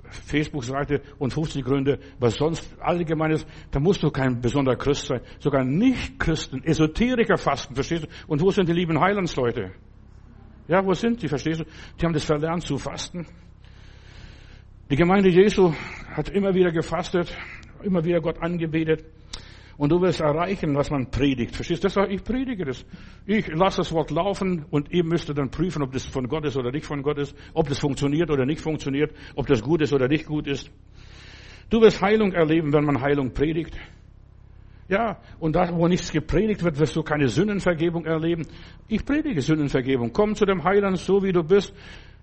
Facebook-Seite 0.09 1.01
und 1.19 1.33
50 1.33 1.63
Gründe, 1.63 1.99
was 2.19 2.35
sonst 2.35 2.75
allgemeines, 2.79 3.45
da 3.71 3.79
musst 3.79 4.03
du 4.03 4.09
kein 4.09 4.39
besonderer 4.41 4.75
Christ 4.75 5.07
sein. 5.07 5.21
Sogar 5.39 5.63
Nicht-Christen, 5.63 6.63
Esoteriker 6.63 7.37
fasten, 7.37 7.75
verstehst 7.75 8.03
du? 8.03 8.07
Und 8.27 8.41
wo 8.41 8.51
sind 8.51 8.69
die 8.69 8.73
lieben 8.73 8.99
Heilandsleute? 8.99 9.71
Ja, 10.67 10.85
wo 10.85 10.93
sind 10.93 11.21
die, 11.21 11.27
verstehst 11.27 11.61
du? 11.61 11.65
Die 11.99 12.05
haben 12.05 12.13
das 12.13 12.25
verlernt 12.25 12.63
zu 12.63 12.77
fasten. 12.77 13.25
Die 14.89 14.95
Gemeinde 14.95 15.29
Jesu 15.29 15.73
hat 16.13 16.29
immer 16.29 16.53
wieder 16.53 16.71
gefastet, 16.71 17.35
immer 17.83 18.03
wieder 18.03 18.21
Gott 18.21 18.41
angebetet. 18.41 19.05
Und 19.77 19.91
du 19.91 20.01
wirst 20.01 20.21
erreichen, 20.21 20.75
was 20.75 20.89
man 20.89 21.11
predigt. 21.11 21.55
Verstehst 21.55 21.83
du? 21.83 21.87
Das, 21.87 22.09
ich 22.09 22.23
predige 22.23 22.65
das. 22.65 22.83
Ich 23.27 23.47
lasse 23.47 23.77
das 23.77 23.91
Wort 23.91 24.09
laufen 24.09 24.65
und 24.71 24.91
ihr 24.91 25.03
müsst 25.03 25.29
dann 25.29 25.51
prüfen, 25.51 25.83
ob 25.83 25.91
das 25.91 26.05
von 26.05 26.27
Gott 26.27 26.45
ist 26.45 26.57
oder 26.57 26.71
nicht 26.71 26.85
von 26.85 27.03
Gott 27.03 27.19
ist, 27.19 27.35
ob 27.53 27.69
das 27.69 27.77
funktioniert 27.79 28.31
oder 28.31 28.45
nicht 28.45 28.61
funktioniert, 28.61 29.13
ob 29.35 29.45
das 29.45 29.61
gut 29.61 29.81
ist 29.81 29.93
oder 29.93 30.07
nicht 30.07 30.25
gut 30.25 30.47
ist. 30.47 30.71
Du 31.69 31.81
wirst 31.81 32.01
Heilung 32.01 32.33
erleben, 32.33 32.73
wenn 32.73 32.85
man 32.85 33.01
Heilung 33.01 33.33
predigt. 33.33 33.77
Ja, 34.89 35.19
und 35.39 35.55
da, 35.55 35.69
wo 35.75 35.87
nichts 35.87 36.11
gepredigt 36.11 36.63
wird, 36.63 36.79
wirst 36.79 36.95
du 36.95 37.03
keine 37.03 37.27
Sündenvergebung 37.27 38.05
erleben. 38.05 38.47
Ich 38.87 39.05
predige 39.05 39.41
Sündenvergebung. 39.41 40.13
Komm 40.13 40.33
zu 40.33 40.45
dem 40.45 40.63
Heiland, 40.63 40.97
so 40.97 41.21
wie 41.23 41.33
du 41.33 41.43
bist. 41.43 41.73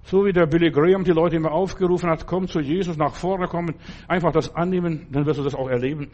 So 0.07 0.27
wie 0.27 0.33
der 0.33 0.47
Billy 0.47 0.71
Graham 0.71 1.05
die 1.05 1.12
Leute 1.12 1.37
immer 1.37 1.53
aufgerufen 1.53 2.11
hat, 2.11 2.27
komm 2.27 2.47
zu 2.47 2.61
Jesus, 2.61 2.99
nach 2.99 3.14
vorne 3.14 3.49
kommen, 3.49 3.75
einfach 4.07 4.33
das 4.33 4.55
annehmen, 4.55 5.07
dann 5.11 5.25
wirst 5.25 5.40
du 5.40 5.45
das 5.45 5.55
auch 5.55 5.69
erleben. 5.69 6.11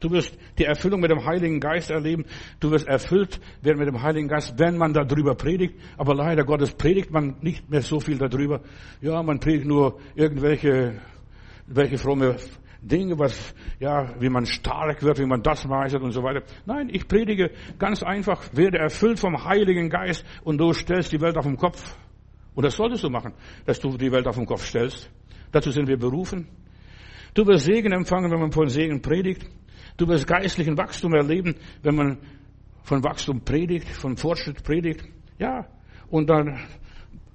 Du 0.00 0.10
wirst 0.10 0.36
die 0.58 0.64
Erfüllung 0.64 1.00
mit 1.00 1.10
dem 1.10 1.24
Heiligen 1.24 1.60
Geist 1.60 1.90
erleben. 1.90 2.24
Du 2.58 2.70
wirst 2.70 2.88
erfüllt 2.88 3.38
werden 3.62 3.78
mit 3.78 3.86
dem 3.86 4.02
Heiligen 4.02 4.28
Geist, 4.28 4.58
wenn 4.58 4.78
man 4.78 4.94
darüber 4.94 5.34
predigt. 5.34 5.74
Aber 5.98 6.14
leider 6.14 6.44
Gottes 6.44 6.72
predigt 6.72 7.10
man 7.10 7.36
nicht 7.42 7.70
mehr 7.70 7.82
so 7.82 8.00
viel 8.00 8.16
darüber. 8.16 8.62
Ja, 9.02 9.22
man 9.22 9.38
predigt 9.38 9.66
nur 9.66 10.00
irgendwelche, 10.14 11.00
welche 11.66 11.98
fromme 11.98 12.36
Dinge, 12.82 13.18
was, 13.18 13.54
ja, 13.78 14.14
wie 14.18 14.30
man 14.30 14.46
stark 14.46 15.02
wird, 15.02 15.18
wie 15.18 15.26
man 15.26 15.42
das 15.42 15.66
meistert 15.66 16.02
und 16.02 16.12
so 16.12 16.22
weiter. 16.22 16.42
Nein, 16.64 16.88
ich 16.90 17.06
predige 17.06 17.50
ganz 17.78 18.02
einfach, 18.02 18.42
werde 18.54 18.78
erfüllt 18.78 19.18
vom 19.18 19.44
Heiligen 19.44 19.90
Geist 19.90 20.24
und 20.44 20.58
du 20.58 20.72
stellst 20.72 21.12
die 21.12 21.20
Welt 21.20 21.36
auf 21.36 21.44
den 21.44 21.58
Kopf. 21.58 21.96
Und 22.54 22.64
das 22.64 22.76
solltest 22.76 23.04
du 23.04 23.10
machen, 23.10 23.34
dass 23.66 23.78
du 23.80 23.96
die 23.96 24.10
Welt 24.10 24.26
auf 24.26 24.36
den 24.36 24.46
Kopf 24.46 24.64
stellst. 24.64 25.10
Dazu 25.52 25.70
sind 25.70 25.88
wir 25.88 25.98
berufen. 25.98 26.48
Du 27.34 27.46
wirst 27.46 27.64
Segen 27.64 27.92
empfangen, 27.92 28.30
wenn 28.30 28.40
man 28.40 28.52
von 28.52 28.68
Segen 28.68 29.02
predigt. 29.02 29.46
Du 30.00 30.08
wirst 30.08 30.26
geistlichen 30.26 30.78
Wachstum 30.78 31.12
erleben, 31.12 31.54
wenn 31.82 31.94
man 31.94 32.18
von 32.84 33.04
Wachstum 33.04 33.42
predigt, 33.44 33.86
von 33.86 34.16
Fortschritt 34.16 34.64
predigt. 34.64 35.04
Ja. 35.38 35.66
Und 36.08 36.30
dann, 36.30 36.58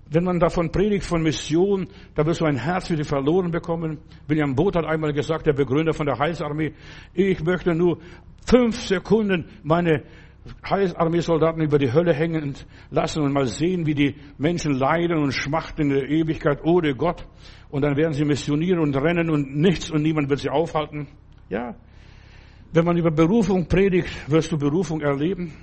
wenn 0.10 0.24
man 0.24 0.40
davon 0.40 0.72
predigt, 0.72 1.06
von 1.06 1.22
Mission, 1.22 1.88
da 2.16 2.26
wirst 2.26 2.42
du 2.42 2.46
ein 2.46 2.58
Herz 2.58 2.88
für 2.88 2.96
die 2.96 3.04
Verloren 3.04 3.52
bekommen. 3.52 4.00
William 4.28 4.56
Booth 4.56 4.78
hat 4.78 4.86
einmal 4.86 5.14
gesagt, 5.14 5.46
der 5.46 5.54
Begründer 5.54 5.94
von 5.94 6.08
der 6.08 6.18
Heilsarmee, 6.18 6.74
ich 7.14 7.44
möchte 7.44 7.76
nur 7.76 8.00
fünf 8.48 8.76
Sekunden 8.82 9.46
meine 9.62 10.02
Heilsarmee-Soldaten 10.68 11.62
über 11.62 11.78
die 11.78 11.94
Hölle 11.94 12.16
hängen 12.16 12.56
lassen 12.90 13.22
und 13.22 13.32
mal 13.32 13.46
sehen, 13.46 13.86
wie 13.86 13.94
die 13.94 14.16
Menschen 14.40 14.74
leiden 14.74 15.20
und 15.20 15.34
schmachten 15.34 15.84
in 15.84 15.90
der 15.90 16.10
Ewigkeit 16.10 16.64
ohne 16.64 16.96
Gott. 16.96 17.28
Und 17.70 17.84
dann 17.84 17.96
werden 17.96 18.14
sie 18.14 18.26
missionieren 18.26 18.80
und 18.80 18.96
rennen 18.96 19.30
und 19.30 19.56
nichts 19.56 19.92
und 19.92 20.02
niemand 20.02 20.32
wird 20.32 20.40
sie 20.40 20.50
aufhalten. 20.50 21.08
Ja. 21.48 21.76
Wenn 22.76 22.84
man 22.84 22.98
über 22.98 23.10
Berufung 23.10 23.70
predigt, 23.70 24.30
wirst 24.30 24.52
du 24.52 24.58
Berufung 24.58 25.00
erleben. 25.00 25.54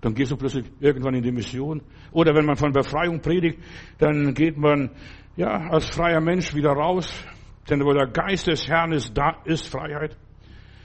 Dann 0.00 0.14
gehst 0.14 0.32
du 0.32 0.36
plötzlich 0.36 0.66
irgendwann 0.80 1.14
in 1.14 1.22
die 1.22 1.30
Mission. 1.30 1.80
Oder 2.10 2.34
wenn 2.34 2.44
man 2.44 2.56
von 2.56 2.72
Befreiung 2.72 3.20
predigt, 3.20 3.60
dann 3.98 4.34
geht 4.34 4.56
man, 4.56 4.90
ja, 5.36 5.68
als 5.70 5.88
freier 5.90 6.20
Mensch 6.20 6.56
wieder 6.56 6.70
raus. 6.70 7.24
Denn 7.70 7.84
wo 7.84 7.92
der 7.92 8.08
Geist 8.08 8.48
des 8.48 8.66
Herrn 8.66 8.90
ist, 8.90 9.16
da 9.16 9.36
ist 9.44 9.68
Freiheit. 9.68 10.16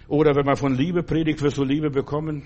Oder 0.07 0.36
wenn 0.36 0.45
man 0.45 0.55
von 0.55 0.75
Liebe 0.75 1.01
predigt, 1.01 1.41
wirst 1.41 1.57
du 1.57 1.63
Liebe 1.63 1.89
bekommen. 1.89 2.43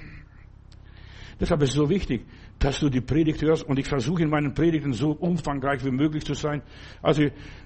Deshalb 1.37 1.61
ist 1.63 1.71
es 1.71 1.75
so 1.75 1.89
wichtig, 1.89 2.25
dass 2.59 2.79
du 2.79 2.89
die 2.89 3.01
Predigt 3.01 3.41
hörst 3.41 3.67
und 3.67 3.77
ich 3.77 3.87
versuche 3.89 4.23
in 4.23 4.29
meinen 4.29 4.53
Predigten 4.53 4.93
so 4.93 5.11
umfangreich 5.11 5.83
wie 5.83 5.91
möglich 5.91 6.23
zu 6.23 6.35
sein. 6.35 6.61
Also 7.01 7.23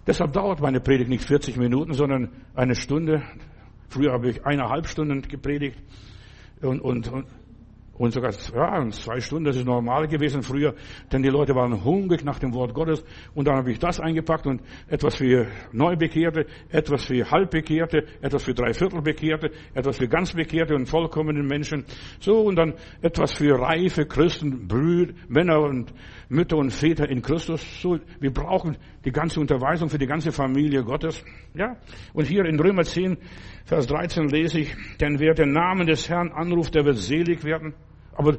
deshalb 0.07 0.33
dauert 0.33 0.61
meine 0.61 0.79
Predigt 0.79 1.11
nicht 1.11 1.25
40 1.25 1.57
Minuten, 1.57 1.93
sondern 1.93 2.31
eine 2.55 2.73
Stunde. 2.73 3.21
Früher 3.89 4.13
habe 4.13 4.29
ich 4.29 4.45
eineinhalb 4.45 4.87
Stunden 4.87 5.21
gepredigt 5.21 5.77
und, 6.61 6.79
und, 6.79 7.07
und 7.11 7.25
und 7.99 8.13
sogar 8.13 8.31
ja, 8.31 8.89
zwei 8.91 9.19
Stunden, 9.19 9.43
das 9.43 9.57
ist 9.57 9.65
normal 9.65 10.07
gewesen 10.07 10.41
früher, 10.41 10.73
denn 11.11 11.21
die 11.21 11.27
Leute 11.27 11.53
waren 11.53 11.83
hungrig 11.83 12.23
nach 12.23 12.39
dem 12.39 12.53
Wort 12.53 12.73
Gottes. 12.73 13.03
Und 13.35 13.45
dann 13.45 13.57
habe 13.57 13.71
ich 13.73 13.77
das 13.77 13.99
eingepackt 13.99 14.47
und 14.47 14.61
etwas 14.87 15.17
für 15.17 15.47
Neubekehrte, 15.73 16.45
etwas 16.69 17.03
für 17.03 17.29
Halbbekehrte, 17.29 18.05
etwas 18.21 18.43
für 18.43 18.53
Dreiviertelbekehrte, 18.53 19.51
etwas 19.73 19.97
für 19.97 20.07
Ganzbekehrte 20.07 20.75
und 20.75 20.85
vollkommenen 20.85 21.45
Menschen. 21.45 21.83
So, 22.21 22.39
und 22.39 22.55
dann 22.55 22.75
etwas 23.01 23.33
für 23.33 23.59
reife 23.59 24.05
Christen, 24.05 24.69
Brüder, 24.69 25.13
Männer 25.27 25.59
und 25.59 25.93
Mütter 26.29 26.57
und 26.57 26.71
Väter 26.71 27.09
in 27.09 27.21
Christus. 27.21 27.81
So, 27.81 27.99
wir 28.19 28.31
brauchen 28.31 28.77
die 29.03 29.11
ganze 29.11 29.39
Unterweisung 29.39 29.89
für 29.89 29.97
die 29.97 30.05
ganze 30.05 30.31
Familie 30.31 30.83
Gottes. 30.83 31.23
Ja, 31.55 31.75
und 32.13 32.27
hier 32.27 32.45
in 32.45 32.59
Römer 32.59 32.83
10, 32.83 33.17
Vers 33.65 33.87
13 33.87 34.29
lese 34.29 34.59
ich, 34.59 34.75
denn 35.01 35.19
wer 35.19 35.33
den 35.33 35.51
Namen 35.51 35.87
des 35.87 36.07
Herrn 36.07 36.31
anruft, 36.31 36.75
der 36.75 36.85
wird 36.85 36.97
selig 36.97 37.43
werden. 37.43 37.73
Aber 38.13 38.37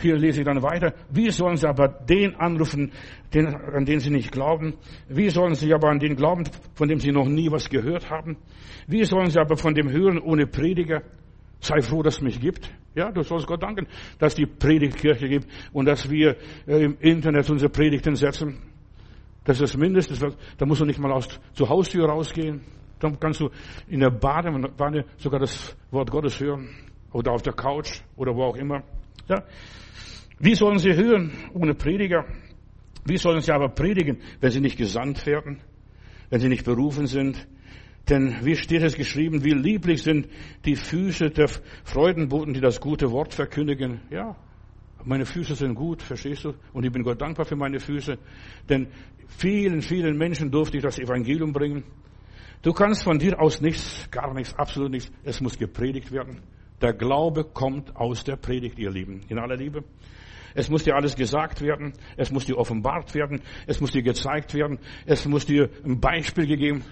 hier 0.00 0.16
lese 0.16 0.40
ich 0.40 0.46
dann 0.46 0.62
weiter. 0.62 0.94
Wie 1.10 1.30
sollen 1.30 1.56
sie 1.56 1.68
aber 1.68 1.88
den 1.88 2.34
anrufen, 2.34 2.90
den, 3.34 3.46
an 3.46 3.84
den 3.84 4.00
sie 4.00 4.10
nicht 4.10 4.32
glauben? 4.32 4.74
Wie 5.08 5.28
sollen 5.28 5.54
sie 5.54 5.72
aber 5.72 5.90
an 5.90 5.98
den 5.98 6.16
glauben, 6.16 6.44
von 6.74 6.88
dem 6.88 6.98
sie 6.98 7.12
noch 7.12 7.28
nie 7.28 7.50
was 7.50 7.68
gehört 7.68 8.10
haben? 8.10 8.38
Wie 8.86 9.04
sollen 9.04 9.30
sie 9.30 9.38
aber 9.38 9.56
von 9.56 9.74
dem 9.74 9.90
hören 9.90 10.18
ohne 10.18 10.46
Prediger? 10.46 11.02
Sei 11.60 11.80
froh, 11.82 12.02
dass 12.02 12.16
es 12.16 12.20
mich 12.22 12.40
gibt. 12.40 12.70
Ja, 12.94 13.12
du 13.12 13.22
sollst 13.22 13.46
Gott 13.46 13.62
danken, 13.62 13.86
dass 14.18 14.34
die 14.34 14.46
Predigtkirche 14.46 15.28
gibt 15.28 15.46
und 15.72 15.86
dass 15.86 16.10
wir 16.10 16.36
äh, 16.66 16.84
im 16.84 16.96
Internet 17.00 17.48
unsere 17.50 17.70
Predigten 17.70 18.16
setzen. 18.16 18.58
Das 19.44 19.60
ist 19.60 19.74
das 19.74 19.76
Mindeste. 19.76 20.14
Da 20.58 20.66
musst 20.66 20.80
du 20.80 20.84
nicht 20.84 20.98
mal 20.98 21.12
aus, 21.12 21.28
zur 21.52 21.68
Haustür 21.68 22.08
rausgehen. 22.08 22.62
Dann 22.98 23.18
kannst 23.18 23.40
du 23.40 23.50
in 23.88 24.00
der 24.00 24.10
Badewanne 24.10 25.04
sogar 25.16 25.40
das 25.40 25.76
Wort 25.90 26.10
Gottes 26.10 26.38
hören. 26.40 26.68
Oder 27.12 27.32
auf 27.32 27.42
der 27.42 27.54
Couch 27.54 28.00
oder 28.16 28.34
wo 28.34 28.44
auch 28.44 28.56
immer. 28.56 28.82
Ja? 29.28 29.42
Wie 30.38 30.54
sollen 30.54 30.78
sie 30.78 30.94
hören 30.94 31.32
ohne 31.54 31.74
Prediger? 31.74 32.24
Wie 33.04 33.16
sollen 33.16 33.40
sie 33.40 33.52
aber 33.52 33.68
predigen, 33.68 34.18
wenn 34.40 34.50
sie 34.50 34.60
nicht 34.60 34.76
gesandt 34.76 35.26
werden? 35.26 35.60
Wenn 36.28 36.40
sie 36.40 36.48
nicht 36.48 36.64
berufen 36.64 37.06
sind? 37.06 37.46
Denn 38.08 38.44
wie 38.44 38.56
steht 38.56 38.82
es 38.82 38.96
geschrieben, 38.96 39.44
wie 39.44 39.52
lieblich 39.52 40.02
sind 40.02 40.28
die 40.64 40.76
Füße 40.76 41.30
der 41.30 41.48
Freudenboten, 41.84 42.54
die 42.54 42.60
das 42.60 42.80
gute 42.80 43.10
Wort 43.10 43.34
verkündigen? 43.34 44.00
Ja, 44.10 44.36
meine 45.04 45.24
Füße 45.24 45.54
sind 45.54 45.74
gut, 45.74 46.02
verstehst 46.02 46.44
du? 46.44 46.54
Und 46.72 46.84
ich 46.84 46.92
bin 46.92 47.02
Gott 47.02 47.20
dankbar 47.20 47.46
für 47.46 47.56
meine 47.56 47.78
Füße. 47.78 48.18
Denn 48.68 48.88
vielen, 49.28 49.82
vielen 49.82 50.16
Menschen 50.18 50.50
durfte 50.50 50.76
ich 50.76 50.82
das 50.82 50.98
Evangelium 50.98 51.52
bringen. 51.52 51.84
Du 52.62 52.72
kannst 52.72 53.04
von 53.04 53.18
dir 53.18 53.40
aus 53.40 53.60
nichts, 53.60 54.10
gar 54.10 54.34
nichts, 54.34 54.54
absolut 54.54 54.90
nichts. 54.90 55.10
Es 55.24 55.40
muss 55.40 55.56
gepredigt 55.56 56.12
werden. 56.12 56.42
Der 56.82 56.92
Glaube 56.92 57.44
kommt 57.44 57.96
aus 57.96 58.24
der 58.24 58.36
Predigt, 58.36 58.78
ihr 58.78 58.90
Lieben, 58.90 59.20
in 59.28 59.38
aller 59.38 59.56
Liebe. 59.56 59.84
Es 60.54 60.68
muss 60.68 60.84
dir 60.84 60.96
alles 60.96 61.14
gesagt 61.14 61.60
werden, 61.60 61.92
es 62.16 62.30
muss 62.30 62.44
dir 62.44 62.58
offenbart 62.58 63.14
werden, 63.14 63.40
es 63.66 63.80
muss 63.80 63.92
dir 63.92 64.02
gezeigt 64.02 64.54
werden, 64.54 64.78
es 65.06 65.26
muss 65.26 65.46
dir 65.46 65.70
ein 65.84 66.00
Beispiel 66.00 66.46
gegeben, 66.46 66.82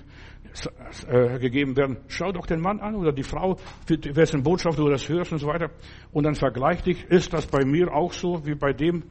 gegeben 1.40 1.76
werden. 1.76 1.98
Schau 2.08 2.32
doch 2.32 2.46
den 2.46 2.60
Mann 2.60 2.80
an 2.80 2.94
oder 2.94 3.12
die 3.12 3.22
Frau, 3.22 3.56
wessen 3.86 4.42
Botschaft 4.42 4.78
du 4.78 4.88
das 4.88 5.08
hörst 5.08 5.32
und 5.32 5.38
so 5.38 5.46
weiter. 5.46 5.70
Und 6.12 6.24
dann 6.24 6.34
vergleich 6.34 6.82
dich, 6.82 7.04
ist 7.04 7.32
das 7.32 7.46
bei 7.46 7.64
mir 7.64 7.92
auch 7.92 8.12
so 8.12 8.46
wie 8.46 8.54
bei 8.54 8.72
dem? 8.72 9.04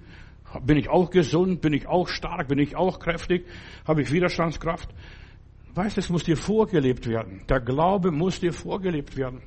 Bin 0.64 0.78
ich 0.78 0.89
auch 0.89 1.10
gesund? 1.10 1.62
Bin 1.62 1.74
ich 1.74 1.88
auch 1.88 2.08
stark? 2.08 2.48
Bin 2.48 2.60
ich 2.60 2.76
auch 2.76 3.00
kräftig? 3.00 3.45
Habe 3.86 4.02
ich 4.02 4.12
Widerstandskraft? 4.12 4.89
Weißt, 5.76 5.98
es 5.98 6.10
muss 6.10 6.24
dir 6.24 6.38
vorgelebt 6.38 7.08
werden. 7.08 7.43
Der 7.50 7.60
Glaube 7.60 8.12
muss 8.12 8.39
dir 8.39 8.54
vorgelebt 8.54 9.18
werden. 9.18 9.41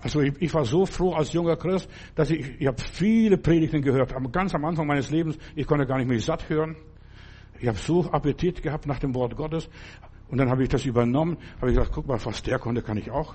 Also 0.00 0.20
ich, 0.20 0.32
ich, 0.40 0.54
war 0.54 0.64
so 0.64 0.86
froh 0.86 1.12
als 1.12 1.32
junger 1.32 1.56
Christ, 1.56 1.88
dass 2.14 2.30
ich, 2.30 2.60
ich 2.60 2.66
habe 2.66 2.80
viele 2.80 3.36
Predigten 3.38 3.82
gehört. 3.82 4.12
Ganz 4.32 4.54
am 4.54 4.64
Anfang 4.64 4.86
meines 4.86 5.10
Lebens, 5.10 5.38
ich 5.54 5.66
konnte 5.66 5.86
gar 5.86 5.98
nicht 5.98 6.08
mehr 6.08 6.18
satt 6.18 6.48
hören. 6.48 6.76
Ich 7.60 7.68
habe 7.68 7.78
so 7.78 8.10
Appetit 8.10 8.62
gehabt 8.62 8.86
nach 8.86 8.98
dem 8.98 9.14
Wort 9.14 9.36
Gottes. 9.36 9.68
Und 10.32 10.38
dann 10.38 10.48
habe 10.48 10.62
ich 10.62 10.70
das 10.70 10.86
übernommen, 10.86 11.36
habe 11.60 11.70
ich 11.70 11.76
gesagt, 11.76 11.92
guck 11.94 12.08
mal, 12.08 12.18
was 12.24 12.42
der 12.42 12.58
konnte, 12.58 12.80
kann 12.80 12.96
ich 12.96 13.10
auch. 13.10 13.34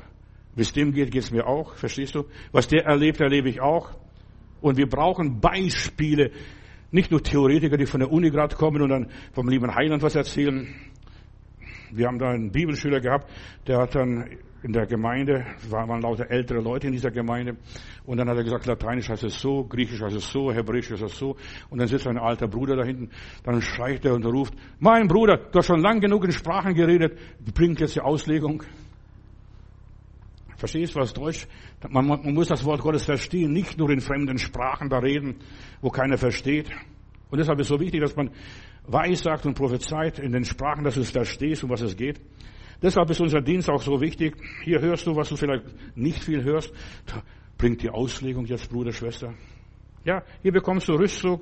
Wie 0.55 0.63
dem 0.63 0.93
geht, 0.93 1.11
geht 1.11 1.21
es 1.21 1.29
mir 1.29 1.45
auch, 1.45 1.75
verstehst 1.75 2.15
du? 2.15 2.25
Was 2.51 2.67
der 2.67 2.85
erlebt, 2.85 3.19
erlebe 3.19 3.49
ich 3.49 3.61
auch. 3.61 3.91
Und 4.61 4.77
wir 4.77 4.89
brauchen 4.89 5.39
Beispiele, 5.39 6.31
nicht 6.89 7.11
nur 7.11 7.21
Theoretiker, 7.21 7.77
die 7.77 7.85
von 7.85 7.99
der 7.99 8.11
Uni 8.11 8.31
gerade 8.31 8.55
kommen 8.55 8.81
und 8.81 8.89
dann 8.89 9.11
vom 9.31 9.47
lieben 9.47 9.75
Heiland 9.75 10.01
was 10.01 10.15
erzählen. 10.15 10.73
Wir 11.91 12.07
haben 12.07 12.17
da 12.17 12.31
einen 12.31 12.51
Bibelschüler 12.51 12.99
gehabt, 12.99 13.29
der 13.67 13.77
hat 13.77 13.93
dann 13.93 14.31
in 14.67 14.73
der 14.73 14.85
Gemeinde, 14.85 15.45
waren 15.69 16.01
lauter 16.01 16.29
ältere 16.29 16.59
Leute 16.59 16.87
in 16.87 16.93
dieser 16.93 17.09
Gemeinde. 17.09 17.55
Und 18.05 18.17
dann 18.17 18.29
hat 18.29 18.35
er 18.35 18.43
gesagt, 18.43 18.65
Lateinisch 18.65 19.07
heißt 19.07 19.23
es 19.23 19.39
so, 19.39 19.63
Griechisch 19.63 20.01
heißt 20.01 20.17
es 20.17 20.29
so, 20.29 20.51
Hebräisch 20.51 20.91
heißt 20.91 21.03
es 21.03 21.17
so. 21.17 21.37
Und 21.69 21.79
dann 21.79 21.87
sitzt 21.87 22.05
ein 22.05 22.17
alter 22.17 22.49
Bruder 22.49 22.75
da 22.75 22.83
hinten, 22.83 23.09
dann 23.43 23.61
schreit 23.61 24.03
er 24.03 24.13
und 24.13 24.25
ruft, 24.25 24.53
mein 24.79 25.07
Bruder, 25.07 25.37
du 25.37 25.57
hast 25.57 25.67
schon 25.67 25.79
lang 25.79 26.01
genug 26.01 26.25
in 26.25 26.33
Sprachen 26.33 26.73
geredet, 26.73 27.17
bringt 27.55 27.79
jetzt 27.79 27.95
die 27.95 28.01
Auslegung. 28.01 28.61
Verstehst 30.57 30.95
du 30.95 30.99
was 30.99 31.13
Deutsch? 31.13 31.47
Man, 31.87 32.05
man 32.05 32.33
muss 32.33 32.49
das 32.49 32.65
Wort 32.65 32.81
Gottes 32.81 33.05
verstehen, 33.05 33.53
nicht 33.53 33.77
nur 33.77 33.89
in 33.89 34.01
fremden 34.01 34.37
Sprachen 34.37 34.89
da 34.89 34.99
reden, 34.99 35.35
wo 35.79 35.89
keiner 35.91 36.17
versteht. 36.17 36.69
Und 37.29 37.37
deshalb 37.37 37.57
ist 37.59 37.67
es 37.67 37.69
so 37.69 37.79
wichtig, 37.79 38.01
dass 38.01 38.17
man 38.17 38.31
weissagt 38.85 39.45
und 39.45 39.53
prophezeit 39.53 40.19
in 40.19 40.33
den 40.33 40.43
Sprachen, 40.43 40.83
dass 40.83 40.95
du 40.95 41.01
es 41.01 41.11
verstehst, 41.11 41.63
um 41.63 41.69
was 41.69 41.81
es 41.81 41.95
geht. 41.95 42.19
Deshalb 42.81 43.09
ist 43.09 43.21
unser 43.21 43.41
Dienst 43.41 43.69
auch 43.69 43.81
so 43.81 43.99
wichtig. 44.01 44.35
Hier 44.63 44.79
hörst 44.81 45.07
du, 45.07 45.15
was 45.15 45.29
du 45.29 45.35
vielleicht 45.35 45.65
nicht 45.95 46.23
viel 46.23 46.43
hörst. 46.43 46.71
Bringt 47.57 47.81
die 47.81 47.89
Auslegung 47.89 48.45
jetzt, 48.45 48.69
Bruder, 48.69 48.91
Schwester. 48.91 49.33
Ja, 50.03 50.23
hier 50.41 50.51
bekommst 50.51 50.87
du 50.87 50.93
Rüstzeug, 50.93 51.41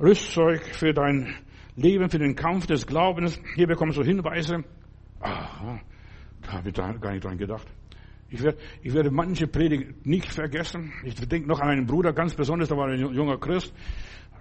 Rüstzeug 0.00 0.64
für 0.64 0.94
dein 0.94 1.34
Leben, 1.76 2.08
für 2.08 2.18
den 2.18 2.34
Kampf 2.34 2.66
des 2.66 2.86
Glaubens. 2.86 3.40
Hier 3.54 3.66
bekommst 3.66 3.98
du 3.98 4.02
Hinweise. 4.02 4.64
Aha, 5.20 5.80
da 6.42 6.52
habe 6.52 6.68
ich 6.68 6.74
da 6.74 6.92
gar 6.92 7.12
nicht 7.12 7.24
dran 7.24 7.38
gedacht. 7.38 7.66
Ich 8.30 8.42
werde, 8.42 8.58
ich 8.82 8.94
werde 8.94 9.10
manche 9.10 9.46
Predigt 9.46 10.06
nicht 10.06 10.32
vergessen. 10.32 10.92
Ich 11.02 11.14
denke 11.14 11.48
noch 11.48 11.60
an 11.60 11.70
einen 11.70 11.86
Bruder, 11.86 12.12
ganz 12.12 12.34
besonders, 12.34 12.68
da 12.68 12.76
war 12.76 12.88
ein 12.88 12.98
junger 12.98 13.38
Christ. 13.38 13.74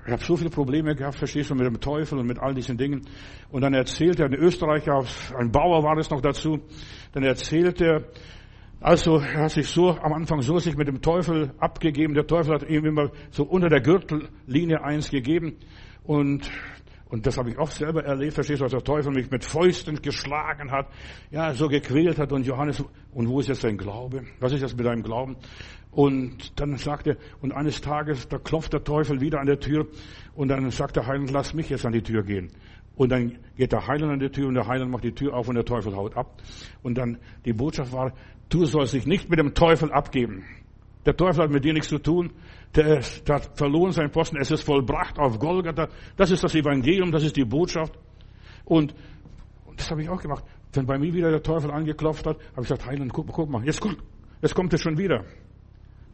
Ich 0.07 0.13
habe 0.13 0.23
so 0.23 0.37
viele 0.37 0.49
Probleme 0.49 0.95
gehabt, 0.95 1.17
verstehst 1.17 1.49
du, 1.49 1.55
mit 1.55 1.65
dem 1.65 1.81
Teufel 1.81 2.17
und 2.17 2.27
mit 2.27 2.39
all 2.39 2.53
diesen 2.53 2.77
Dingen. 2.77 3.01
Und 3.49 3.61
dann 3.61 3.73
erzählte 3.73 4.23
er, 4.23 4.29
ein 4.29 4.35
Österreicher, 4.35 5.03
ein 5.37 5.51
Bauer 5.51 5.83
war 5.83 5.97
es 5.97 6.09
noch 6.09 6.21
dazu, 6.21 6.61
dann 7.11 7.23
erzählte 7.23 7.85
er, 7.85 8.03
also 8.79 9.17
er 9.17 9.43
hat 9.43 9.51
sich 9.51 9.67
so 9.67 9.89
am 9.89 10.13
Anfang 10.13 10.41
so 10.41 10.59
sich 10.59 10.77
mit 10.77 10.87
dem 10.87 11.01
Teufel 11.01 11.51
abgegeben. 11.59 12.13
Der 12.13 12.25
Teufel 12.25 12.53
hat 12.53 12.69
ihm 12.69 12.85
immer 12.85 13.11
so 13.31 13.43
unter 13.43 13.67
der 13.67 13.81
Gürtellinie 13.81 14.81
eins 14.81 15.09
gegeben. 15.09 15.57
Und, 16.05 16.49
und 17.09 17.27
das 17.27 17.37
habe 17.37 17.49
ich 17.49 17.57
auch 17.57 17.71
selber 17.71 18.05
erlebt, 18.05 18.35
verstehst 18.35 18.61
du, 18.61 18.63
als 18.63 18.71
der 18.71 18.85
Teufel 18.85 19.11
mich 19.11 19.29
mit 19.29 19.43
Fäusten 19.43 20.01
geschlagen 20.01 20.71
hat, 20.71 20.87
ja, 21.31 21.53
so 21.53 21.67
gequält 21.67 22.17
hat. 22.17 22.31
Und 22.31 22.45
Johannes, 22.45 22.81
und 23.11 23.27
wo 23.27 23.41
ist 23.41 23.49
jetzt 23.49 23.65
dein 23.65 23.77
Glaube? 23.77 24.23
Was 24.39 24.53
ist 24.53 24.61
jetzt 24.61 24.77
mit 24.77 24.85
deinem 24.85 25.03
Glauben? 25.03 25.35
Und 25.97 26.59
dann 26.59 26.77
sagt 26.77 27.07
er, 27.07 27.17
und 27.41 27.53
eines 27.53 27.81
Tages, 27.81 28.27
da 28.27 28.37
klopft 28.37 28.71
der 28.71 28.83
Teufel 28.83 29.19
wieder 29.19 29.39
an 29.39 29.47
der 29.47 29.59
Tür 29.59 29.87
und 30.35 30.49
dann 30.49 30.69
sagt 30.69 30.95
der 30.95 31.07
Heiland, 31.07 31.31
lass 31.31 31.55
mich 31.55 31.71
jetzt 31.71 31.87
an 31.87 31.91
die 31.91 32.03
Tür 32.03 32.21
gehen. 32.21 32.51
Und 32.95 33.11
dann 33.11 33.39
geht 33.55 33.71
der 33.71 33.87
Heiland 33.87 34.13
an 34.13 34.19
die 34.19 34.29
Tür 34.29 34.47
und 34.47 34.53
der 34.53 34.67
Heiland 34.67 34.91
macht 34.91 35.05
die 35.05 35.11
Tür 35.11 35.33
auf 35.33 35.47
und 35.47 35.55
der 35.55 35.65
Teufel 35.65 35.95
haut 35.95 36.15
ab. 36.15 36.39
Und 36.83 36.99
dann 36.99 37.17
die 37.45 37.53
Botschaft 37.53 37.93
war, 37.93 38.13
du 38.49 38.65
sollst 38.65 38.93
dich 38.93 39.07
nicht 39.07 39.27
mit 39.27 39.39
dem 39.39 39.55
Teufel 39.55 39.91
abgeben. 39.91 40.45
Der 41.07 41.17
Teufel 41.17 41.45
hat 41.45 41.49
mit 41.49 41.65
dir 41.65 41.73
nichts 41.73 41.89
zu 41.89 41.97
tun. 41.97 42.31
Der, 42.75 43.01
der 43.25 43.35
hat 43.35 43.57
verloren 43.57 43.91
seinen 43.91 44.11
Posten. 44.11 44.37
Es 44.37 44.51
ist 44.51 44.61
vollbracht 44.61 45.17
auf 45.17 45.39
Golgatha. 45.39 45.87
Das 46.15 46.29
ist 46.29 46.43
das 46.43 46.53
Evangelium, 46.53 47.11
das 47.11 47.23
ist 47.23 47.35
die 47.35 47.45
Botschaft. 47.45 47.97
Und, 48.65 48.93
und 49.65 49.79
das 49.79 49.89
habe 49.89 50.03
ich 50.03 50.09
auch 50.09 50.21
gemacht. 50.21 50.43
Wenn 50.73 50.85
bei 50.85 50.99
mir 50.99 51.11
wieder 51.11 51.31
der 51.31 51.41
Teufel 51.41 51.71
angeklopft 51.71 52.27
hat, 52.27 52.37
habe 52.51 52.61
ich 52.61 52.67
gesagt, 52.67 52.85
Heiland, 52.85 53.11
guck, 53.11 53.25
guck 53.29 53.49
mal, 53.49 53.65
jetzt, 53.65 53.83
jetzt 54.43 54.53
kommt 54.53 54.71
es 54.75 54.81
schon 54.81 54.95
wieder. 54.99 55.25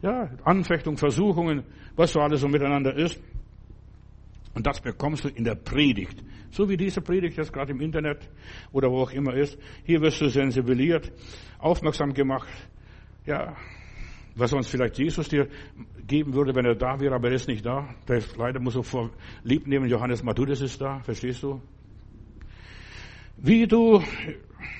Ja, 0.04 0.28
Anfechtung, 0.44 0.98
Versuchungen, 0.98 1.64
was 1.96 2.12
so 2.12 2.20
alles 2.20 2.42
so 2.42 2.46
miteinander 2.46 2.94
ist. 2.94 3.18
Und 4.52 4.66
das 4.66 4.78
bekommst 4.78 5.24
du 5.24 5.28
in 5.28 5.44
der 5.44 5.54
Predigt. 5.54 6.22
So 6.50 6.68
wie 6.68 6.76
diese 6.76 7.00
Predigt 7.00 7.38
jetzt 7.38 7.54
gerade 7.54 7.72
im 7.72 7.80
Internet 7.80 8.28
oder 8.70 8.90
wo 8.90 8.98
auch 8.98 9.12
immer 9.12 9.32
ist. 9.32 9.58
Hier 9.84 10.02
wirst 10.02 10.20
du 10.20 10.28
sensibilisiert, 10.28 11.10
aufmerksam 11.58 12.12
gemacht. 12.12 12.50
Ja, 13.24 13.56
was 14.34 14.50
sonst 14.50 14.68
vielleicht 14.68 14.98
Jesus 14.98 15.26
dir 15.30 15.48
geben 16.06 16.34
würde, 16.34 16.54
wenn 16.54 16.66
er 16.66 16.74
da 16.74 17.00
wäre, 17.00 17.14
aber 17.14 17.28
er 17.28 17.36
ist 17.36 17.48
nicht 17.48 17.64
da. 17.64 17.88
Der 18.06 18.22
leider 18.36 18.60
muss 18.60 18.74
so 18.74 18.82
vor 18.82 19.10
lieb 19.42 19.66
nehmen. 19.66 19.88
Johannes 19.88 20.22
Matthäus 20.22 20.60
ist 20.60 20.82
da, 20.82 21.00
verstehst 21.00 21.42
du? 21.42 21.62
Wie 23.38 23.66
du 23.66 24.02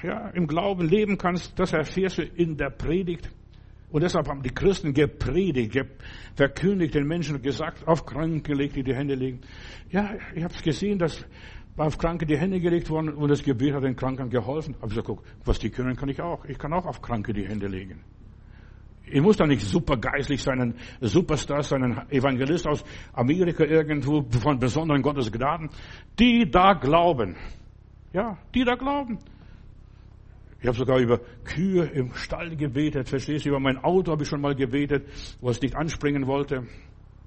ja, 0.03 0.29
im 0.35 0.47
Glauben 0.47 0.87
leben 0.87 1.17
kannst, 1.17 1.59
das 1.59 1.73
erfährst 1.73 2.19
du 2.19 2.25
in 2.25 2.59
der 2.59 2.69
Predigt. 2.69 3.31
Und 3.95 4.03
deshalb 4.03 4.27
haben 4.27 4.43
die 4.43 4.51
Christen 4.51 4.93
gepredigt, 4.93 5.79
verkündigt 6.35 6.97
den 6.97 7.07
Menschen 7.07 7.41
gesagt, 7.41 7.87
auf 7.87 8.05
Kranke 8.05 8.41
gelegt, 8.41 8.75
die 8.75 8.83
die 8.83 8.93
Hände 8.93 9.15
legen. 9.15 9.43
Ja, 9.89 10.15
ich 10.35 10.43
habe 10.43 10.53
gesehen, 10.65 10.99
dass 10.99 11.25
auf 11.77 11.97
Kranke 11.97 12.27
die 12.27 12.37
Hände 12.37 12.59
gelegt 12.59 12.91
wurden 12.91 13.11
und 13.11 13.29
das 13.29 13.45
Gebet 13.45 13.73
hat 13.73 13.85
den 13.85 13.95
Kranken 13.95 14.31
geholfen. 14.31 14.75
Aber 14.79 14.87
ich 14.87 14.95
gesagt, 14.95 15.07
guck, 15.07 15.23
was 15.45 15.61
die 15.61 15.71
können, 15.71 15.95
kann 15.95 16.09
ich 16.09 16.21
auch. 16.21 16.45
Ich 16.47 16.59
kann 16.59 16.73
auch 16.73 16.87
auf 16.87 17.03
Kranke 17.03 17.33
die 17.33 17.47
Hände 17.47 17.69
legen. 17.69 18.01
Ich 19.07 19.23
muss 19.23 19.37
da 19.37 19.47
nicht 19.47 19.63
super 19.63 19.97
geistlich 19.97 20.43
sein, 20.43 20.61
ein 20.61 20.75
Superstar 21.01 21.63
sein, 21.63 21.85
ein 21.85 22.11
Evangelist 22.11 22.67
aus 22.67 22.85
Amerika 23.13 23.63
irgendwo 23.63 24.23
von 24.23 24.59
besonderen 24.59 25.03
Gottes 25.03 25.31
Gnaden. 25.31 25.71
Die 26.19 26.51
da 26.51 26.73
glauben. 26.73 27.37
Ja, 28.13 28.39
die 28.57 28.65
da 28.65 28.75
glauben. 28.75 29.21
Ich 30.65 30.69
habe 30.69 30.79
sogar 30.79 30.99
über 30.99 31.21
Kühe 31.45 31.85
im 31.85 32.15
Stall 32.15 32.57
gebetet, 32.57 33.11
verstehst 33.11 33.45
du? 33.45 33.51
Über 33.51 33.61
mein 33.61 33.77
Auto 33.85 34.13
habe 34.13 34.23
ich 34.23 34.29
schon 34.31 34.41
mal 34.41 34.55
gebetet, 34.55 35.05
wo 35.43 35.51
es 35.51 35.61
nicht 35.61 35.77
anspringen 35.77 36.27
wollte. 36.27 36.67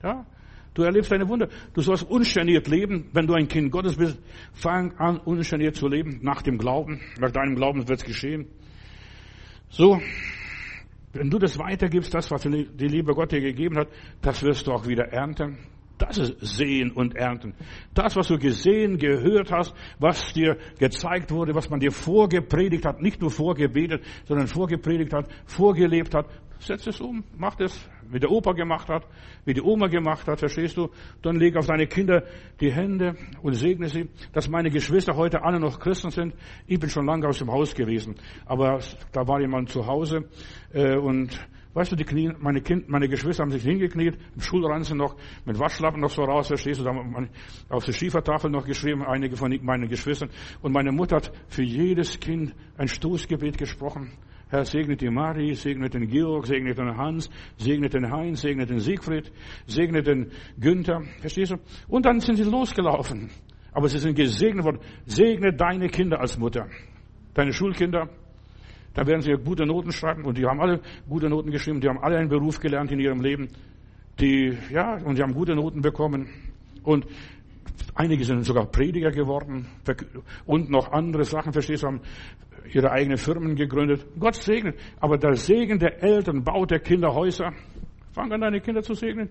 Ja? 0.01 0.25
Du 0.73 0.81
erlebst 0.81 1.13
eine 1.13 1.29
Wunder. 1.29 1.47
Du 1.75 1.81
sollst 1.81 2.09
ungeniert 2.09 2.67
leben. 2.67 3.11
Wenn 3.13 3.27
du 3.27 3.35
ein 3.35 3.47
Kind 3.47 3.71
Gottes 3.71 3.95
bist, 3.95 4.17
fang 4.53 4.97
an, 4.97 5.19
ungeniert 5.19 5.75
zu 5.75 5.87
leben, 5.87 6.17
nach 6.23 6.41
dem 6.41 6.57
Glauben. 6.57 6.99
Nach 7.19 7.29
deinem 7.29 7.53
Glauben 7.53 7.87
wird 7.87 7.99
es 7.99 8.05
geschehen. 8.05 8.47
So, 9.69 10.01
wenn 11.13 11.29
du 11.29 11.37
das 11.37 11.59
weitergibst, 11.59 12.15
das, 12.15 12.31
was 12.31 12.41
die 12.41 12.87
Liebe 12.87 13.13
Gott 13.13 13.31
dir 13.33 13.41
gegeben 13.41 13.77
hat, 13.77 13.89
das 14.19 14.41
wirst 14.41 14.65
du 14.65 14.71
auch 14.71 14.87
wieder 14.87 15.09
ernten. 15.09 15.59
Das 15.97 16.17
ist 16.17 16.35
Sehen 16.41 16.91
und 16.91 17.15
Ernten. 17.15 17.53
Das, 17.93 18.15
was 18.15 18.27
du 18.27 18.37
gesehen, 18.37 18.97
gehört 18.97 19.51
hast, 19.51 19.73
was 19.99 20.31
dir 20.33 20.57
gezeigt 20.77 21.31
wurde, 21.31 21.55
was 21.55 21.69
man 21.69 21.79
dir 21.79 21.91
vorgepredigt 21.91 22.85
hat, 22.85 23.01
nicht 23.01 23.19
nur 23.19 23.31
vorgebetet, 23.31 24.03
sondern 24.25 24.47
vorgepredigt 24.47 25.13
hat, 25.13 25.27
vorgelebt 25.45 26.13
hat, 26.13 26.27
setz 26.59 26.87
es 26.87 27.01
um, 27.01 27.23
mach 27.35 27.59
es, 27.59 27.89
wie 28.09 28.19
der 28.19 28.31
Opa 28.31 28.53
gemacht 28.53 28.89
hat, 28.89 29.05
wie 29.45 29.53
die 29.53 29.61
Oma 29.61 29.87
gemacht 29.87 30.27
hat, 30.27 30.39
verstehst 30.39 30.77
du? 30.77 30.89
Dann 31.21 31.37
leg 31.37 31.55
auf 31.55 31.67
deine 31.67 31.87
Kinder 31.87 32.23
die 32.59 32.71
Hände 32.71 33.15
und 33.41 33.53
segne 33.53 33.87
sie, 33.87 34.09
dass 34.33 34.49
meine 34.49 34.69
Geschwister 34.69 35.15
heute 35.15 35.43
alle 35.43 35.59
noch 35.59 35.79
Christen 35.79 36.11
sind. 36.11 36.33
Ich 36.67 36.79
bin 36.79 36.89
schon 36.89 37.05
lange 37.05 37.27
aus 37.27 37.39
dem 37.39 37.51
Haus 37.51 37.73
gewesen, 37.73 38.15
aber 38.45 38.79
da 39.11 39.27
war 39.27 39.39
jemand 39.41 39.69
zu 39.69 39.85
Hause 39.85 40.25
äh, 40.73 40.95
und 40.95 41.39
Weißt 41.77 41.91
du, 41.91 41.95
die 41.95 42.05
Knie, 42.05 42.31
meine, 42.39 42.59
kind, 42.59 42.89
meine 42.89 43.07
Geschwister 43.07 43.43
haben 43.43 43.51
sich 43.51 43.61
hingekniet, 43.61 44.17
im 44.33 44.41
Schulranzen 44.41 44.97
noch, 44.97 45.15
mit 45.45 45.59
Waschlappen 45.59 46.01
noch 46.01 46.09
so 46.09 46.23
raus, 46.23 46.47
verstehst 46.47 46.79
du, 46.79 46.83
da 46.83 46.89
haben 46.89 47.29
auf 47.69 47.85
der 47.85 47.91
Schiefertafel 47.91 48.49
noch 48.49 48.65
geschrieben, 48.65 49.03
einige 49.03 49.35
von 49.35 49.55
meinen 49.61 49.87
Geschwistern. 49.87 50.31
Und 50.63 50.73
meine 50.73 50.91
Mutter 50.91 51.17
hat 51.17 51.31
für 51.49 51.61
jedes 51.61 52.19
Kind 52.19 52.55
ein 52.79 52.87
Stoßgebet 52.87 53.59
gesprochen. 53.59 54.11
Herr, 54.49 54.65
segnet 54.65 55.01
die 55.01 55.11
Marie, 55.11 55.53
segnet 55.53 55.93
den 55.93 56.07
Georg, 56.07 56.47
segnet 56.47 56.79
den 56.79 56.97
Hans, 56.97 57.29
segnet 57.57 57.93
den 57.93 58.11
Heinz, 58.11 58.41
segnet 58.41 58.71
den 58.71 58.79
Siegfried, 58.79 59.31
segnet 59.67 60.07
den 60.07 60.31
Günther, 60.59 61.03
verstehst 61.19 61.51
du? 61.51 61.57
Und 61.87 62.07
dann 62.07 62.19
sind 62.21 62.37
sie 62.37 62.43
losgelaufen. 62.43 63.29
Aber 63.71 63.87
sie 63.87 63.99
sind 63.99 64.15
gesegnet 64.15 64.65
worden. 64.65 64.79
Segne 65.05 65.53
deine 65.53 65.89
Kinder 65.89 66.19
als 66.19 66.39
Mutter. 66.39 66.65
Deine 67.35 67.53
Schulkinder, 67.53 68.09
da 68.97 69.05
werden 69.05 69.21
sie 69.21 69.31
gute 69.33 69.67
Noten 69.67 69.91
schreiben 69.91 70.25
und 70.25 70.39
die 70.39 70.47
haben 70.47 70.59
alle 70.59 70.81
gute 71.07 71.29
Noten 71.29 71.51
geschrieben, 71.51 71.79
die 71.79 71.87
haben 71.87 71.99
alle 71.99 72.17
einen 72.17 72.29
Beruf 72.29 72.59
gelernt 72.59 72.91
in 72.91 72.99
ihrem 72.99 73.21
Leben. 73.21 73.49
Die, 74.19 74.57
ja, 74.71 74.95
und 75.05 75.19
die 75.19 75.21
haben 75.21 75.35
gute 75.35 75.53
Noten 75.53 75.81
bekommen. 75.81 76.27
Und 76.81 77.05
einige 77.93 78.25
sind 78.25 78.43
sogar 78.43 78.65
Prediger 78.65 79.11
geworden 79.11 79.67
und 80.47 80.71
noch 80.71 80.91
andere 80.91 81.25
Sachen, 81.25 81.53
verstehst 81.53 81.83
du, 81.83 81.87
haben 81.89 82.01
ihre 82.73 82.89
eigenen 82.89 83.17
Firmen 83.17 83.55
gegründet. 83.55 84.03
Gott 84.19 84.33
segnet. 84.33 84.79
Aber 84.99 85.19
der 85.19 85.35
Segen 85.35 85.77
der 85.77 86.01
Eltern 86.01 86.43
baut 86.43 86.71
der 86.71 86.79
Kinder 86.79 87.13
Häuser. 87.13 87.53
Fang 88.13 88.31
an, 88.31 88.41
deine 88.41 88.61
Kinder 88.61 88.81
zu 88.81 88.95
segnen. 88.95 89.29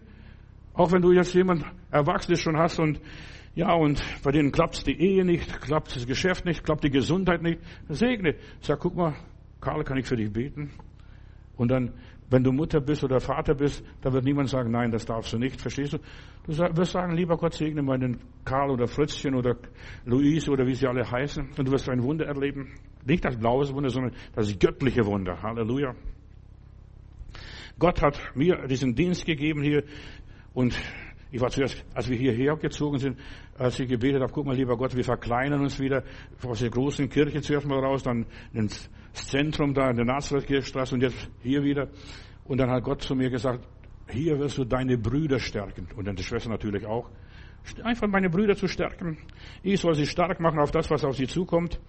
Auch 0.74 0.92
wenn 0.92 1.02
du 1.02 1.10
jetzt 1.10 1.34
jemand 1.34 1.64
Erwachsenes 1.90 2.38
schon 2.38 2.56
hast 2.56 2.78
und 2.78 3.00
ja, 3.56 3.72
und 3.72 4.00
bei 4.22 4.30
denen 4.30 4.52
klappt 4.52 4.86
die 4.86 4.96
Ehe 4.96 5.24
nicht, 5.24 5.60
klappt 5.60 5.96
das 5.96 6.06
Geschäft 6.06 6.44
nicht, 6.44 6.62
klappt 6.62 6.84
die 6.84 6.90
Gesundheit 6.90 7.42
nicht. 7.42 7.58
Segne. 7.88 8.36
Sag, 8.60 8.78
guck 8.78 8.94
mal, 8.94 9.16
Karl, 9.66 9.82
kann 9.82 9.98
ich 9.98 10.06
für 10.06 10.14
dich 10.14 10.32
beten? 10.32 10.70
Und 11.56 11.72
dann, 11.72 11.92
wenn 12.30 12.44
du 12.44 12.52
Mutter 12.52 12.80
bist 12.80 13.02
oder 13.02 13.18
Vater 13.18 13.56
bist, 13.56 13.84
da 14.00 14.12
wird 14.12 14.24
niemand 14.24 14.48
sagen, 14.48 14.70
nein, 14.70 14.92
das 14.92 15.04
darfst 15.04 15.32
du 15.32 15.38
nicht. 15.38 15.60
Verstehst 15.60 15.94
du? 15.94 15.98
Du 16.46 16.56
wirst 16.76 16.92
sagen, 16.92 17.16
lieber 17.16 17.36
Gott 17.36 17.54
segne 17.54 17.82
meinen 17.82 18.20
Karl 18.44 18.70
oder 18.70 18.86
Fritzchen 18.86 19.34
oder 19.34 19.56
Luise 20.04 20.52
oder 20.52 20.68
wie 20.68 20.74
sie 20.74 20.86
alle 20.86 21.10
heißen. 21.10 21.48
Und 21.58 21.66
du 21.66 21.72
wirst 21.72 21.88
ein 21.88 22.00
Wunder 22.04 22.26
erleben. 22.26 22.74
Nicht 23.04 23.24
das 23.24 23.36
blaues 23.36 23.74
Wunder, 23.74 23.90
sondern 23.90 24.12
das 24.36 24.56
göttliche 24.56 25.04
Wunder. 25.04 25.42
Halleluja. 25.42 25.96
Gott 27.80 28.00
hat 28.02 28.20
mir 28.36 28.68
diesen 28.68 28.94
Dienst 28.94 29.26
gegeben 29.26 29.62
hier 29.62 29.82
und 30.54 30.78
ich 31.32 31.40
war 31.40 31.50
zuerst, 31.50 31.84
als 31.92 32.08
wir 32.08 32.16
hierher 32.16 32.54
gezogen 32.54 32.98
sind, 32.98 33.18
als 33.58 33.78
ich 33.80 33.88
gebetet 33.88 34.22
habe, 34.22 34.32
guck 34.32 34.46
mal, 34.46 34.56
lieber 34.56 34.76
Gott, 34.76 34.94
wir 34.94 35.04
verkleinern 35.04 35.60
uns 35.60 35.78
wieder 35.78 36.02
aus 36.42 36.60
der 36.60 36.70
großen 36.70 37.08
Kirche 37.08 37.40
zuerst 37.40 37.66
mal 37.66 37.78
raus, 37.78 38.02
dann 38.02 38.26
ins 38.52 38.90
Zentrum 39.12 39.74
da 39.74 39.90
in 39.90 39.96
der 39.96 40.04
Nazareth-Kirchstraße 40.04 40.94
und 40.94 41.02
jetzt 41.02 41.30
hier 41.42 41.62
wieder. 41.62 41.88
Und 42.44 42.58
dann 42.58 42.70
hat 42.70 42.84
Gott 42.84 43.02
zu 43.02 43.14
mir 43.14 43.30
gesagt, 43.30 43.66
hier 44.10 44.38
wirst 44.38 44.58
du 44.58 44.64
deine 44.64 44.98
Brüder 44.98 45.38
stärken. 45.38 45.88
Und 45.96 46.06
die 46.18 46.22
Schwester 46.22 46.50
natürlich 46.50 46.86
auch. 46.86 47.10
Einfach 47.82 48.06
meine 48.06 48.30
Brüder 48.30 48.54
zu 48.54 48.68
stärken. 48.68 49.18
Ich 49.62 49.80
soll 49.80 49.94
sie 49.94 50.06
stark 50.06 50.38
machen 50.38 50.60
auf 50.60 50.70
das, 50.70 50.88
was 50.90 51.04
auf 51.04 51.16
sie 51.16 51.26
zukommt. 51.26 51.80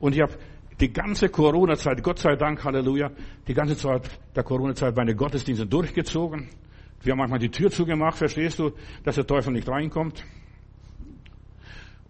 Und 0.00 0.16
ich 0.16 0.22
habe 0.22 0.32
die 0.80 0.92
ganze 0.92 1.28
Corona-Zeit, 1.28 2.02
Gott 2.02 2.18
sei 2.18 2.34
Dank, 2.34 2.64
Halleluja, 2.64 3.10
die 3.46 3.54
ganze 3.54 3.76
Zeit 3.76 4.10
der 4.34 4.42
Corona-Zeit 4.42 4.96
meine 4.96 5.14
Gottesdienste 5.14 5.66
durchgezogen. 5.66 6.48
Wir 7.02 7.12
haben 7.12 7.18
manchmal 7.18 7.38
die 7.38 7.50
Tür 7.50 7.70
zugemacht, 7.70 8.18
verstehst 8.18 8.58
du, 8.58 8.72
dass 9.04 9.14
der 9.14 9.26
Teufel 9.26 9.52
nicht 9.52 9.68
reinkommt. 9.68 10.24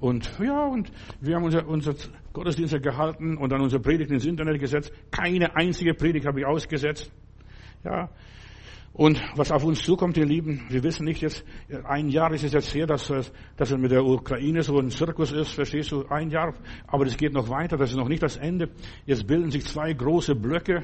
Und 0.01 0.31
ja, 0.43 0.65
und 0.65 0.91
wir 1.21 1.37
haben 1.37 1.45
unser, 1.45 1.69
unser 1.69 1.95
Gottesdienste 2.33 2.81
gehalten 2.81 3.37
und 3.37 3.53
dann 3.53 3.61
unsere 3.61 3.83
Predigt 3.83 4.11
ins 4.11 4.25
Internet 4.25 4.59
gesetzt. 4.59 4.93
Keine 5.11 5.55
einzige 5.55 5.95
Predigt 5.95 6.27
habe 6.27 6.41
ich 6.41 6.47
ausgesetzt. 6.47 7.13
Ja. 7.85 8.09
Und 8.93 9.23
was 9.37 9.53
auf 9.53 9.63
uns 9.65 9.83
zukommt, 9.83 10.17
ihr 10.17 10.27
Lieben, 10.27 10.63
wir 10.69 10.83
wissen 10.83 11.05
nicht 11.05 11.21
jetzt, 11.23 11.45
ein 11.85 12.09
Jahr 12.09 12.33
ist 12.33 12.43
es 12.43 12.53
jetzt 12.53 12.75
her, 12.75 12.87
dass, 12.87 13.07
dass 13.57 13.71
es 13.71 13.79
mit 13.79 13.93
der 13.93 14.05
Ukraine 14.05 14.63
so 14.63 14.79
ein 14.79 14.91
Zirkus 14.91 15.33
ist, 15.33 15.53
verstehst 15.53 15.93
du? 15.93 16.07
Ein 16.09 16.31
Jahr. 16.31 16.55
Aber 16.87 17.05
das 17.05 17.17
geht 17.17 17.33
noch 17.33 17.49
weiter, 17.49 17.77
das 17.77 17.91
ist 17.91 17.97
noch 17.97 18.09
nicht 18.09 18.23
das 18.23 18.37
Ende. 18.37 18.71
Jetzt 19.07 19.27
bilden 19.27 19.51
sich 19.51 19.65
zwei 19.65 19.93
große 19.93 20.35
Blöcke. 20.35 20.83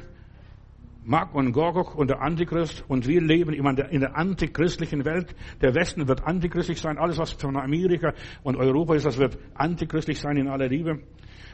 Mag 1.09 1.37
und 1.37 1.53
Gorgok 1.53 1.95
und 1.95 2.11
der 2.11 2.21
Antichrist 2.21 2.85
und 2.89 3.07
wir 3.07 3.21
leben 3.21 3.53
in 3.53 4.01
der 4.01 4.17
antichristlichen 4.17 5.05
Welt. 5.05 5.37
Der 5.63 5.73
Westen 5.73 6.09
wird 6.09 6.25
antichristlich 6.25 6.81
sein. 6.81 6.99
Alles, 6.99 7.17
was 7.17 7.31
von 7.31 7.57
Amerika 7.57 8.13
und 8.43 8.57
Europa 8.57 8.97
ist, 8.97 9.07
das 9.07 9.17
wird 9.17 9.39
antichristlich 9.55 10.19
sein 10.19 10.37
in 10.37 10.49
aller 10.49 10.67
Liebe. 10.67 10.99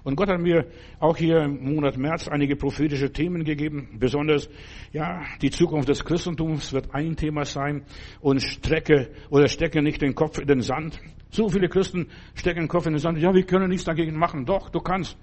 Und 0.05 0.17
Gott 0.17 0.31
hat 0.31 0.41
mir 0.41 0.69
auch 1.01 1.19
hier 1.19 1.43
im 1.43 1.75
Monat 1.75 1.99
März 1.99 2.29
einige 2.29 2.57
prophetische 2.57 3.13
Themen 3.13 3.45
gegeben. 3.45 3.99
Besonders, 4.01 4.49
ja, 4.91 5.21
die 5.43 5.51
Zukunft 5.51 5.91
des 5.91 6.03
Christentums 6.03 6.73
wird 6.73 6.95
ein 6.95 7.15
Thema 7.17 7.45
sein. 7.45 7.85
Und 8.23 8.41
strecke 8.41 9.11
oder 9.29 9.49
stecke 9.49 9.83
nicht 9.83 10.01
den 10.01 10.15
Kopf 10.15 10.39
in 10.39 10.47
den 10.47 10.63
Sand. 10.63 10.99
So 11.29 11.51
viele 11.51 11.69
Christen 11.69 12.09
stecken 12.35 12.61
den 12.61 12.69
Kopf 12.69 12.87
in 12.87 12.95
den 12.95 13.01
Sand. 13.01 13.19
Ja, 13.19 13.35
wir 13.35 13.45
können 13.45 13.69
nichts 13.69 13.85
dagegen 13.85 14.17
machen. 14.17 14.47
Doch, 14.47 14.71
du 14.71 14.81
kannst. 14.81 15.19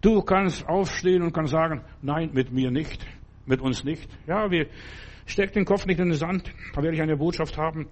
Du 0.00 0.22
kannst 0.22 0.66
aufstehen 0.66 1.22
und 1.22 1.32
kannst 1.32 1.52
sagen, 1.52 1.82
nein, 2.02 2.30
mit 2.32 2.50
mir 2.50 2.70
nicht 2.70 3.06
mit 3.46 3.60
uns 3.60 3.84
nicht. 3.84 4.08
Ja, 4.26 4.50
wir, 4.50 4.66
Steck 5.26 5.52
den 5.52 5.64
Kopf 5.64 5.86
nicht 5.86 5.98
in 6.00 6.08
den 6.08 6.18
Sand, 6.18 6.52
da 6.74 6.82
werde 6.82 6.96
ich 6.96 7.02
eine 7.02 7.16
Botschaft 7.16 7.56
haben. 7.56 7.86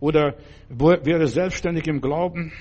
Oder 0.00 0.36
wäre 0.68 1.26
selbstständig 1.26 1.86
im 1.86 2.00
Glauben 2.00 2.52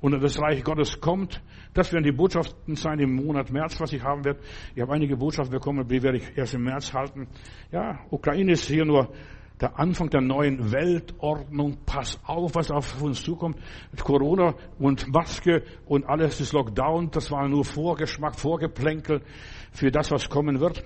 und 0.00 0.20
das 0.20 0.40
Reich 0.40 0.64
Gottes 0.64 1.00
kommt. 1.00 1.40
Das 1.72 1.92
werden 1.92 2.04
die 2.04 2.12
Botschaften 2.12 2.74
sein 2.74 2.98
im 2.98 3.14
Monat 3.14 3.50
März, 3.52 3.80
was 3.80 3.92
ich 3.92 4.02
haben 4.02 4.24
werde. 4.24 4.40
Ich 4.74 4.82
habe 4.82 4.92
einige 4.92 5.16
Botschaften 5.16 5.52
bekommen, 5.52 5.86
die 5.86 6.02
werde 6.02 6.18
ich 6.18 6.36
erst 6.36 6.54
im 6.54 6.64
März 6.64 6.92
halten. 6.92 7.28
Ja, 7.70 8.00
Ukraine 8.10 8.52
ist 8.52 8.66
hier 8.66 8.84
nur 8.84 9.12
der 9.60 9.78
Anfang 9.78 10.10
der 10.10 10.20
neuen 10.20 10.72
Weltordnung. 10.72 11.78
Pass 11.86 12.20
auf, 12.24 12.56
was 12.56 12.72
auf 12.72 13.00
uns 13.00 13.22
zukommt. 13.22 13.56
Corona 14.02 14.54
und 14.78 15.06
Maske 15.12 15.62
und 15.86 16.04
alles 16.06 16.40
ist 16.40 16.52
Lockdown. 16.52 17.10
Das 17.12 17.30
war 17.30 17.48
nur 17.48 17.64
Vorgeschmack, 17.64 18.38
Vorgeplänkel 18.38 19.22
für 19.70 19.90
das, 19.92 20.10
was 20.10 20.28
kommen 20.28 20.60
wird. 20.60 20.82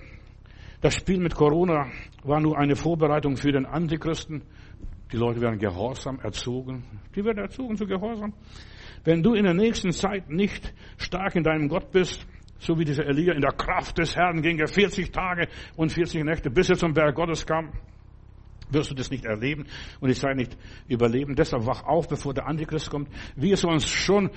Das 0.81 0.95
Spiel 0.95 1.21
mit 1.21 1.35
Corona 1.35 1.89
war 2.25 2.41
nur 2.41 2.59
eine 2.59 2.75
Vorbereitung 2.75 3.37
für 3.37 3.53
den 3.53 3.67
Antichristen. 3.67 4.43
Die 5.13 5.17
Leute 5.17 5.41
werden 5.43 5.59
gehorsam 5.59 6.19
erzogen. 6.21 6.85
Die 7.15 7.23
werden 7.23 7.39
erzogen 7.39 7.77
zu 7.77 7.85
Gehorsam. 7.85 8.33
Wenn 9.05 9.23
du 9.23 9.35
in 9.35 9.45
der 9.45 9.53
nächsten 9.53 9.93
Zeit 9.93 10.31
nicht 10.31 10.73
stark 10.97 11.37
in 11.37 11.43
deinem 11.43 11.69
Gott 11.69 11.91
bist, 11.91 12.27
so 12.59 12.79
wie 12.79 12.85
dieser 12.85 13.05
Elia 13.07 13.35
in 13.35 13.43
der 13.43 13.53
Kraft 13.53 13.99
des 13.99 14.17
Herrn 14.17 14.41
ging 14.41 14.59
er 14.59 14.69
40 14.69 15.11
Tage 15.11 15.49
und 15.77 15.93
40 15.93 16.25
Nächte, 16.25 16.51
bis 16.51 16.71
er 16.71 16.77
zum 16.77 16.95
Berg 16.95 17.15
Gottes 17.15 17.45
kam, 17.45 17.73
wirst 18.71 18.91
du 18.91 18.95
das 18.95 19.11
nicht 19.11 19.27
erleben 19.27 19.67
und 20.01 20.09
ich 20.09 20.19
sei 20.19 20.33
nicht 20.33 20.57
überleben. 20.89 21.35
Deshalb 21.35 21.67
wach 21.67 21.83
auf, 21.85 22.09
bevor 22.09 22.33
der 22.33 22.47
Antichrist 22.47 22.89
kommt. 22.91 23.09
Wir 23.37 23.57
sollen 23.57 23.81
schon, 23.81 24.31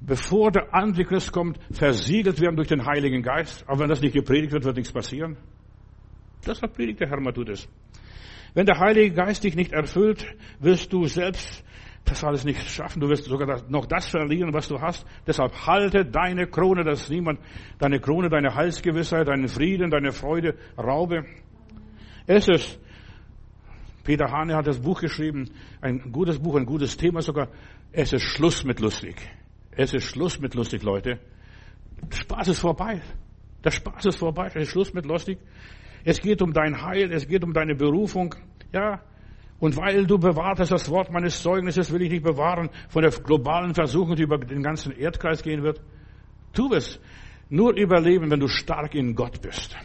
bevor 0.00 0.50
der 0.50 0.74
Antichrist 0.74 1.32
kommt, 1.32 1.58
versiegelt 1.70 2.40
werden 2.40 2.56
durch 2.56 2.68
den 2.68 2.84
Heiligen 2.84 3.22
Geist. 3.22 3.64
Aber 3.66 3.80
wenn 3.80 3.88
das 3.88 4.02
nicht 4.02 4.14
gepredigt 4.14 4.52
wird, 4.52 4.64
wird 4.64 4.76
nichts 4.76 4.92
passieren. 4.92 5.38
Deshalb 6.46 6.74
predigt 6.74 7.00
der 7.00 7.08
Herr 7.08 7.48
es. 7.48 7.68
Wenn 8.54 8.66
der 8.66 8.78
Heilige 8.78 9.14
Geist 9.14 9.44
dich 9.44 9.56
nicht 9.56 9.72
erfüllt, 9.72 10.26
wirst 10.60 10.92
du 10.92 11.06
selbst 11.06 11.64
das 12.04 12.22
alles 12.22 12.44
nicht 12.44 12.60
schaffen. 12.70 13.00
Du 13.00 13.08
wirst 13.08 13.24
sogar 13.24 13.62
noch 13.68 13.86
das 13.86 14.06
verlieren, 14.06 14.52
was 14.52 14.68
du 14.68 14.80
hast. 14.80 15.04
Deshalb 15.26 15.66
halte 15.66 16.04
deine 16.04 16.46
Krone, 16.46 16.84
dass 16.84 17.10
niemand 17.10 17.40
deine 17.78 18.00
Krone, 18.00 18.28
deine 18.28 18.54
Heilsgewissheit, 18.54 19.26
deinen 19.26 19.48
Frieden, 19.48 19.90
deine 19.90 20.12
Freude 20.12 20.54
raube. 20.78 21.24
Es 22.26 22.48
ist 22.48 22.80
Peter 24.06 24.30
Hane 24.30 24.54
hat 24.54 24.68
das 24.68 24.78
Buch 24.78 25.00
geschrieben, 25.00 25.50
ein 25.80 26.12
gutes 26.12 26.38
Buch, 26.38 26.54
ein 26.54 26.64
gutes 26.64 26.96
Thema 26.96 27.22
sogar. 27.22 27.48
Es 27.90 28.12
ist 28.12 28.22
Schluss 28.22 28.62
mit 28.62 28.78
lustig. 28.78 29.16
Es 29.72 29.92
ist 29.92 30.04
Schluss 30.04 30.38
mit 30.38 30.54
lustig, 30.54 30.84
Leute. 30.84 31.18
Der 32.00 32.16
Spaß 32.16 32.48
ist 32.48 32.60
vorbei. 32.60 33.02
Der 33.64 33.72
Spaß 33.72 34.06
ist 34.06 34.18
vorbei. 34.18 34.46
Es 34.46 34.62
ist 34.62 34.70
Schluss 34.70 34.94
mit 34.94 35.06
lustig. 35.06 35.38
Es 36.06 36.20
geht 36.20 36.40
um 36.40 36.52
dein 36.52 36.82
Heil. 36.82 37.12
Es 37.12 37.26
geht 37.26 37.42
um 37.42 37.52
deine 37.52 37.74
Berufung. 37.74 38.36
Ja. 38.72 39.00
Und 39.58 39.76
weil 39.76 40.06
du 40.06 40.18
bewahrt 40.18 40.60
hast 40.60 40.70
das 40.70 40.88
Wort 40.88 41.10
meines 41.10 41.42
Zeugnisses, 41.42 41.92
will 41.92 42.02
ich 42.02 42.10
dich 42.10 42.22
bewahren 42.22 42.70
von 42.88 43.02
der 43.02 43.10
globalen 43.10 43.74
Versuchung, 43.74 44.14
die 44.14 44.22
über 44.22 44.38
den 44.38 44.62
ganzen 44.62 44.92
Erdkreis 44.96 45.42
gehen 45.42 45.64
wird. 45.64 45.82
Tu 46.52 46.72
es. 46.72 47.00
Nur 47.48 47.74
überleben, 47.76 48.30
wenn 48.30 48.38
du 48.38 48.46
stark 48.46 48.94
in 48.94 49.16
Gott 49.16 49.42
bist. 49.42 49.76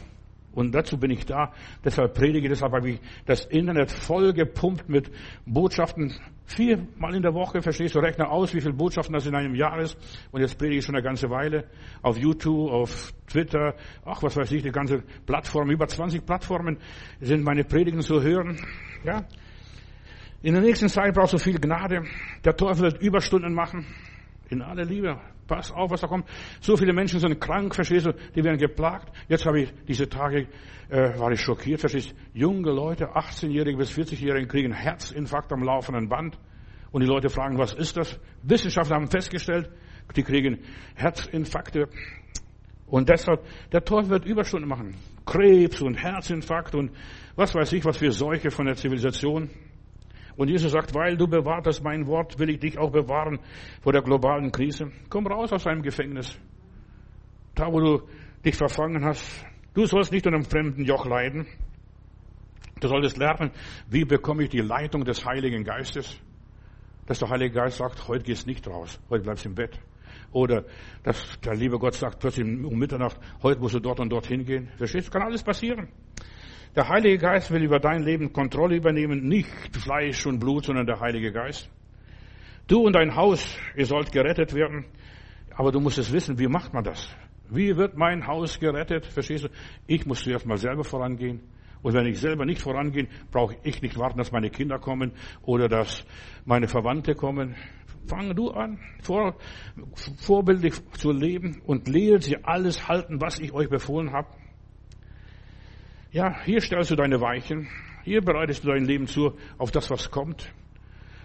Und 0.54 0.76
dazu 0.76 0.98
bin 0.98 1.12
ich 1.12 1.26
da. 1.26 1.54
Deshalb 1.84 2.14
predige, 2.14 2.50
deshalb 2.50 2.74
habe 2.74 2.92
ich 2.92 3.00
das 3.26 3.46
Internet 3.46 3.92
voll 3.92 4.34
gepumpt 4.34 4.90
mit 4.90 5.10
Botschaften. 5.46 6.14
Viermal 6.46 7.16
in 7.16 7.22
der 7.22 7.34
Woche, 7.34 7.62
verstehst 7.62 7.96
du, 7.96 8.00
rechne 8.00 8.30
aus, 8.30 8.54
wie 8.54 8.60
viele 8.60 8.74
Botschaften 8.74 9.14
das 9.14 9.26
in 9.26 9.36
einem 9.36 9.56
Jahr 9.56 9.80
ist. 9.80 9.98
Und 10.32 10.42
jetzt 10.42 10.58
predige 10.58 10.80
ich 10.80 10.86
schon 10.86 10.96
eine 10.96 11.04
ganze 11.04 11.30
Weile. 11.30 11.66
Auf 12.02 12.18
YouTube, 12.18 12.70
auf 12.70 13.14
Twitter, 13.28 13.76
ach, 14.04 14.22
was 14.22 14.36
weiß 14.36 14.52
ich, 14.52 14.64
die 14.64 14.72
ganze 14.72 15.04
Plattform, 15.26 15.72
über 15.72 15.88
20 15.88 16.26
Plattformen 16.26 16.78
sind 17.22 17.44
meine 17.44 17.64
Predigen 17.64 18.02
zu 18.02 18.22
hören. 18.22 18.60
Ja. 19.06 19.24
In 20.44 20.54
der 20.54 20.64
nächsten 20.64 20.90
Zeit 20.90 21.14
brauchst 21.14 21.34
du 21.34 21.38
viel 21.38 21.60
Gnade. 21.60 22.04
Der 22.44 22.58
Teufel 22.58 22.92
wird 22.92 23.02
Überstunden 23.02 23.54
machen. 23.54 23.86
In 24.50 24.62
aller 24.62 24.84
Liebe. 24.84 25.18
Pass 25.52 25.70
auf, 25.70 25.92
was 25.92 26.00
da 26.00 26.08
kommt. 26.08 26.26
So 26.62 26.78
viele 26.78 26.94
Menschen 26.94 27.20
sind 27.20 27.42
krank, 27.42 27.76
verstehst 27.76 28.06
du? 28.06 28.14
Die 28.34 28.42
werden 28.42 28.58
geplagt. 28.58 29.14
Jetzt 29.28 29.46
habe 29.46 29.64
ich 29.64 29.74
diese 29.86 30.08
Tage, 30.08 30.48
äh, 30.88 31.20
war 31.20 31.30
ich 31.34 31.42
schockiert, 31.42 31.82
verstehst 31.82 32.12
du? 32.12 32.40
Junge 32.40 32.72
Leute, 32.72 33.08
18-Jährige 33.18 33.78
bis 33.78 33.92
40-Jährige 33.92 34.48
kriegen 34.48 34.72
Herzinfarkt 34.72 35.52
am 35.52 35.62
laufenden 35.62 36.08
Band. 36.08 36.40
Und 36.94 37.02
die 37.02 37.08
Leute 37.08 37.28
fragen, 37.28 37.58
was 37.58 37.74
ist 37.74 37.98
das? 37.98 38.18
Wissenschaftler 38.44 38.96
haben 38.96 39.12
festgestellt, 39.12 39.70
die 40.16 40.24
kriegen 40.24 40.60
Herzinfarkte. 40.96 41.90
Und 42.88 43.10
deshalb, 43.10 43.42
der 43.74 43.84
Teufel 43.84 44.10
wird 44.10 44.26
Überstunden 44.26 44.70
machen. 44.70 44.96
Krebs 45.26 45.82
und 45.82 45.96
Herzinfarkt 45.96 46.76
und 46.76 46.92
was 47.36 47.54
weiß 47.54 47.74
ich, 47.74 47.84
was 47.84 47.98
für 47.98 48.14
Seuche 48.14 48.52
von 48.52 48.68
der 48.68 48.76
Zivilisation. 48.76 49.50
Und 50.38 50.50
Jesus 50.50 50.72
sagt, 50.72 50.94
weil 50.96 51.18
du 51.18 51.28
bewahrt 51.28 51.68
hast 51.68 51.84
mein 51.84 52.08
Wort, 52.08 52.40
will 52.40 52.50
ich 52.50 52.60
dich 52.60 52.78
auch 52.78 52.92
bewahren 52.92 53.40
vor 53.82 53.94
der 53.94 54.02
globalen 54.02 54.52
Krise. 54.52 54.92
Komm 55.10 55.28
raus 55.28 55.52
aus 55.52 55.64
deinem 55.64 55.82
Gefängnis. 55.82 56.38
Da, 57.56 57.72
wo 57.72 57.80
du 57.80 58.02
dich 58.46 58.56
verfangen 58.56 59.06
hast. 59.06 59.46
Du 59.74 59.86
sollst 59.86 60.12
nicht 60.12 60.26
unter 60.26 60.38
einem 60.38 60.46
fremden 60.46 60.86
Joch 60.86 61.06
leiden. 61.06 61.48
Du 62.80 62.88
solltest 62.88 63.18
lernen, 63.18 63.52
wie 63.90 64.06
bekomme 64.06 64.44
ich 64.44 64.50
die 64.50 64.62
Leitung 64.62 65.06
des 65.06 65.26
Heiligen 65.26 65.64
Geistes. 65.64 66.20
Dass 67.06 67.20
der 67.20 67.30
Heilige 67.30 67.56
Geist 67.56 67.78
sagt, 67.78 68.08
heute 68.08 68.24
gehst 68.24 68.48
nicht 68.48 68.68
raus, 68.68 69.00
heute 69.10 69.24
bleibst 69.24 69.46
im 69.46 69.56
Bett. 69.56 69.80
Oder 70.32 70.64
dass 71.04 71.40
der 71.42 71.56
liebe 71.56 71.78
Gott 71.78 71.94
sagt 71.94 72.20
plötzlich 72.20 72.46
um 72.46 72.78
Mitternacht, 72.78 73.18
heute 73.44 73.60
musst 73.60 73.76
du 73.76 73.80
dort 73.80 74.00
und 74.00 74.10
dort 74.10 74.28
hingehen. 74.28 74.70
Verstehst 74.78 75.08
du? 75.08 75.12
Kann 75.12 75.24
alles 75.24 75.44
passieren. 75.44 75.90
Der 76.74 76.88
Heilige 76.88 77.18
Geist 77.18 77.52
will 77.52 77.64
über 77.64 77.80
dein 77.80 78.04
Leben 78.04 78.32
Kontrolle 78.32 78.78
übernehmen, 78.78 79.28
nicht 79.28 79.76
Fleisch 79.76 80.26
und 80.26 80.40
Blut, 80.40 80.64
sondern 80.64 80.86
der 80.86 81.02
Heilige 81.02 81.34
Geist. 81.34 81.70
Du 82.68 82.86
und 82.86 82.94
dein 82.94 83.14
Haus, 83.14 83.58
ihr 83.76 83.86
sollt 83.86 84.14
gerettet 84.14 84.54
werden, 84.54 84.86
aber 85.54 85.74
du 85.74 85.82
musst 85.82 85.98
es 85.98 86.14
wissen, 86.14 86.40
wie 86.40 86.48
macht 86.48 86.74
man 86.74 86.86
das? 86.86 87.14
Wie 87.50 87.76
wird 87.76 87.98
mein 87.98 88.26
Haus 88.26 88.58
gerettet? 88.58 89.06
Verstehst 89.06 89.44
du? 89.44 89.50
Ich 89.86 90.06
muss 90.06 90.24
zuerst 90.24 90.46
mal 90.46 90.56
selber 90.56 90.86
vorangehen. 90.86 91.42
Und 91.82 91.94
wenn 91.94 92.06
ich 92.06 92.22
selber 92.22 92.46
nicht 92.46 92.62
vorangehe, 92.62 93.10
brauche 93.32 93.58
ich 93.64 93.82
nicht 93.82 93.98
warten, 93.98 94.20
dass 94.20 94.32
meine 94.32 94.50
Kinder 94.50 94.80
kommen 94.80 95.12
oder 95.42 95.68
dass 95.68 96.06
meine 96.46 96.70
Verwandte 96.70 97.16
kommen. 97.16 97.58
Fange 98.08 98.34
du 98.34 98.50
an, 98.50 98.80
vor, 99.02 99.36
vorbildlich 100.22 100.76
zu 100.92 101.12
leben 101.12 101.62
und 101.66 101.90
lehre 101.90 102.22
sie 102.22 102.38
alles 102.46 102.88
halten, 102.88 103.20
was 103.20 103.40
ich 103.40 103.52
euch 103.52 103.68
befohlen 103.68 104.14
habe. 104.14 104.30
Ja, 106.12 106.44
hier 106.44 106.60
stellst 106.60 106.92
du 106.92 106.96
deine 106.96 107.22
Weichen. 107.22 107.70
Hier 108.04 108.22
bereitest 108.22 108.66
du 108.66 108.68
dein 108.68 108.84
Leben 108.84 109.08
zu 109.08 109.38
auf 109.58 109.72
das, 109.72 109.90
was 109.90 110.12
kommt. 110.12 110.54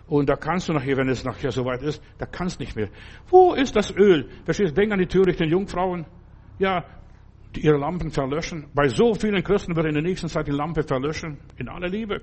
Und 0.06 0.28
da 0.28 0.36
kannst 0.36 0.68
du 0.68 0.72
nachher, 0.72 0.96
wenn 0.96 1.08
es 1.08 1.24
nachher 1.24 1.50
soweit 1.50 1.82
ist, 1.82 2.00
da 2.18 2.26
kannst 2.26 2.60
nicht 2.60 2.76
mehr. 2.76 2.88
Wo 3.28 3.54
ist 3.54 3.74
das 3.74 3.92
Öl? 3.96 4.28
Verstehst 4.44 4.70
du? 4.70 4.74
Denk 4.80 4.92
an 4.92 5.00
die 5.00 5.06
törichten 5.06 5.48
Jungfrauen. 5.48 6.06
Ja, 6.60 6.84
die 7.56 7.64
ihre 7.64 7.78
Lampen 7.78 8.12
verlöschen. 8.12 8.66
Bei 8.74 8.86
so 8.86 9.14
vielen 9.14 9.42
Christen 9.42 9.74
wird 9.74 9.86
in 9.86 9.94
der 9.94 10.04
nächsten 10.04 10.28
Zeit 10.28 10.46
die 10.46 10.52
Lampe 10.52 10.84
verlöschen. 10.84 11.38
In 11.56 11.68
aller 11.68 11.88
Liebe. 11.88 12.20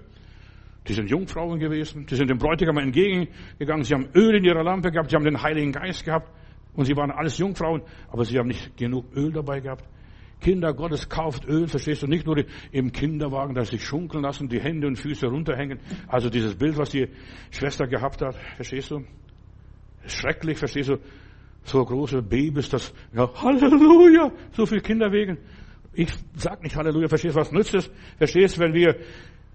Die 0.87 0.93
sind 0.93 1.09
Jungfrauen 1.09 1.59
gewesen. 1.59 2.05
Die 2.05 2.15
sind 2.15 2.29
dem 2.29 2.37
Bräutigam 2.37 2.77
entgegengegangen. 2.77 3.83
Sie 3.83 3.93
haben 3.93 4.07
Öl 4.15 4.35
in 4.35 4.45
ihrer 4.45 4.63
Lampe 4.63 4.89
gehabt. 4.89 5.09
Sie 5.09 5.17
haben 5.17 5.25
den 5.25 5.41
Heiligen 5.41 5.73
Geist 5.73 6.05
gehabt. 6.05 6.31
Und 6.75 6.85
sie 6.85 6.95
waren 6.95 7.11
alles 7.11 7.37
Jungfrauen. 7.37 7.81
Aber 8.09 8.23
sie 8.23 8.39
haben 8.39 8.47
nicht 8.47 8.77
genug 8.77 9.05
Öl 9.13 9.33
dabei 9.33 9.59
gehabt. 9.59 9.83
Kinder 10.43 10.73
Gottes 10.73 11.07
kauft 11.09 11.45
Öl, 11.47 11.67
verstehst 11.67 12.03
du, 12.03 12.07
nicht 12.07 12.25
nur 12.27 12.43
im 12.71 12.91
Kinderwagen, 12.91 13.55
dass 13.55 13.69
sich 13.69 13.83
schunkeln 13.83 14.23
lassen, 14.23 14.49
die 14.49 14.59
Hände 14.59 14.87
und 14.87 14.97
Füße 14.97 15.25
runterhängen. 15.25 15.79
Also 16.07 16.29
dieses 16.29 16.55
Bild, 16.55 16.77
was 16.77 16.89
die 16.89 17.07
Schwester 17.49 17.87
gehabt 17.87 18.21
hat, 18.21 18.35
verstehst 18.55 18.91
du? 18.91 19.03
Schrecklich, 20.05 20.57
verstehst 20.57 20.89
du? 20.89 20.97
So 21.63 21.83
große 21.83 22.21
Babys, 22.21 22.69
das, 22.69 22.93
ja, 23.13 23.29
Halleluja, 23.41 24.31
so 24.51 24.65
viele 24.65 24.81
Kinder 24.81 25.11
wegen. 25.11 25.37
Ich 25.93 26.11
sag 26.35 26.61
nicht 26.61 26.75
Halleluja, 26.75 27.07
verstehst 27.07 27.35
du, 27.35 27.39
was 27.39 27.51
nützt 27.51 27.73
es? 27.73 27.89
Verstehst 28.17 28.57
du, 28.57 28.61
wenn 28.61 28.73
wir 28.73 28.97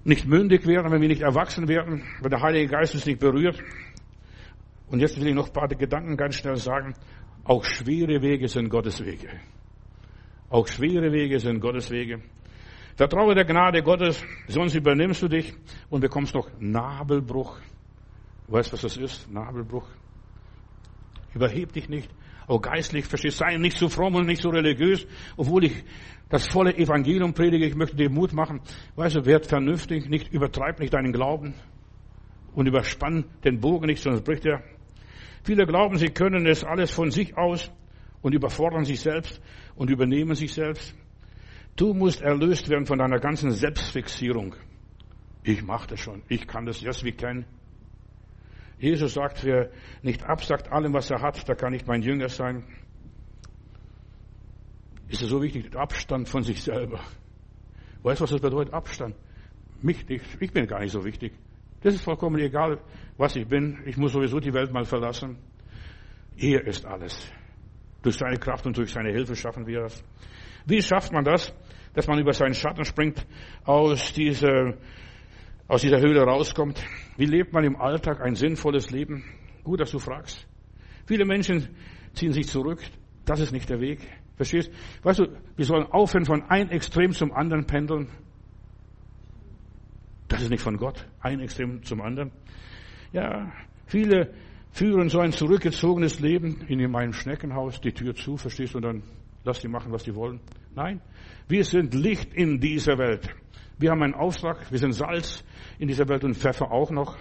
nicht 0.04 0.26
mündig 0.26 0.66
werden, 0.66 0.90
wenn 0.90 1.02
wir 1.02 1.08
nicht 1.08 1.20
erwachsen 1.20 1.68
werden, 1.68 2.02
wenn 2.22 2.30
der 2.30 2.40
Heilige 2.40 2.68
Geist 2.68 2.94
uns 2.94 3.04
nicht 3.04 3.20
berührt? 3.20 3.62
Und 4.86 5.00
jetzt 5.00 5.20
will 5.20 5.28
ich 5.28 5.34
noch 5.34 5.48
ein 5.48 5.52
paar 5.52 5.68
Gedanken 5.68 6.16
ganz 6.16 6.36
schnell 6.36 6.56
sagen. 6.56 6.94
Auch 7.44 7.62
schwere 7.64 8.22
Wege 8.22 8.48
sind 8.48 8.70
Gottes 8.70 9.04
Wege. 9.04 9.28
Auch 10.50 10.66
schwere 10.66 11.12
Wege 11.12 11.38
sind 11.40 11.60
Gottes 11.60 11.90
Wege. 11.90 12.22
Vertraue 12.96 13.34
der 13.34 13.44
Gnade 13.44 13.82
Gottes, 13.82 14.24
sonst 14.48 14.74
übernimmst 14.74 15.22
du 15.22 15.28
dich 15.28 15.54
und 15.90 16.00
bekommst 16.00 16.34
noch 16.34 16.48
Nabelbruch. 16.58 17.58
Weißt 18.48 18.70
du, 18.70 18.72
was 18.72 18.82
das 18.82 18.96
ist? 18.96 19.30
Nabelbruch. 19.30 19.86
Überheb 21.34 21.72
dich 21.74 21.88
nicht. 21.88 22.10
Auch 22.46 22.62
geistlich, 22.62 23.04
verstehst, 23.04 23.36
sei 23.36 23.58
nicht 23.58 23.76
so 23.76 23.90
fromm 23.90 24.14
und 24.14 24.26
nicht 24.26 24.40
so 24.40 24.48
religiös, 24.48 25.06
obwohl 25.36 25.64
ich 25.64 25.84
das 26.30 26.48
volle 26.48 26.74
Evangelium 26.74 27.34
predige, 27.34 27.66
ich 27.66 27.74
möchte 27.74 27.96
dir 27.96 28.08
Mut 28.08 28.32
machen. 28.32 28.62
Weißt 28.96 29.16
du, 29.16 29.26
werd 29.26 29.44
vernünftig, 29.44 30.08
nicht 30.08 30.32
übertreib 30.32 30.80
nicht 30.80 30.94
deinen 30.94 31.12
Glauben 31.12 31.54
und 32.54 32.66
überspann 32.66 33.26
den 33.44 33.60
Bogen 33.60 33.86
nicht, 33.86 34.02
sonst 34.02 34.24
bricht 34.24 34.46
er. 34.46 34.62
Viele 35.44 35.66
glauben, 35.66 35.98
sie 35.98 36.08
können 36.08 36.46
es 36.46 36.64
alles 36.64 36.90
von 36.90 37.10
sich 37.10 37.36
aus 37.36 37.70
und 38.22 38.34
überfordern 38.34 38.84
sich 38.84 39.00
selbst 39.00 39.40
und 39.78 39.90
übernehmen 39.90 40.34
sich 40.34 40.52
selbst. 40.52 40.94
Du 41.76 41.94
musst 41.94 42.20
erlöst 42.20 42.68
werden 42.68 42.84
von 42.84 42.98
deiner 42.98 43.20
ganzen 43.20 43.52
Selbstfixierung. 43.52 44.56
Ich 45.44 45.62
mache 45.62 45.86
das 45.86 46.00
schon. 46.00 46.22
Ich 46.28 46.46
kann 46.48 46.66
das. 46.66 46.80
Yes, 46.80 47.04
we 47.04 47.12
can. 47.12 47.46
Jesus 48.80 49.14
sagt, 49.14 49.44
wer 49.44 49.70
nicht 50.02 50.24
absagt 50.24 50.70
allem, 50.72 50.92
was 50.92 51.10
er 51.10 51.22
hat, 51.22 51.46
der 51.48 51.54
kann 51.54 51.72
nicht 51.72 51.86
mein 51.86 52.02
Jünger 52.02 52.28
sein. 52.28 52.64
Ist 55.08 55.22
es 55.22 55.28
so 55.28 55.40
wichtig? 55.40 55.74
Abstand 55.76 56.28
von 56.28 56.42
sich 56.42 56.62
selber. 56.62 57.00
Weißt 58.02 58.20
du, 58.20 58.24
was 58.24 58.30
das 58.30 58.40
bedeutet? 58.40 58.74
Abstand. 58.74 59.14
Mich 59.80 60.08
nicht. 60.08 60.24
Ich 60.40 60.52
bin 60.52 60.66
gar 60.66 60.80
nicht 60.80 60.92
so 60.92 61.04
wichtig. 61.04 61.32
Das 61.82 61.94
ist 61.94 62.02
vollkommen 62.02 62.38
egal, 62.40 62.80
was 63.16 63.36
ich 63.36 63.46
bin. 63.46 63.78
Ich 63.86 63.96
muss 63.96 64.12
sowieso 64.12 64.40
die 64.40 64.52
Welt 64.52 64.72
mal 64.72 64.84
verlassen. 64.84 65.38
Er 66.36 66.66
ist 66.66 66.84
alles. 66.84 67.32
Durch 68.02 68.16
seine 68.16 68.36
Kraft 68.36 68.66
und 68.66 68.76
durch 68.76 68.92
seine 68.92 69.10
Hilfe 69.10 69.34
schaffen 69.34 69.66
wir 69.66 69.82
das. 69.82 70.04
Wie 70.66 70.82
schafft 70.82 71.12
man 71.12 71.24
das, 71.24 71.52
dass 71.94 72.06
man 72.06 72.18
über 72.18 72.32
seinen 72.32 72.54
Schatten 72.54 72.84
springt, 72.84 73.26
aus 73.64 74.12
dieser, 74.12 74.74
aus 75.66 75.82
dieser 75.82 76.00
Höhle 76.00 76.22
rauskommt? 76.22 76.82
Wie 77.16 77.26
lebt 77.26 77.52
man 77.52 77.64
im 77.64 77.76
Alltag 77.76 78.20
ein 78.20 78.34
sinnvolles 78.34 78.90
Leben? 78.90 79.24
Gut, 79.64 79.80
dass 79.80 79.90
du 79.90 79.98
fragst. 79.98 80.46
Viele 81.06 81.24
Menschen 81.24 81.68
ziehen 82.12 82.32
sich 82.32 82.48
zurück. 82.48 82.80
Das 83.24 83.40
ist 83.40 83.52
nicht 83.52 83.68
der 83.68 83.80
Weg. 83.80 84.00
Verstehst? 84.36 84.70
Weißt 85.02 85.18
du, 85.18 85.26
wir 85.56 85.64
sollen 85.64 85.86
aufhören, 85.86 86.24
von 86.24 86.42
einem 86.44 86.70
Extrem 86.70 87.12
zum 87.12 87.32
anderen 87.32 87.66
pendeln. 87.66 88.08
Das 90.28 90.42
ist 90.42 90.50
nicht 90.50 90.62
von 90.62 90.76
Gott. 90.76 91.06
Ein 91.20 91.40
Extrem 91.40 91.82
zum 91.82 92.00
anderen. 92.00 92.30
Ja, 93.12 93.52
viele 93.86 94.32
führen 94.78 95.08
so 95.08 95.18
ein 95.18 95.32
zurückgezogenes 95.32 96.20
Leben 96.20 96.60
in 96.68 96.88
meinem 96.88 97.12
Schneckenhaus, 97.12 97.80
die 97.80 97.90
Tür 97.90 98.14
zu, 98.14 98.36
verstehst 98.36 98.74
du, 98.74 98.78
und 98.78 98.84
dann 98.84 99.02
lass 99.42 99.58
die 99.58 99.66
machen, 99.66 99.90
was 99.90 100.04
die 100.04 100.14
wollen. 100.14 100.38
Nein, 100.76 101.00
wir 101.48 101.64
sind 101.64 101.94
Licht 101.94 102.32
in 102.32 102.60
dieser 102.60 102.96
Welt. 102.96 103.28
Wir 103.78 103.90
haben 103.90 104.04
einen 104.04 104.14
Auftrag, 104.14 104.70
wir 104.70 104.78
sind 104.78 104.92
Salz 104.92 105.42
in 105.80 105.88
dieser 105.88 106.08
Welt 106.08 106.22
und 106.22 106.36
Pfeffer 106.36 106.70
auch 106.70 106.92
noch. 106.92 107.18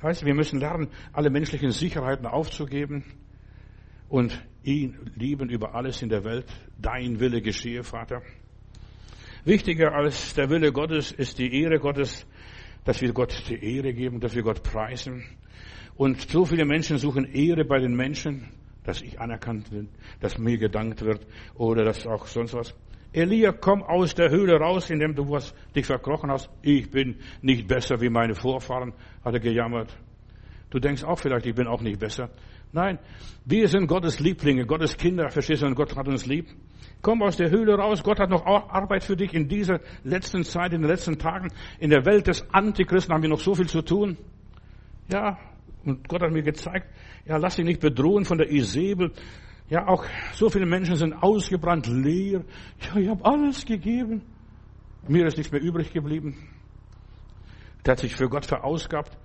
Weißt 0.00 0.22
du, 0.22 0.26
wir 0.26 0.34
müssen 0.34 0.60
lernen, 0.60 0.90
alle 1.12 1.28
menschlichen 1.28 1.72
Sicherheiten 1.72 2.26
aufzugeben 2.26 3.02
und 4.08 4.40
ihn 4.62 4.96
lieben 5.16 5.48
über 5.48 5.74
alles 5.74 6.02
in 6.02 6.08
der 6.08 6.22
Welt. 6.22 6.46
Dein 6.78 7.18
Wille 7.18 7.42
geschehe, 7.42 7.82
Vater. 7.82 8.22
Wichtiger 9.44 9.92
als 9.92 10.34
der 10.34 10.50
Wille 10.50 10.70
Gottes 10.70 11.10
ist 11.10 11.40
die 11.40 11.62
Ehre 11.62 11.80
Gottes 11.80 12.28
dass 12.84 13.00
wir 13.00 13.12
Gott 13.12 13.44
die 13.48 13.76
Ehre 13.76 13.92
geben, 13.92 14.20
dass 14.20 14.34
wir 14.34 14.42
Gott 14.42 14.62
preisen. 14.62 15.24
Und 15.96 16.20
so 16.30 16.44
viele 16.44 16.64
Menschen 16.64 16.98
suchen 16.98 17.24
Ehre 17.32 17.64
bei 17.64 17.78
den 17.78 17.94
Menschen, 17.94 18.48
dass 18.84 19.02
ich 19.02 19.20
anerkannt 19.20 19.70
bin, 19.70 19.88
dass 20.20 20.38
mir 20.38 20.58
gedankt 20.58 21.02
wird 21.02 21.26
oder 21.54 21.84
dass 21.84 22.06
auch 22.06 22.26
sonst 22.26 22.54
was. 22.54 22.74
Elia, 23.12 23.52
komm 23.52 23.82
aus 23.82 24.14
der 24.14 24.30
Höhle 24.30 24.56
raus, 24.56 24.88
indem 24.90 25.14
du 25.14 25.30
was 25.30 25.54
dich 25.76 25.84
verkrochen 25.84 26.30
hast. 26.30 26.50
Ich 26.62 26.90
bin 26.90 27.16
nicht 27.42 27.68
besser 27.68 28.00
wie 28.00 28.08
meine 28.08 28.34
Vorfahren, 28.34 28.94
hat 29.22 29.34
er 29.34 29.40
gejammert. 29.40 29.94
Du 30.70 30.78
denkst 30.78 31.04
auch 31.04 31.18
vielleicht, 31.18 31.44
ich 31.44 31.54
bin 31.54 31.66
auch 31.66 31.82
nicht 31.82 32.00
besser. 32.00 32.30
Nein, 32.72 32.98
wir 33.44 33.68
sind 33.68 33.86
Gottes 33.86 34.18
Lieblinge, 34.18 34.64
Gottes 34.64 34.96
Kinder, 34.96 35.28
verstehst 35.28 35.62
du, 35.62 35.66
und 35.66 35.74
Gott 35.74 35.94
hat 35.94 36.08
uns 36.08 36.24
lieb. 36.24 36.48
Komm 37.02 37.22
aus 37.22 37.36
der 37.36 37.50
Höhle 37.50 37.74
raus. 37.74 38.02
Gott 38.02 38.18
hat 38.18 38.30
noch 38.30 38.46
Arbeit 38.46 39.04
für 39.04 39.16
dich 39.16 39.34
in 39.34 39.48
dieser 39.48 39.80
letzten 40.04 40.44
Zeit, 40.44 40.72
in 40.72 40.82
den 40.82 40.90
letzten 40.90 41.18
Tagen. 41.18 41.48
In 41.80 41.90
der 41.90 42.06
Welt 42.06 42.28
des 42.28 42.48
Antichristen 42.52 43.12
haben 43.12 43.22
wir 43.22 43.28
noch 43.28 43.40
so 43.40 43.54
viel 43.54 43.68
zu 43.68 43.82
tun. 43.82 44.16
Ja, 45.10 45.36
und 45.84 46.08
Gott 46.08 46.22
hat 46.22 46.30
mir 46.30 46.42
gezeigt, 46.42 46.86
ja, 47.26 47.36
lass 47.36 47.56
dich 47.56 47.64
nicht 47.64 47.80
bedrohen 47.80 48.24
von 48.24 48.38
der 48.38 48.50
Isabel. 48.50 49.12
Ja, 49.68 49.88
auch 49.88 50.04
so 50.32 50.48
viele 50.48 50.64
Menschen 50.64 50.96
sind 50.96 51.12
ausgebrannt, 51.12 51.88
leer. 51.88 52.44
Ja, 52.80 53.00
ich 53.00 53.08
habe 53.08 53.24
alles 53.24 53.66
gegeben. 53.66 54.22
Mir 55.08 55.26
ist 55.26 55.36
nichts 55.36 55.52
mehr 55.52 55.60
übrig 55.60 55.92
geblieben. 55.92 56.36
Der 57.84 57.92
hat 57.92 57.98
sich 57.98 58.14
für 58.14 58.28
Gott 58.28 58.46
verausgabt. 58.46 59.18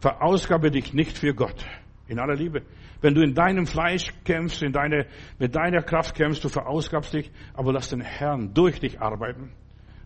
Verausgabe 0.00 0.70
dich 0.70 0.92
nicht 0.92 1.16
für 1.16 1.34
Gott. 1.34 1.64
In 2.08 2.18
aller 2.18 2.34
Liebe. 2.34 2.62
Wenn 3.00 3.14
du 3.14 3.22
in 3.22 3.34
deinem 3.34 3.66
Fleisch 3.66 4.12
kämpfst, 4.24 4.62
in 4.62 4.72
deine, 4.72 5.06
mit 5.38 5.54
deiner 5.54 5.82
Kraft 5.82 6.14
kämpfst, 6.14 6.44
du 6.44 6.48
verausgabst 6.48 7.14
dich, 7.14 7.30
aber 7.54 7.72
lass 7.72 7.88
den 7.88 8.00
Herrn 8.00 8.52
durch 8.54 8.80
dich 8.80 9.00
arbeiten, 9.00 9.52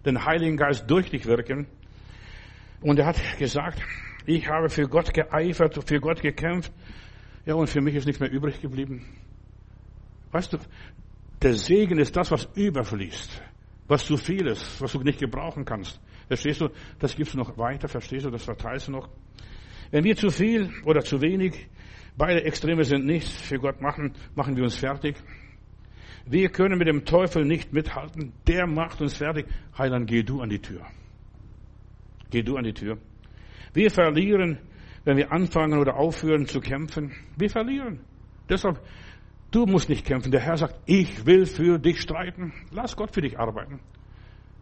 den 0.05 0.25
Heiligen 0.25 0.57
Geist 0.57 0.91
durch 0.91 1.11
dich 1.11 1.27
wirken. 1.27 1.67
Und 2.81 2.99
er 2.99 3.07
hat 3.07 3.39
gesagt, 3.39 3.83
ich 4.27 4.49
habe 4.49 4.69
für 4.69 4.89
Gott 4.89 5.15
geeifert, 5.15 5.83
für 5.87 6.01
Gott 6.01 6.21
gekämpft. 6.21 6.73
Ja, 7.45 7.55
und 7.55 7.69
für 7.69 7.81
mich 7.81 7.95
ist 7.95 8.07
nichts 8.07 8.21
mehr 8.21 8.31
übrig 8.31 8.61
geblieben. 8.61 9.05
Weißt 10.33 10.53
du, 10.53 10.59
der 11.41 11.55
Segen 11.55 11.99
ist 11.99 12.17
das, 12.17 12.31
was 12.31 12.49
überfließt, 12.55 13.43
was 13.87 14.05
zu 14.05 14.17
viel 14.17 14.47
ist, 14.49 14.81
was 14.81 14.93
du 14.93 15.01
nicht 15.01 15.21
gebrauchen 15.21 15.65
kannst. 15.65 16.01
Verstehst 16.29 16.61
du? 16.61 16.69
Das 16.99 17.15
gibst 17.15 17.35
du 17.35 17.39
noch 17.39 17.57
weiter, 17.57 17.89
verstehst 17.89 18.27
du? 18.27 18.31
Das 18.31 18.43
verteilst 18.43 18.89
du 18.89 18.93
noch. 18.93 19.09
Wenn 19.91 20.03
wir 20.03 20.17
zu 20.17 20.31
viel 20.31 20.71
oder 20.85 21.03
zu 21.03 21.21
wenig 21.21 21.69
Beide 22.17 22.45
Extreme 22.45 22.85
sind 22.85 23.05
nichts 23.05 23.31
für 23.31 23.59
Gott 23.59 23.81
machen, 23.81 24.15
machen 24.35 24.57
wir 24.57 24.65
uns 24.65 24.77
fertig. 24.77 25.17
Wir 26.25 26.49
können 26.49 26.79
mit 26.79 26.89
dem 26.89 27.05
Teufel 27.05 27.45
nicht 27.45 27.73
mithalten. 27.73 28.33
Der 28.47 28.67
macht 28.67 29.01
uns 29.01 29.17
fertig. 29.17 29.47
Heiland, 29.77 30.09
geh 30.09 30.23
du 30.23 30.41
an 30.41 30.49
die 30.49 30.59
Tür. 30.59 30.81
Geh 32.31 32.43
du 32.43 32.57
an 32.57 32.65
die 32.65 32.73
Tür. 32.73 32.99
Wir 33.75 33.91
verlieren, 33.91 34.59
wenn 35.05 35.17
wir 35.19 35.31
anfangen 35.31 35.79
oder 35.79 35.97
aufhören 35.97 36.47
zu 36.47 36.61
kämpfen. 36.61 37.13
Wir 37.37 37.51
verlieren. 37.51 38.01
Deshalb, 38.49 38.81
du 39.53 39.67
musst 39.67 39.89
nicht 39.89 40.05
kämpfen. 40.05 40.33
Der 40.33 40.41
Herr 40.41 40.57
sagt, 40.57 40.81
ich 40.87 41.27
will 41.27 41.47
für 41.47 41.79
dich 41.79 42.01
streiten. 42.01 42.53
Lass 42.73 42.97
Gott 42.97 43.15
für 43.15 43.21
dich 43.21 43.39
arbeiten. 43.39 43.79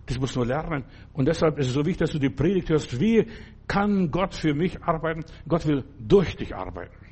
Das 0.06 0.18
musst 0.18 0.36
du 0.36 0.42
lernen. 0.42 0.84
Und 1.14 1.26
deshalb 1.26 1.58
ist 1.58 1.68
es 1.68 1.72
so 1.72 1.86
wichtig, 1.86 2.00
dass 2.00 2.10
du 2.10 2.18
die 2.18 2.28
Predigt 2.28 2.68
hörst. 2.68 3.00
Wie 3.00 3.26
kann 3.66 4.10
Gott 4.10 4.34
für 4.34 4.52
mich 4.52 4.82
arbeiten? 4.82 5.24
Gott 5.48 5.66
will 5.66 5.84
durch 5.98 6.36
dich 6.36 6.54
arbeiten. 6.54 7.03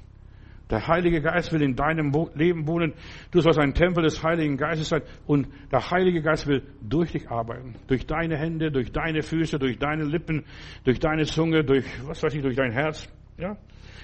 Der 0.72 0.88
Heilige 0.88 1.20
Geist 1.20 1.52
will 1.52 1.60
in 1.60 1.76
deinem 1.76 2.10
Leben 2.34 2.66
wohnen. 2.66 2.94
Du 3.30 3.40
sollst 3.40 3.58
ein 3.58 3.74
Tempel 3.74 4.04
des 4.04 4.22
Heiligen 4.22 4.56
Geistes 4.56 4.88
sein. 4.88 5.02
Und 5.26 5.48
der 5.70 5.90
Heilige 5.90 6.22
Geist 6.22 6.46
will 6.46 6.62
durch 6.80 7.12
dich 7.12 7.30
arbeiten. 7.30 7.74
Durch 7.88 8.06
deine 8.06 8.38
Hände, 8.38 8.72
durch 8.72 8.90
deine 8.90 9.22
Füße, 9.22 9.58
durch 9.58 9.78
deine 9.78 10.04
Lippen, 10.04 10.46
durch 10.84 10.98
deine 10.98 11.26
Zunge, 11.26 11.62
durch, 11.62 11.84
was 12.06 12.22
weiß 12.22 12.32
ich, 12.32 12.40
durch 12.40 12.56
dein 12.56 12.72
Herz. 12.72 13.06
Ja? 13.36 13.58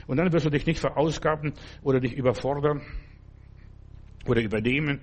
Und 0.06 0.18
dann 0.18 0.30
wirst 0.30 0.44
du 0.44 0.50
dich 0.50 0.66
nicht 0.66 0.78
verausgaben 0.78 1.54
oder 1.82 2.00
dich 2.00 2.12
überfordern 2.12 2.82
oder 4.26 4.42
übernehmen. 4.42 5.00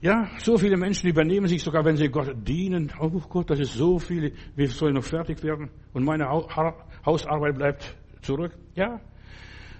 Ja, 0.00 0.30
so 0.38 0.56
viele 0.56 0.78
Menschen 0.78 1.10
übernehmen 1.10 1.46
sich 1.46 1.62
sogar, 1.62 1.84
wenn 1.84 1.98
sie 1.98 2.08
Gott 2.08 2.36
dienen. 2.48 2.90
Oh 2.98 3.10
Gott, 3.10 3.50
das 3.50 3.60
ist 3.60 3.74
so 3.74 3.98
viel. 3.98 4.32
Wir 4.56 4.68
sollen 4.68 4.94
noch 4.94 5.04
fertig 5.04 5.42
werden. 5.42 5.68
Und 5.92 6.06
meine 6.06 6.26
Hausarbeit 6.26 7.54
bleibt 7.54 7.96
zurück. 8.22 8.52
Ja, 8.74 8.98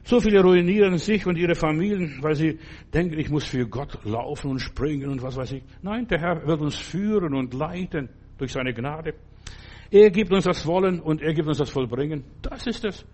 so 0.04 0.20
viele 0.20 0.42
ruinieren 0.42 0.98
sich 0.98 1.26
und 1.26 1.36
ihre 1.36 1.54
Familien, 1.54 2.18
weil 2.20 2.34
sie 2.34 2.58
denken, 2.92 3.18
ich 3.18 3.30
muss 3.30 3.44
für 3.44 3.66
Gott 3.66 3.98
laufen 4.04 4.50
und 4.50 4.58
springen 4.58 5.08
und 5.08 5.22
was 5.22 5.36
weiß 5.36 5.52
ich. 5.52 5.62
Nein, 5.82 6.06
der 6.06 6.20
Herr 6.20 6.46
wird 6.46 6.60
uns 6.60 6.76
führen 6.76 7.34
und 7.34 7.54
leiten 7.54 8.10
durch 8.36 8.52
seine 8.52 8.74
Gnade. 8.74 9.14
Er 9.90 10.10
gibt 10.10 10.30
uns 10.32 10.44
das 10.44 10.66
Wollen 10.66 11.00
und 11.00 11.22
er 11.22 11.32
gibt 11.32 11.48
uns 11.48 11.58
das 11.58 11.70
Vollbringen. 11.70 12.24
Das 12.42 12.66
ist 12.66 12.84
es. 12.84 13.06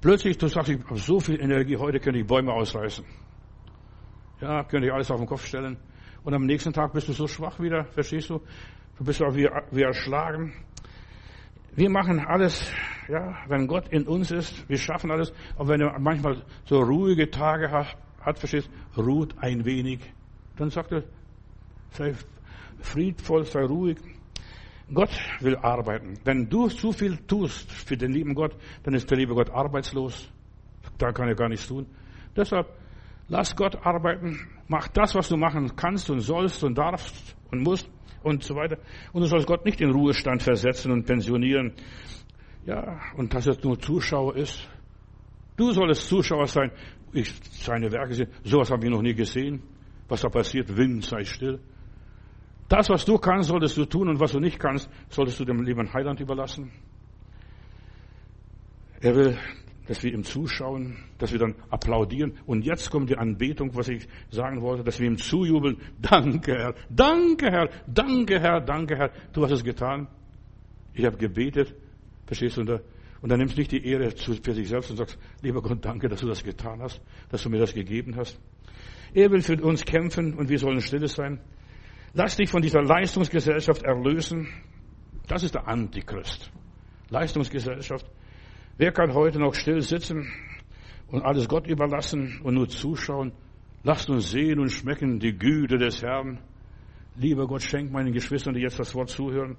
Plötzlich, 0.00 0.36
du 0.38 0.48
sagst, 0.48 0.70
ich 0.70 0.84
habe 0.84 0.98
so 0.98 1.20
viel 1.20 1.40
Energie, 1.40 1.76
heute 1.76 2.00
könnte 2.00 2.20
ich 2.20 2.26
Bäume 2.26 2.52
ausreißen. 2.52 3.04
Ja, 4.40 4.64
könnte 4.64 4.86
ich 4.86 4.92
alles 4.92 5.10
auf 5.10 5.18
den 5.18 5.26
Kopf 5.26 5.46
stellen. 5.46 5.76
Und 6.24 6.34
am 6.34 6.46
nächsten 6.46 6.72
Tag 6.72 6.92
bist 6.92 7.08
du 7.08 7.12
so 7.12 7.26
schwach 7.26 7.60
wieder, 7.60 7.84
verstehst 7.84 8.30
du? 8.30 8.40
Du 8.96 9.04
bist 9.04 9.22
auch 9.22 9.34
wie, 9.34 9.48
wie 9.70 9.82
erschlagen. 9.82 10.52
Wir 11.78 11.90
machen 11.90 12.18
alles, 12.18 12.68
ja, 13.06 13.36
wenn 13.46 13.68
Gott 13.68 13.86
in 13.90 14.08
uns 14.08 14.32
ist, 14.32 14.68
wir 14.68 14.78
schaffen 14.78 15.12
alles. 15.12 15.32
Aber 15.56 15.68
wenn 15.68 15.80
er 15.80 15.96
manchmal 16.00 16.42
so 16.64 16.80
ruhige 16.80 17.30
Tage 17.30 17.70
hat, 17.70 17.96
hat 18.20 18.36
verstehst, 18.36 18.68
ruht 18.96 19.36
ein 19.38 19.64
wenig. 19.64 20.00
Dann 20.56 20.70
sagt 20.70 20.90
er, 20.90 21.04
sei 21.92 22.14
friedvoll, 22.80 23.44
sei 23.44 23.64
ruhig. 23.64 23.96
Gott 24.92 25.10
will 25.38 25.54
arbeiten. 25.54 26.18
Wenn 26.24 26.48
du 26.48 26.66
zu 26.66 26.90
viel 26.90 27.16
tust 27.16 27.70
für 27.70 27.96
den 27.96 28.10
lieben 28.10 28.34
Gott, 28.34 28.56
dann 28.82 28.94
ist 28.94 29.08
der 29.08 29.18
liebe 29.18 29.34
Gott 29.34 29.50
arbeitslos. 29.50 30.28
Da 30.98 31.12
kann 31.12 31.28
er 31.28 31.36
gar 31.36 31.48
nichts 31.48 31.68
tun. 31.68 31.86
Deshalb, 32.34 32.66
lass 33.28 33.54
Gott 33.54 33.86
arbeiten. 33.86 34.36
Mach 34.66 34.88
das, 34.88 35.14
was 35.14 35.28
du 35.28 35.36
machen 35.36 35.76
kannst 35.76 36.10
und 36.10 36.22
sollst 36.22 36.64
und 36.64 36.76
darfst 36.76 37.36
und 37.52 37.62
musst 37.62 37.88
und 38.22 38.42
so 38.42 38.54
weiter. 38.54 38.78
Und 39.12 39.22
du 39.22 39.26
sollst 39.26 39.46
Gott 39.46 39.64
nicht 39.64 39.80
in 39.80 39.90
Ruhestand 39.90 40.42
versetzen 40.42 40.92
und 40.92 41.06
pensionieren. 41.06 41.72
Ja, 42.66 43.00
und 43.16 43.32
dass 43.34 43.46
es 43.46 43.62
nur 43.62 43.78
Zuschauer 43.78 44.36
ist. 44.36 44.68
Du 45.56 45.72
solltest 45.72 46.08
Zuschauer 46.08 46.46
sein. 46.46 46.70
Ich, 47.12 47.34
seine 47.50 47.90
Werke 47.90 48.14
sind, 48.14 48.30
sowas 48.44 48.70
habe 48.70 48.84
ich 48.84 48.90
noch 48.90 49.02
nie 49.02 49.14
gesehen. 49.14 49.62
Was 50.08 50.22
da 50.22 50.28
passiert, 50.28 50.76
Wind, 50.76 51.04
sei 51.04 51.24
still. 51.24 51.60
Das, 52.68 52.88
was 52.90 53.04
du 53.04 53.16
kannst, 53.16 53.48
solltest 53.48 53.76
du 53.76 53.86
tun 53.86 54.08
und 54.08 54.20
was 54.20 54.32
du 54.32 54.40
nicht 54.40 54.58
kannst, 54.58 54.90
solltest 55.08 55.40
du 55.40 55.44
dem 55.44 55.62
lieben 55.62 55.92
Heiland 55.92 56.20
überlassen. 56.20 56.70
Er 59.00 59.14
will 59.14 59.38
dass 59.88 60.02
wir 60.02 60.12
ihm 60.12 60.22
zuschauen, 60.22 60.98
dass 61.16 61.32
wir 61.32 61.38
dann 61.38 61.54
applaudieren. 61.70 62.34
Und 62.44 62.64
jetzt 62.64 62.90
kommt 62.90 63.08
die 63.08 63.16
Anbetung, 63.16 63.74
was 63.74 63.88
ich 63.88 64.06
sagen 64.30 64.60
wollte, 64.60 64.84
dass 64.84 65.00
wir 65.00 65.06
ihm 65.06 65.16
zujubeln. 65.16 65.78
Danke, 66.00 66.52
Herr, 66.52 66.74
danke, 66.90 67.50
Herr, 67.50 67.70
danke, 67.86 68.38
Herr, 68.38 68.60
danke, 68.60 68.96
Herr. 68.96 69.10
Du 69.32 69.42
hast 69.42 69.52
es 69.52 69.64
getan. 69.64 70.06
Ich 70.92 71.06
habe 71.06 71.16
gebetet, 71.16 71.74
verstehst 72.26 72.58
du, 72.58 72.60
und, 72.60 72.66
da, 72.68 72.80
und 73.22 73.30
dann 73.30 73.38
nimmst 73.38 73.56
du 73.56 73.60
nicht 73.60 73.72
die 73.72 73.84
Ehre 73.86 74.10
für 74.10 74.54
sich 74.54 74.68
selbst 74.68 74.90
und 74.90 74.98
sagst, 74.98 75.18
lieber 75.40 75.62
Gott, 75.62 75.82
danke, 75.82 76.08
dass 76.08 76.20
du 76.20 76.26
das 76.26 76.44
getan 76.44 76.82
hast, 76.82 77.00
dass 77.30 77.42
du 77.42 77.48
mir 77.48 77.58
das 77.58 77.72
gegeben 77.72 78.14
hast. 78.16 78.38
Er 79.14 79.30
will 79.30 79.40
für 79.40 79.60
uns 79.62 79.86
kämpfen 79.86 80.34
und 80.34 80.50
wir 80.50 80.58
sollen 80.58 80.82
stille 80.82 81.08
sein. 81.08 81.40
Lass 82.12 82.36
dich 82.36 82.50
von 82.50 82.60
dieser 82.60 82.82
Leistungsgesellschaft 82.82 83.82
erlösen. 83.84 84.48
Das 85.28 85.42
ist 85.42 85.54
der 85.54 85.66
Antichrist. 85.66 86.50
Leistungsgesellschaft. 87.08 88.06
Wer 88.78 88.92
kann 88.92 89.12
heute 89.12 89.40
noch 89.40 89.54
still 89.56 89.82
sitzen 89.82 90.32
und 91.08 91.22
alles 91.24 91.48
Gott 91.48 91.66
überlassen 91.66 92.40
und 92.44 92.54
nur 92.54 92.68
zuschauen? 92.68 93.32
Lasst 93.82 94.08
uns 94.08 94.30
sehen 94.30 94.60
und 94.60 94.70
schmecken 94.70 95.18
die 95.18 95.36
Güte 95.36 95.78
des 95.78 96.00
Herrn. 96.00 96.38
Lieber 97.16 97.48
Gott, 97.48 97.62
schenk 97.62 97.90
meinen 97.90 98.12
Geschwistern, 98.12 98.54
die 98.54 98.60
jetzt 98.60 98.78
das 98.78 98.94
Wort 98.94 99.08
zuhören. 99.08 99.56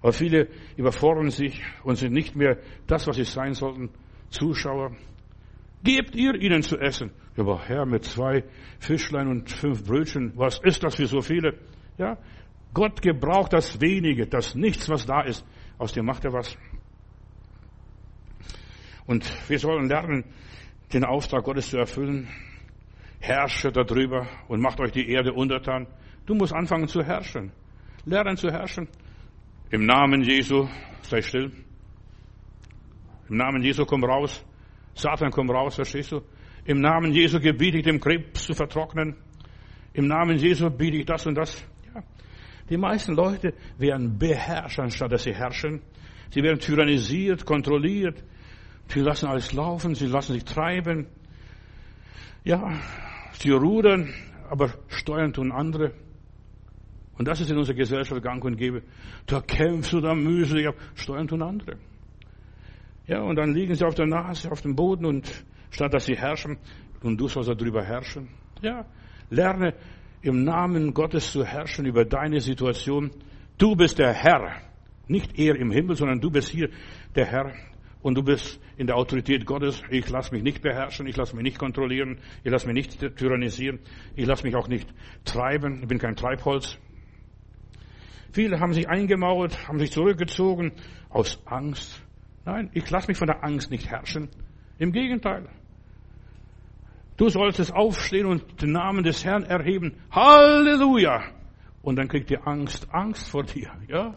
Aber 0.00 0.12
viele 0.12 0.46
überfordern 0.76 1.30
sich 1.30 1.64
und 1.82 1.96
sind 1.96 2.12
nicht 2.12 2.36
mehr 2.36 2.58
das, 2.86 3.08
was 3.08 3.16
sie 3.16 3.24
sein 3.24 3.54
sollten, 3.54 3.90
Zuschauer. 4.30 4.92
Gebt 5.82 6.14
ihr 6.14 6.36
ihnen 6.36 6.62
zu 6.62 6.78
essen. 6.78 7.10
Aber 7.36 7.60
Herr, 7.66 7.86
mit 7.86 8.04
zwei 8.04 8.44
Fischlein 8.78 9.26
und 9.26 9.50
fünf 9.50 9.84
Brötchen, 9.84 10.32
was 10.36 10.60
ist 10.60 10.84
das 10.84 10.94
für 10.94 11.06
so 11.06 11.20
viele? 11.22 11.58
Ja, 11.98 12.18
Gott 12.72 13.02
gebraucht 13.02 13.52
das 13.52 13.80
wenige, 13.80 14.28
das 14.28 14.54
nichts, 14.54 14.88
was 14.88 15.06
da 15.06 15.22
ist. 15.22 15.44
Aus 15.76 15.92
dem 15.92 16.06
macht 16.06 16.24
er 16.24 16.32
was. 16.32 16.56
Und 19.06 19.30
wir 19.48 19.58
sollen 19.58 19.88
lernen, 19.88 20.24
den 20.92 21.04
Auftrag 21.04 21.44
Gottes 21.44 21.70
zu 21.70 21.78
erfüllen. 21.78 22.28
Herrsche 23.20 23.72
darüber 23.72 24.26
und 24.48 24.60
macht 24.60 24.80
euch 24.80 24.92
die 24.92 25.08
Erde 25.08 25.32
untertan. 25.32 25.86
Du 26.26 26.34
musst 26.34 26.52
anfangen 26.52 26.88
zu 26.88 27.02
herrschen. 27.02 27.52
Lernen 28.04 28.36
zu 28.36 28.50
herrschen. 28.50 28.88
Im 29.70 29.86
Namen 29.86 30.22
Jesu, 30.22 30.68
sei 31.02 31.20
still. 31.22 31.50
Im 33.28 33.36
Namen 33.36 33.62
Jesu 33.62 33.84
komm 33.84 34.04
raus. 34.04 34.44
Satan 34.94 35.30
komm 35.30 35.50
raus, 35.50 35.74
verstehst 35.74 36.12
du? 36.12 36.20
Im 36.64 36.80
Namen 36.80 37.12
Jesu 37.12 37.40
gebiete 37.40 37.78
ich 37.78 37.84
dem 37.84 38.00
Krebs 38.00 38.44
zu 38.44 38.54
vertrocknen. 38.54 39.16
Im 39.92 40.06
Namen 40.06 40.36
Jesu 40.36 40.70
biete 40.70 40.98
ich 40.98 41.06
das 41.06 41.26
und 41.26 41.34
das. 41.34 41.66
Ja. 41.94 42.02
Die 42.70 42.76
meisten 42.76 43.14
Leute 43.14 43.54
werden 43.78 44.18
beherrscht, 44.18 44.78
anstatt 44.78 45.12
dass 45.12 45.24
sie 45.24 45.34
herrschen. 45.34 45.82
Sie 46.30 46.42
werden 46.42 46.58
tyrannisiert, 46.58 47.44
kontrolliert. 47.44 48.22
Sie 48.88 49.00
lassen 49.00 49.26
alles 49.26 49.52
laufen, 49.52 49.94
sie 49.94 50.06
lassen 50.06 50.34
sich 50.34 50.44
treiben. 50.44 51.06
Ja, 52.44 52.72
sie 53.32 53.50
rudern, 53.50 54.12
aber 54.48 54.72
steuern 54.88 55.32
tun 55.32 55.50
andere. 55.50 55.92
Und 57.16 57.28
das 57.28 57.40
ist 57.40 57.50
in 57.50 57.56
unserer 57.56 57.76
Gesellschaft 57.76 58.22
gang 58.22 58.44
und 58.44 58.56
gäbe. 58.56 58.82
Da 59.26 59.40
kämpfst 59.40 59.92
du, 59.92 60.00
da 60.00 60.14
mühselig, 60.14 60.68
steuern 60.94 61.28
tun 61.28 61.42
andere. 61.42 61.78
Ja, 63.06 63.20
und 63.22 63.36
dann 63.36 63.52
liegen 63.52 63.74
sie 63.74 63.84
auf 63.84 63.94
der 63.94 64.06
Nase, 64.06 64.50
auf 64.50 64.62
dem 64.62 64.74
Boden 64.74 65.04
und 65.04 65.44
statt 65.70 65.92
dass 65.92 66.06
sie 66.06 66.16
herrschen, 66.16 66.58
und 67.02 67.20
du 67.20 67.28
sollst 67.28 67.50
darüber 67.50 67.84
herrschen. 67.84 68.28
Ja, 68.62 68.86
lerne 69.28 69.74
im 70.22 70.42
Namen 70.42 70.94
Gottes 70.94 71.32
zu 71.32 71.44
herrschen 71.44 71.84
über 71.84 72.04
deine 72.06 72.40
Situation. 72.40 73.10
Du 73.58 73.76
bist 73.76 73.98
der 73.98 74.12
Herr. 74.12 74.56
Nicht 75.06 75.38
er 75.38 75.56
im 75.56 75.70
Himmel, 75.70 75.96
sondern 75.96 76.20
du 76.20 76.30
bist 76.30 76.48
hier 76.48 76.70
der 77.14 77.26
Herr. 77.26 77.52
Und 78.04 78.16
du 78.16 78.22
bist 78.22 78.60
in 78.76 78.86
der 78.86 78.96
Autorität 78.96 79.46
Gottes. 79.46 79.82
Ich 79.88 80.10
lasse 80.10 80.34
mich 80.34 80.42
nicht 80.42 80.60
beherrschen, 80.60 81.06
ich 81.06 81.16
lasse 81.16 81.34
mich 81.34 81.42
nicht 81.42 81.58
kontrollieren, 81.58 82.18
ich 82.44 82.52
lasse 82.52 82.66
mich 82.66 82.74
nicht 82.74 83.16
tyrannisieren, 83.16 83.78
ich 84.14 84.26
lasse 84.26 84.44
mich 84.44 84.54
auch 84.56 84.68
nicht 84.68 84.86
treiben. 85.24 85.80
Ich 85.80 85.88
bin 85.88 85.98
kein 85.98 86.14
Treibholz. 86.14 86.76
Viele 88.30 88.60
haben 88.60 88.74
sich 88.74 88.90
eingemauert, 88.90 89.68
haben 89.68 89.78
sich 89.78 89.90
zurückgezogen 89.90 90.72
aus 91.08 91.40
Angst. 91.46 92.02
Nein, 92.44 92.68
ich 92.74 92.90
lasse 92.90 93.08
mich 93.08 93.16
von 93.16 93.26
der 93.26 93.42
Angst 93.42 93.70
nicht 93.70 93.88
herrschen. 93.88 94.28
Im 94.78 94.92
Gegenteil. 94.92 95.48
Du 97.16 97.30
solltest 97.30 97.72
aufstehen 97.72 98.26
und 98.26 98.60
den 98.60 98.72
Namen 98.72 99.02
des 99.02 99.24
Herrn 99.24 99.44
erheben. 99.44 99.94
Halleluja! 100.10 101.22
Und 101.80 101.96
dann 101.96 102.08
kriegt 102.08 102.28
die 102.28 102.36
Angst 102.36 102.86
Angst 102.92 103.30
vor 103.30 103.44
dir, 103.44 103.70
ja? 103.88 104.12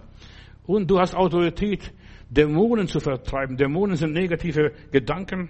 Und 0.66 0.92
du 0.92 1.00
hast 1.00 1.16
Autorität, 1.16 1.94
Dämonen 2.30 2.88
zu 2.88 3.00
vertreiben. 3.00 3.58
Dämonen 3.58 3.96
sind 3.96 4.14
negative 4.14 4.72
Gedanken. 4.92 5.50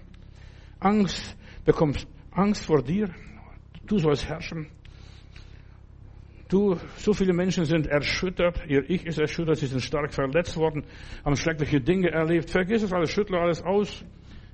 Angst, 0.79 1.35
bekommst 1.65 2.07
Angst 2.31 2.65
vor 2.65 2.83
dir. 2.83 3.09
Du 3.85 3.97
sollst 3.97 4.27
herrschen. 4.27 4.67
Du, 6.49 6.77
so 6.95 7.13
viele 7.13 7.33
Menschen 7.33 7.65
sind 7.65 7.87
erschüttert. 7.87 8.61
Ihr 8.67 8.89
Ich 8.89 9.05
ist 9.05 9.19
erschüttert. 9.19 9.57
Sie 9.57 9.65
sind 9.65 9.81
stark 9.81 10.13
verletzt 10.13 10.55
worden, 10.55 10.85
haben 11.25 11.35
schreckliche 11.35 11.81
Dinge 11.81 12.11
erlebt. 12.11 12.49
Vergiss 12.49 12.83
es 12.83 12.93
alles, 12.93 13.11
schüttle 13.11 13.39
alles 13.39 13.61
aus. 13.63 14.05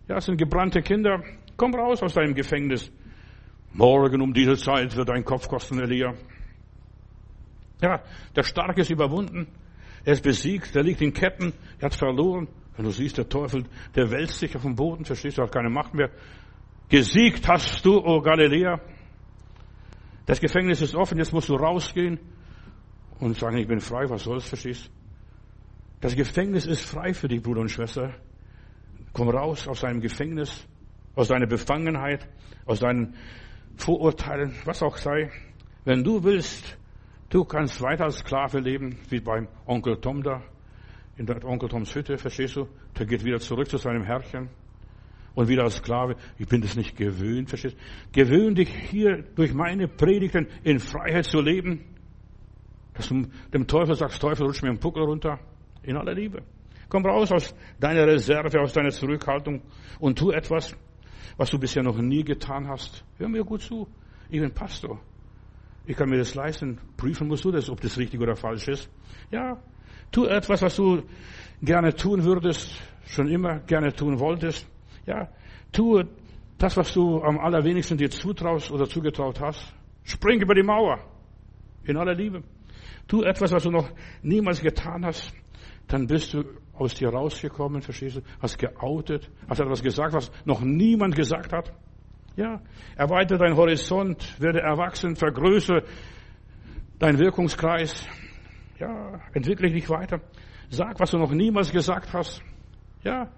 Ja, 0.07 0.17
es 0.17 0.25
sind 0.25 0.37
gebrannte 0.37 0.81
Kinder. 0.81 1.23
Komm 1.55 1.75
raus 1.75 2.01
aus 2.01 2.15
deinem 2.15 2.33
Gefängnis. 2.33 2.91
Morgen 3.73 4.21
um 4.21 4.33
diese 4.33 4.55
Zeit 4.55 4.95
wird 4.95 5.09
dein 5.09 5.23
Kopf 5.23 5.47
kosten, 5.47 5.79
Elia. 5.79 6.13
Ja, 7.81 8.01
der 8.35 8.43
Starke 8.43 8.81
ist 8.81 8.89
überwunden. 8.89 9.47
Er 10.05 10.13
ist 10.13 10.23
besiegt. 10.23 10.75
Der 10.75 10.83
liegt 10.83 11.01
in 11.01 11.13
Ketten. 11.13 11.53
Er 11.79 11.85
hat 11.85 11.95
verloren. 11.95 12.47
Wenn 12.75 12.85
du 12.85 12.91
siehst, 12.91 13.17
der 13.17 13.29
Teufel, 13.29 13.65
der 13.95 14.09
wälzt 14.09 14.39
sich 14.39 14.55
auf 14.55 14.63
dem 14.63 14.75
Boden. 14.75 15.05
Verstehst 15.05 15.37
du, 15.37 15.43
hat 15.43 15.51
keine 15.51 15.69
Macht 15.69 15.93
mehr. 15.93 16.09
Gesiegt 16.89 17.47
hast 17.47 17.85
du, 17.85 17.97
o 17.97 18.17
oh 18.17 18.21
Galiläa. 18.21 18.79
Das 20.25 20.39
Gefängnis 20.39 20.81
ist 20.81 20.95
offen. 20.95 21.17
Jetzt 21.17 21.33
musst 21.33 21.49
du 21.49 21.55
rausgehen 21.55 22.19
und 23.19 23.37
sagen, 23.37 23.57
ich 23.57 23.67
bin 23.67 23.79
frei. 23.79 24.09
Was 24.09 24.23
soll's, 24.23 24.47
verstehst? 24.47 24.89
Das 26.01 26.15
Gefängnis 26.15 26.65
ist 26.65 26.85
frei 26.85 27.13
für 27.13 27.27
dich, 27.27 27.41
Bruder 27.41 27.61
und 27.61 27.69
Schwester. 27.69 28.13
Komm 29.13 29.29
raus 29.29 29.67
aus 29.67 29.81
deinem 29.81 30.01
Gefängnis 30.01 30.67
aus 31.15 31.27
deiner 31.27 31.47
Befangenheit, 31.47 32.27
aus 32.65 32.79
deinen 32.79 33.15
Vorurteilen, 33.77 34.55
was 34.65 34.81
auch 34.81 34.97
sei. 34.97 35.31
Wenn 35.85 36.03
du 36.03 36.23
willst, 36.23 36.77
du 37.33 37.43
kannst 37.43 37.81
weiter 37.81 38.05
als 38.05 38.17
Sklave 38.17 38.59
leben, 38.59 38.97
wie 39.09 39.19
beim 39.19 39.47
Onkel 39.65 39.99
Tom 39.99 40.21
da, 40.21 40.43
in 41.17 41.25
der 41.25 41.43
Onkel 41.43 41.67
Toms 41.69 41.93
Hütte, 41.95 42.17
verstehst 42.17 42.55
du? 42.55 42.67
Der 42.97 43.05
geht 43.05 43.23
wieder 43.23 43.39
zurück 43.39 43.67
zu 43.67 43.77
seinem 43.77 44.03
Herrchen. 44.03 44.49
Und 45.35 45.47
wieder 45.47 45.63
als 45.63 45.77
Sklave, 45.77 46.15
ich 46.37 46.47
bin 46.47 46.61
das 46.61 46.75
nicht 46.75 46.95
gewöhnt, 46.95 47.49
verstehst 47.49 47.75
du? 47.75 48.21
Gewöhn 48.21 48.53
dich 48.53 48.69
hier 48.69 49.23
durch 49.35 49.53
meine 49.53 49.87
Predigten 49.87 50.47
in 50.63 50.79
Freiheit 50.79 51.25
zu 51.25 51.41
leben. 51.41 51.83
Dass 52.93 53.09
du 53.09 53.25
dem 53.51 53.65
Teufel 53.65 53.95
sagst, 53.95 54.21
Teufel, 54.21 54.45
rutsch 54.45 54.61
mir 54.61 54.69
einen 54.69 54.79
Puckel 54.79 55.03
runter. 55.03 55.39
In 55.81 55.97
aller 55.97 56.13
Liebe. 56.13 56.43
Komm 56.87 57.03
raus 57.03 57.31
aus 57.31 57.55
deiner 57.79 58.05
Reserve, 58.05 58.61
aus 58.61 58.73
deiner 58.73 58.91
Zurückhaltung 58.91 59.63
und 59.99 60.19
tu 60.19 60.29
etwas, 60.29 60.75
was 61.35 61.49
du 61.49 61.57
bisher 61.57 61.81
noch 61.81 61.97
nie 61.97 62.23
getan 62.23 62.67
hast. 62.67 63.03
Hör 63.17 63.27
mir 63.27 63.43
gut 63.43 63.61
zu. 63.61 63.87
Ich 64.29 64.39
bin 64.39 64.53
Pastor. 64.53 64.99
Ich 65.85 65.97
kann 65.97 66.09
mir 66.09 66.17
das 66.17 66.35
leisten. 66.35 66.79
Prüfen 66.95 67.27
musst 67.27 67.43
du 67.43 67.51
das, 67.51 67.69
ob 67.69 67.81
das 67.81 67.97
richtig 67.97 68.19
oder 68.21 68.35
falsch 68.35 68.67
ist. 68.67 68.89
Ja, 69.31 69.61
tu 70.11 70.25
etwas, 70.25 70.61
was 70.61 70.75
du 70.75 71.03
gerne 71.61 71.93
tun 71.93 72.23
würdest, 72.23 72.81
schon 73.05 73.27
immer 73.27 73.59
gerne 73.59 73.93
tun 73.93 74.19
wolltest. 74.19 74.67
Ja, 75.05 75.29
tu 75.71 76.03
das, 76.57 76.77
was 76.77 76.93
du 76.93 77.21
am 77.21 77.37
allerwenigsten 77.39 77.97
dir 77.97 78.09
zutraust 78.09 78.71
oder 78.71 78.87
zugetraut 78.87 79.41
hast. 79.41 79.73
Spring 80.03 80.41
über 80.41 80.55
die 80.55 80.63
Mauer. 80.63 80.99
In 81.83 81.97
aller 81.97 82.13
Liebe. 82.13 82.43
Tu 83.07 83.21
etwas, 83.23 83.51
was 83.51 83.63
du 83.63 83.71
noch 83.71 83.89
niemals 84.21 84.61
getan 84.61 85.05
hast. 85.05 85.33
Dann 85.87 86.07
bist 86.07 86.33
du 86.33 86.45
aus 86.73 86.95
dir 86.95 87.09
rausgekommen, 87.09 87.81
verstehst 87.81 88.17
du? 88.17 88.21
Hast 88.41 88.57
geoutet, 88.57 89.29
hast 89.49 89.59
etwas 89.59 89.83
gesagt, 89.83 90.13
was 90.13 90.31
noch 90.45 90.61
niemand 90.61 91.15
gesagt 91.15 91.51
hat. 91.51 91.73
Ja, 92.35 92.61
erweitere 92.95 93.37
deinen 93.37 93.55
Horizont, 93.55 94.41
werde 94.41 94.61
erwachsen, 94.61 95.15
vergrößere 95.15 95.83
deinen 96.97 97.19
Wirkungskreis. 97.19 98.07
Ja, 98.79 99.19
entwickle 99.33 99.69
dich 99.69 99.89
weiter. 99.89 100.19
Sag, 100.69 100.99
was 100.99 101.11
du 101.11 101.17
noch 101.17 101.31
niemals 101.31 101.71
gesagt 101.71 102.11
hast. 102.13 102.41
Ja, 103.03 103.29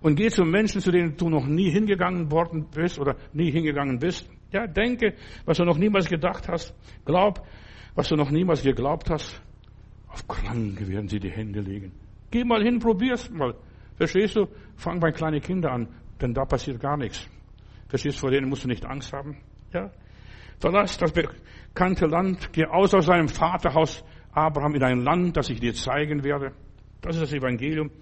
und 0.00 0.16
geh 0.16 0.28
zu 0.28 0.44
Menschen, 0.44 0.80
zu 0.80 0.92
denen 0.92 1.16
du 1.16 1.30
noch 1.30 1.46
nie 1.46 1.70
hingegangen 1.70 2.30
worden 2.30 2.66
bist 2.72 2.98
oder 2.98 3.16
nie 3.32 3.50
hingegangen 3.50 3.98
bist. 3.98 4.28
Ja, 4.52 4.66
denke, 4.66 5.14
was 5.46 5.56
du 5.56 5.64
noch 5.64 5.78
niemals 5.78 6.08
gedacht 6.08 6.46
hast. 6.48 6.74
Glaub, 7.04 7.44
was 7.94 8.08
du 8.08 8.14
noch 8.14 8.30
niemals 8.30 8.62
geglaubt 8.62 9.10
hast. 9.10 9.40
Auf 10.08 10.28
Kranke 10.28 10.86
werden 10.86 11.08
sie 11.08 11.18
die 11.18 11.30
Hände 11.30 11.60
legen. 11.60 11.92
Geh 12.30 12.44
mal 12.44 12.62
hin, 12.62 12.78
probier's 12.78 13.30
mal. 13.30 13.54
Verstehst 13.96 14.36
du? 14.36 14.46
Fang 14.76 15.00
bei 15.00 15.10
kleinen 15.10 15.40
Kindern 15.40 15.72
an, 15.72 15.88
denn 16.20 16.34
da 16.34 16.44
passiert 16.44 16.80
gar 16.80 16.96
nichts. 16.96 17.28
Verstehst 17.94 18.18
vor 18.18 18.32
denen 18.32 18.48
musst 18.48 18.64
du 18.64 18.68
nicht 18.68 18.84
Angst 18.84 19.12
haben. 19.12 19.36
Ja? 19.72 19.88
Verlass 20.58 20.98
das 20.98 21.12
bekannte 21.12 22.06
Land, 22.06 22.52
geh 22.52 22.64
aus 22.66 22.92
aus 22.92 23.06
deinem 23.06 23.28
Vaterhaus 23.28 24.02
Abraham 24.32 24.74
in 24.74 24.82
ein 24.82 24.98
Land, 25.04 25.36
das 25.36 25.48
ich 25.48 25.60
dir 25.60 25.74
zeigen 25.74 26.24
werde. 26.24 26.50
Das 27.02 27.14
ist 27.14 27.22
das 27.22 27.32
Evangelium. 27.32 27.92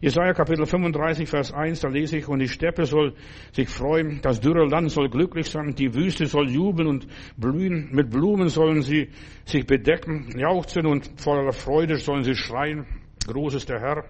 Jesaja 0.00 0.32
Kapitel 0.32 0.66
35, 0.66 1.28
Vers 1.28 1.52
1, 1.52 1.78
da 1.78 1.88
lese 1.88 2.16
ich, 2.18 2.26
und 2.26 2.40
die 2.40 2.48
Steppe 2.48 2.84
soll 2.84 3.14
sich 3.52 3.68
freuen, 3.68 4.20
das 4.22 4.40
dürre 4.40 4.66
Land 4.66 4.90
soll 4.90 5.08
glücklich 5.08 5.48
sein, 5.48 5.76
die 5.76 5.94
Wüste 5.94 6.26
soll 6.26 6.50
jubeln 6.50 6.88
und 6.88 7.06
blühen, 7.36 7.90
mit 7.92 8.10
Blumen 8.10 8.48
sollen 8.48 8.82
sie 8.82 9.10
sich 9.44 9.64
bedecken, 9.64 10.36
jauchzen 10.36 10.84
und 10.84 11.20
voller 11.20 11.52
Freude 11.52 11.94
sollen 11.94 12.24
sie 12.24 12.34
schreien. 12.34 12.86
Groß 13.28 13.54
ist 13.54 13.68
der 13.68 13.78
Herr. 13.78 14.04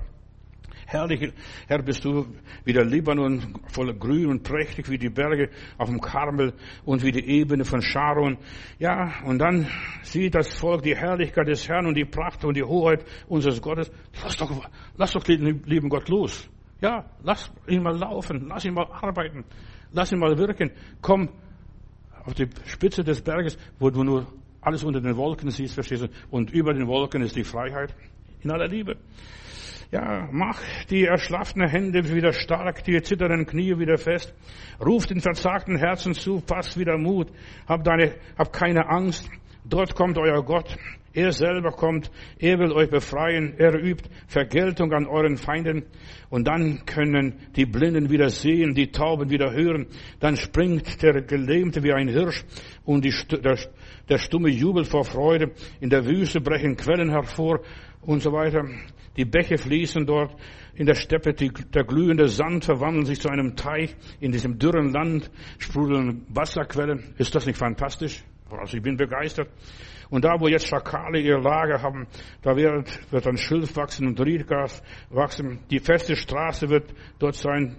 Herrlich, 0.87 1.33
Herr, 1.69 1.83
bist 1.83 2.05
du 2.05 2.27
wie 2.65 2.73
der 2.73 2.85
Libanon, 2.85 3.61
voll 3.69 3.95
grün 3.95 4.27
und 4.27 4.43
prächtig 4.43 4.89
wie 4.91 4.99
die 4.99 5.09
Berge 5.09 5.51
auf 5.79 5.89
dem 5.89 6.01
Karmel 6.01 6.53
und 6.85 7.03
wie 7.03 7.13
die 7.13 7.27
Ebene 7.27 7.65
von 7.65 7.81
Sharon. 7.81 8.39
Ja, 8.79 9.13
und 9.25 9.39
dann 9.39 9.67
sieht 10.03 10.35
das 10.35 10.55
Volk 10.55 10.83
die 10.83 10.97
Herrlichkeit 10.97 11.49
des 11.49 11.69
Herrn 11.69 11.87
und 11.87 11.95
die 11.95 12.05
Pracht 12.05 12.45
und 12.45 12.57
die 12.57 12.65
Hoheit 12.65 13.05
unseres 13.29 13.61
Gottes. 13.61 13.91
Lass 14.23 14.37
doch, 14.37 14.69
lass 14.97 15.13
doch 15.13 15.25
den 15.25 15.63
lieben 15.65 15.89
Gott 15.89 16.09
los. 16.09 16.49
Ja, 16.81 17.05
lass 17.23 17.53
ihn 17.69 17.83
mal 17.83 17.97
laufen, 17.97 18.47
lass 18.49 18.65
ihn 18.65 18.75
mal 18.75 18.87
arbeiten, 18.91 19.45
lass 19.93 20.11
ihn 20.11 20.19
mal 20.19 20.37
wirken. 20.37 20.73
Komm 21.01 21.29
auf 22.25 22.35
die 22.35 22.49
Spitze 22.67 23.05
des 23.05 23.23
Berges, 23.23 23.57
wo 23.79 23.91
du 23.91 24.03
nur 24.03 24.27
alles 24.61 24.85
unter 24.85 25.01
den 25.01 25.17
Wolken 25.17 25.51
siehst, 25.51 25.75
verstehst 25.75 26.03
du? 26.03 26.09
Und 26.31 26.51
über 26.53 26.73
den 26.73 26.87
Wolken 26.87 27.23
ist 27.23 27.37
die 27.37 27.45
Freiheit 27.45 27.95
in 28.41 28.51
aller 28.51 28.69
Liebe. 28.69 28.97
Ja, 29.93 30.27
mach 30.33 30.59
die 30.89 31.05
erschlafften 31.05 31.69
Hände 31.69 32.11
wieder 32.15 32.33
stark, 32.33 32.83
die 32.85 33.03
zitternden 33.03 33.45
Knie 33.45 33.79
wieder 33.79 33.99
fest. 33.99 34.35
Ruf 34.83 35.05
den 35.05 35.21
verzagten 35.21 35.77
Herzen 35.77 36.15
zu, 36.15 36.41
fass 36.47 36.79
wieder 36.79 36.97
Mut. 36.97 37.29
Hab 37.69 37.85
deine, 37.85 38.15
hab 38.39 38.55
keine 38.55 38.89
Angst. 38.89 39.29
Dort 39.67 39.95
kommt 39.95 40.17
euer 40.17 40.43
Gott. 40.47 40.79
Er 41.13 41.33
selber 41.33 41.73
kommt. 41.73 42.11
Er 42.39 42.59
will 42.59 42.73
euch 42.73 42.89
befreien. 42.89 43.53
Er 43.59 43.75
übt 43.75 44.09
Vergeltung 44.29 44.95
an 44.95 45.05
euren 45.05 45.37
Feinden. 45.37 45.85
Und 46.31 46.49
dann 46.49 46.87
können 46.87 47.35
die 47.55 47.67
Blinden 47.67 48.09
wieder 48.09 48.31
sehen, 48.31 48.75
die 48.75 48.93
Tauben 48.93 49.29
wieder 49.29 49.53
hören. 49.53 49.89
Dann 50.21 50.39
springt 50.39 51.03
der 51.03 51.21
Gelähmte 51.21 51.83
wie 51.83 51.93
ein 51.93 52.09
Hirsch 52.09 52.45
und 52.87 53.05
die, 53.05 53.13
der, 53.31 53.59
der 54.09 54.19
stumme 54.19 54.49
Jubel 54.49 54.87
vor 54.87 55.05
Freude. 55.05 55.51
In 55.81 55.91
der 55.91 56.07
Wüste 56.07 56.41
brechen 56.41 56.77
Quellen 56.77 57.11
hervor 57.11 57.61
und 58.01 58.23
so 58.23 58.33
weiter. 58.33 58.65
Die 59.17 59.25
Bäche 59.25 59.59
fließen 59.59 60.07
dort 60.07 60.35
in 60.75 60.87
der 60.87 60.95
Steppe, 60.95 61.35
die, 61.35 61.51
der 61.51 61.85
glühende 61.85 62.29
Sand 62.29 62.65
verwandelt 62.65 63.07
sich 63.07 63.21
zu 63.21 63.29
einem 63.29 63.57
Teich. 63.57 63.95
In 64.21 64.33
diesem 64.33 64.59
dürren 64.59 64.91
Land 64.93 65.31
sprudeln 65.59 66.25
Wasserquellen. 66.29 67.15
Ist 67.19 67.35
das 67.35 67.47
nicht 67.47 67.59
fantastisch? 67.59 68.25
Also 68.51 68.77
ich 68.77 68.83
bin 68.83 68.97
begeistert. 68.97 69.49
Und 70.11 70.25
da, 70.25 70.39
wo 70.39 70.49
jetzt 70.49 70.67
Schakale 70.67 71.21
ihr 71.21 71.39
Lager 71.39 71.81
haben, 71.81 72.07
da 72.43 72.55
wird, 72.55 73.11
wird 73.11 73.25
dann 73.25 73.39
Schilf 73.39 73.77
wachsen 73.77 74.07
und 74.07 74.21
Riedgas 74.21 74.83
wachsen. 75.09 75.61
Die 75.71 75.79
feste 75.79 76.17
Straße 76.17 76.69
wird 76.69 76.93
dort 77.19 77.35
sein. 77.35 77.79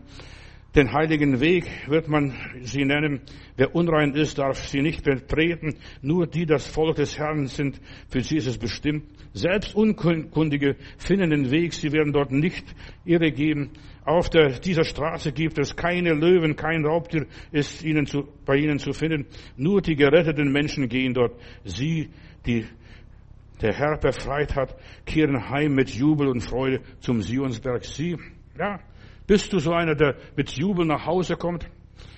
Den 0.75 0.91
heiligen 0.91 1.39
Weg 1.39 1.65
wird 1.87 2.07
man 2.07 2.33
sie 2.61 2.85
nennen. 2.85 3.21
Wer 3.55 3.75
unrein 3.75 4.15
ist, 4.15 4.39
darf 4.39 4.57
sie 4.65 4.81
nicht 4.81 5.03
betreten. 5.03 5.75
Nur 6.01 6.25
die, 6.25 6.47
das 6.47 6.65
Volk 6.65 6.95
des 6.95 7.19
Herrn 7.19 7.45
sind, 7.45 7.79
für 8.09 8.21
sie 8.21 8.37
ist 8.37 8.47
es 8.47 8.57
bestimmt. 8.57 9.03
Selbst 9.33 9.75
Unkundige 9.75 10.75
finden 10.97 11.31
den 11.31 11.49
Weg, 11.49 11.73
sie 11.73 11.91
werden 11.91 12.13
dort 12.13 12.31
nicht 12.31 12.63
irre 13.03 13.31
geben. 13.31 13.71
Auf 14.05 14.29
der, 14.29 14.59
dieser 14.59 14.83
Straße 14.83 15.31
gibt 15.31 15.57
es 15.57 15.75
keine 15.75 16.13
Löwen, 16.13 16.55
kein 16.55 16.85
Raubtier 16.85 17.25
ist 17.51 17.83
ihnen 17.83 18.05
zu, 18.05 18.27
bei 18.45 18.57
ihnen 18.57 18.77
zu 18.77 18.93
finden. 18.93 19.25
Nur 19.57 19.81
die 19.81 19.95
geretteten 19.95 20.51
Menschen 20.51 20.87
gehen 20.87 21.15
dort. 21.15 21.33
Sie, 21.63 22.09
die 22.45 22.65
der 23.61 23.73
Herr 23.73 23.97
befreit 23.97 24.55
hat, 24.55 24.75
kehren 25.05 25.49
heim 25.49 25.73
mit 25.73 25.89
Jubel 25.89 26.27
und 26.27 26.41
Freude 26.41 26.81
zum 26.99 27.21
Sionsberg. 27.21 27.85
Sie, 27.85 28.17
ja, 28.59 28.79
bist 29.25 29.51
du 29.51 29.59
so 29.59 29.71
einer, 29.71 29.95
der 29.95 30.15
mit 30.35 30.51
Jubel 30.51 30.85
nach 30.85 31.05
Hause 31.05 31.37
kommt? 31.37 31.67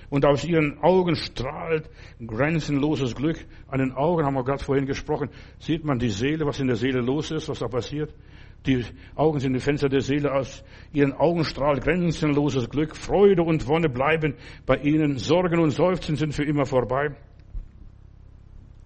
Und 0.10 0.26
aus 0.26 0.44
ihren 0.46 0.78
Augen 0.80 1.16
strahlt 1.16 1.90
grenzenloses 2.26 3.16
Glück. 3.16 3.38
An 3.68 3.80
den 3.80 3.92
Augen 3.92 4.26
haben 4.26 4.36
wir 4.36 4.44
gerade 4.44 4.64
vorhin 4.64 4.86
gesprochen. 4.86 5.30
Sieht 5.60 5.84
man 5.84 6.00
die 6.00 6.10
Seele, 6.10 6.46
was 6.46 6.60
in 6.60 6.68
der 6.68 6.76
Seele 6.76 7.02
los 7.02 7.32
ist, 7.32 7.50
was 7.50 7.60
da 7.60 7.68
passiert? 7.68 8.14
Die 8.66 8.84
Augen 9.16 9.40
sind 9.40 9.54
die 9.54 9.60
Fenster 9.60 9.90
der 9.90 10.02
Seele. 10.02 10.34
Aus 10.34 10.64
ihren 10.92 11.14
Augen 11.14 11.44
strahlt 11.44 11.84
grenzenloses 11.84 12.70
Glück. 12.70 12.96
Freude 12.96 13.44
und 13.44 13.68
Wonne 13.68 13.90
bleiben 13.90 14.36
bei 14.66 14.78
ihnen. 14.78 15.18
Sorgen 15.18 15.60
und 15.60 15.72
Seufzen 15.72 16.16
sind 16.16 16.34
für 16.34 16.44
immer 16.44 16.66
vorbei. 16.66 17.16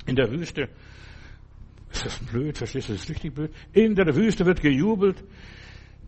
In 0.05 0.15
der 0.15 0.31
Wüste. 0.31 0.69
Ist 1.91 2.05
das 2.05 2.19
blöd? 2.19 2.57
Verstehst 2.57 2.89
du? 2.89 2.93
Das 2.93 3.03
ist 3.03 3.09
richtig 3.09 3.33
blöd. 3.33 3.51
In 3.73 3.95
der 3.95 4.15
Wüste 4.15 4.45
wird 4.45 4.61
gejubelt. 4.61 5.23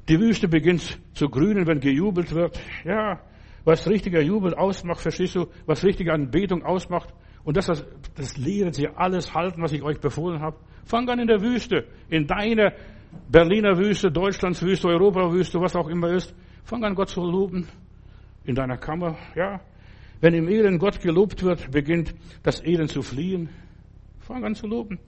Die 0.09 0.19
Wüste 0.19 0.47
beginnt 0.47 0.99
zu 1.13 1.29
grünen, 1.29 1.67
wenn 1.67 1.79
gejubelt 1.79 2.33
wird. 2.33 2.59
Ja, 2.83 3.21
was 3.63 3.87
richtiger 3.87 4.21
Jubel 4.21 4.53
ausmacht, 4.53 5.01
verstehst 5.01 5.35
du? 5.35 5.47
Was 5.65 5.83
richtige 5.83 6.13
Anbetung 6.13 6.63
ausmacht. 6.63 7.13
Und 7.43 7.57
das, 7.57 7.67
das, 8.15 8.37
lehren 8.37 8.73
sie 8.73 8.87
alles 8.87 9.33
halten, 9.33 9.61
was 9.61 9.71
ich 9.71 9.81
euch 9.83 9.99
befohlen 9.99 10.41
habe. 10.41 10.57
Fang 10.85 11.09
an 11.09 11.19
in 11.19 11.27
der 11.27 11.41
Wüste, 11.41 11.85
in 12.09 12.27
deiner 12.27 12.73
Berliner 13.29 13.77
Wüste, 13.77 14.11
Deutschlands 14.11 14.61
Wüste, 14.61 14.87
Europa-Wüste, 14.87 15.59
was 15.59 15.75
auch 15.75 15.87
immer 15.87 16.11
ist. 16.11 16.33
Fang 16.63 16.83
an, 16.83 16.95
Gott 16.95 17.09
zu 17.09 17.21
loben. 17.21 17.67
In 18.45 18.55
deiner 18.55 18.77
Kammer, 18.77 19.17
ja. 19.35 19.59
Wenn 20.19 20.35
im 20.35 20.47
Elend 20.47 20.79
Gott 20.79 21.01
gelobt 21.01 21.43
wird, 21.43 21.71
beginnt 21.71 22.13
das 22.43 22.63
Elend 22.63 22.89
zu 22.89 23.01
fliehen. 23.01 23.49
Fang 24.19 24.43
an 24.43 24.53
zu 24.53 24.67
loben. 24.67 24.99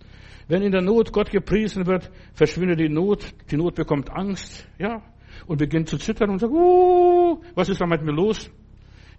Wenn 0.48 0.62
in 0.64 0.72
der 0.72 0.82
Not 0.82 1.14
Gott 1.14 1.30
gepriesen 1.30 1.86
wird, 1.86 2.12
verschwindet 2.34 2.80
die 2.80 2.90
Not, 2.90 3.34
die 3.50 3.58
Not 3.58 3.76
bekommt 3.76 4.10
Angst, 4.12 4.68
ja, 4.78 5.02
und 5.48 5.58
beginnt 5.58 5.90
zu 5.90 5.98
zittern 5.98 6.30
und 6.30 6.40
sagt, 6.40 6.54
uh, 6.54 7.42
was 7.56 7.70
ist 7.70 7.82
da 7.82 7.86
mit 7.86 8.02
mir 8.02 8.12
los? 8.12 8.50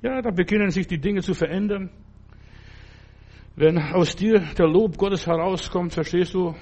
Ja, 0.03 0.21
da 0.21 0.31
beginnen 0.31 0.71
sich 0.71 0.87
die 0.87 0.99
Dinge 0.99 1.23
zu 1.23 1.35
verändern. 1.35 1.91
Wenn 3.57 3.79
aus 3.79 4.17
dir 4.17 4.41
der 4.59 4.67
Lob 4.67 4.97
Gottes 4.99 5.27
herauskommt, 5.27 5.95
verstehst 5.95 6.35
du, 6.35 6.55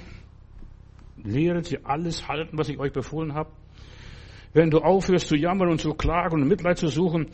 lehren 1.23 1.63
sie 1.63 1.85
alles 1.85 2.29
halten, 2.29 2.59
was 2.59 2.69
ich 2.69 2.79
euch 2.79 2.93
befohlen 2.93 3.35
habe. 3.35 3.51
Wenn 4.53 4.71
du 4.71 4.79
aufhörst 4.79 5.29
zu 5.29 5.37
jammern 5.37 5.71
und 5.71 5.81
zu 5.81 5.95
klagen 5.95 6.43
und 6.43 6.49
Mitleid 6.49 6.77
zu 6.77 6.89
suchen, 6.89 7.29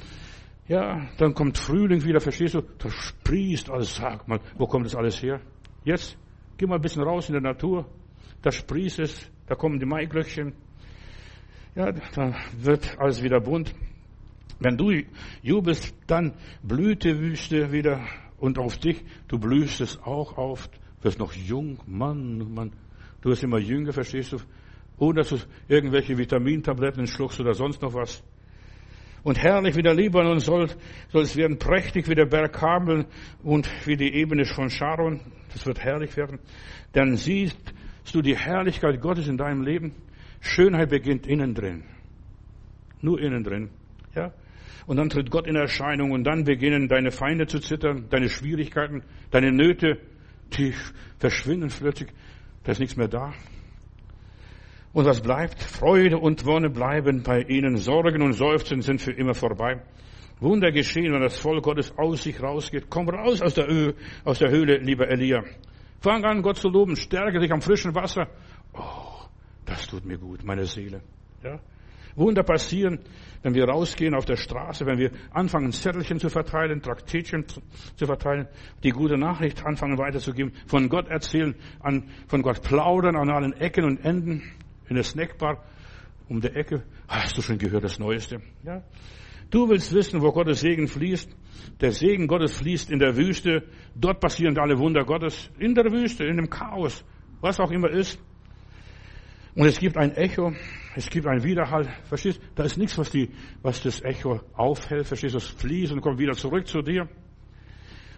ja, 0.69 1.09
dann 1.19 1.35
kommt 1.35 1.59
Frühling 1.59 2.05
wieder, 2.05 2.21
verstehst 2.21 2.55
du? 2.55 2.61
Da 2.79 2.91
sprießt 2.91 3.71
alles. 3.71 3.97
Sag 3.97 4.29
mal, 4.29 4.39
wo 4.57 4.67
kommt 4.67 4.87
das 4.87 4.95
alles 4.95 5.21
her? 5.23 5.41
Jetzt 5.85 6.17
Geh 6.59 6.67
mal 6.67 6.75
ein 6.75 6.83
bisschen 6.83 7.05
raus 7.05 7.29
in 7.29 7.35
der 7.35 7.43
Natur. 7.43 7.87
Da 8.43 8.51
sprießt 8.51 8.99
es, 8.99 9.31
da 9.47 9.55
kommen 9.55 9.79
die 9.79 9.87
Maiglöckchen. 9.87 10.53
Ja, 11.79 11.93
da 11.93 12.35
wird 12.61 12.99
alles 12.99 13.23
wieder 13.23 13.39
bunt. 13.41 13.73
Wenn 14.59 14.77
du 14.77 14.91
jubelst, 15.43 15.95
dann 16.09 16.35
blüht 16.61 17.05
die 17.05 17.17
Wüste 17.21 17.71
wieder 17.71 18.01
und 18.39 18.59
auf 18.59 18.79
dich, 18.79 19.05
du 19.29 19.39
blühst 19.39 19.81
es 19.81 19.97
auch 20.03 20.37
auf, 20.37 20.69
wirst 21.03 21.21
noch 21.21 21.33
jung, 21.33 21.79
Mann, 21.87 22.53
Mann. 22.53 22.73
Du 23.21 23.31
wirst 23.31 23.45
immer 23.45 23.61
jünger, 23.61 23.93
verstehst 23.93 24.33
du? 24.33 24.39
Ohne 24.99 25.21
dass 25.21 25.29
du 25.29 25.37
irgendwelche 25.69 26.19
Vitamintabletten 26.19 27.07
schluckst 27.07 27.39
oder 27.39 27.55
sonst 27.55 27.81
noch 27.81 27.95
was. 27.95 28.25
Und 29.23 29.39
herrlich 29.39 29.77
wie 29.77 29.83
der 29.83 29.95
Libanon 29.95 30.41
soll, 30.41 30.71
soll 31.13 31.23
es 31.23 31.37
werden, 31.37 31.61
prächtig 31.61 32.09
wie 32.09 32.17
der 32.17 32.27
Berg 32.27 32.55
Karmel 32.55 33.07
und 33.45 33.71
wie 33.87 33.97
die 33.97 34.15
Ebene 34.15 34.47
von 34.47 34.69
Sharon. 34.69 35.21
Das 35.53 35.65
wird 35.65 35.79
herrlich 35.79 36.17
werden. 36.17 36.41
Dann 36.91 37.15
siehst 37.15 37.57
du 38.13 38.21
die 38.21 38.37
Herrlichkeit 38.37 39.01
Gottes 39.01 39.29
in 39.29 39.37
deinem 39.37 39.63
Leben. 39.63 39.95
Schönheit 40.41 40.91
beginnt 40.91 41.27
innen 41.27 41.55
drin. 41.55 41.85
Nur 43.01 43.21
innen 43.21 43.45
drin. 43.45 43.71
Ja? 44.15 44.33
Und 44.87 44.97
dann 44.97 45.09
tritt 45.09 45.31
Gott 45.31 45.47
in 45.47 45.57
Erscheinung 45.57 46.13
und 46.13 46.25
dann 46.25 46.45
beginnen 46.45 46.89
deine 46.89 47.11
Feinde 47.11 47.47
zu 47.47 47.59
zittern, 47.59 48.07
deine 48.09 48.29
Schwierigkeiten, 48.29 49.03
deine 49.31 49.53
Nöte, 49.53 49.99
die 50.57 50.73
verschwinden 51.19 51.69
plötzlich. 51.69 52.11
Da 52.65 52.73
ist 52.73 52.81
nichts 52.81 52.97
mehr 52.97 53.09
da. 53.09 53.33
Und 54.93 55.05
was 55.05 55.21
bleibt? 55.21 55.63
Freude 55.63 56.19
und 56.19 56.47
Wonne 56.47 56.71
bleiben 56.71 57.23
bei 57.23 57.43
ihnen. 57.43 57.77
Sorgen 57.77 58.23
und 58.23 58.33
Seufzen 58.33 58.81
sind 58.81 59.01
für 59.01 59.13
immer 59.13 59.35
vorbei. 59.35 59.83
Wunder 60.41 60.73
geschehen, 60.73 61.13
wenn 61.13 61.21
das 61.21 61.39
Volk 61.39 61.65
Gottes 61.65 61.93
aus 61.99 62.23
sich 62.23 62.41
rausgeht. 62.43 62.87
Komm 62.89 63.09
raus 63.09 63.43
aus 63.43 63.55
der, 63.55 63.69
Ö 63.71 63.93
aus 64.25 64.39
der 64.39 64.51
Höhle, 64.51 64.79
lieber 64.79 65.09
Elia. 65.09 65.45
Fang 66.01 66.25
an, 66.25 66.43
Gott 66.43 66.57
zu 66.57 66.69
loben. 66.69 66.97
Stärke 66.97 67.41
dich 67.41 67.53
am 67.53 67.61
frischen 67.61 67.95
Wasser. 67.95 68.29
Oh, 68.73 69.18
das 69.69 69.87
tut 69.87 70.05
mir 70.05 70.19
gut, 70.19 70.45
meine 70.45 70.65
Seele. 70.65 71.03
Ja? 71.43 71.61
Wunder 72.17 72.43
passieren, 72.43 72.99
wenn 73.43 73.55
wir 73.55 73.65
rausgehen 73.65 74.15
auf 74.15 74.25
der 74.25 74.37
Straße, 74.37 74.85
wenn 74.87 74.99
wir 74.99 75.13
anfangen, 75.31 75.71
Zettelchen 75.73 76.19
zu 76.19 76.29
verteilen, 76.29 76.83
Traktätchen 76.83 77.47
zu 77.47 78.07
verteilen, 78.07 78.49
die 78.83 78.91
gute 78.91 79.17
Nachricht 79.17 79.65
anfangen 79.65 79.99
weiterzugeben, 79.99 80.53
von 80.67 80.89
Gott 80.89 81.09
erzählen, 81.09 81.55
an, 81.81 82.11
von 82.27 82.43
Gott 82.43 82.63
plaudern 82.63 83.17
an 83.17 83.31
allen 83.31 83.53
Ecken 83.53 83.85
und 83.85 84.05
Enden, 84.05 84.43
in 84.89 84.97
der 84.97 85.05
Snackbar 85.05 85.65
um 86.29 86.41
der 86.41 86.57
Ecke. 86.57 86.83
Hast 87.07 87.37
du 87.37 87.43
schon 87.43 87.59
gehört 87.59 87.85
das 87.85 87.99
Neueste? 87.99 88.41
Ja? 88.65 88.83
Du 89.51 89.69
willst 89.69 89.95
wissen, 89.95 90.21
wo 90.21 90.31
Gottes 90.33 90.61
Segen 90.61 90.89
fließt. 90.89 91.31
Der 91.81 91.93
Segen 91.93 92.27
Gottes 92.27 92.57
fließt 92.59 92.91
in 92.91 92.99
der 92.99 93.17
Wüste. 93.17 93.63
Dort 93.95 94.21
passieren 94.21 94.59
alle 94.59 94.79
Wunder 94.79 95.05
Gottes. 95.05 95.51
In 95.59 95.75
der 95.75 95.91
Wüste, 95.91 96.25
in 96.25 96.37
dem 96.37 96.51
Chaos, 96.51 97.05
was 97.41 97.59
auch 97.61 97.71
immer 97.71 97.91
ist. 97.91 98.21
Und 99.59 99.67
es 99.67 99.81
gibt 99.81 99.97
ein 99.97 100.13
Echo, 100.15 100.53
es 100.95 101.11
gibt 101.11 101.27
einen 101.27 101.43
Widerhall. 101.43 101.93
Verstehst? 102.05 102.41
Da 102.55 102.63
ist 102.63 102.79
nichts, 102.79 102.97
was 102.97 103.11
die, 103.11 103.29
was 103.61 103.83
das 103.83 104.01
Echo 104.05 104.41
aufhält. 104.53 105.09
Verstehst? 105.09 105.35
Das 105.35 105.49
fließt 105.49 105.93
und 105.93 106.01
kommt 106.01 106.21
wieder 106.21 106.35
zurück 106.35 106.69
zu 106.69 106.81
dir. 106.81 107.09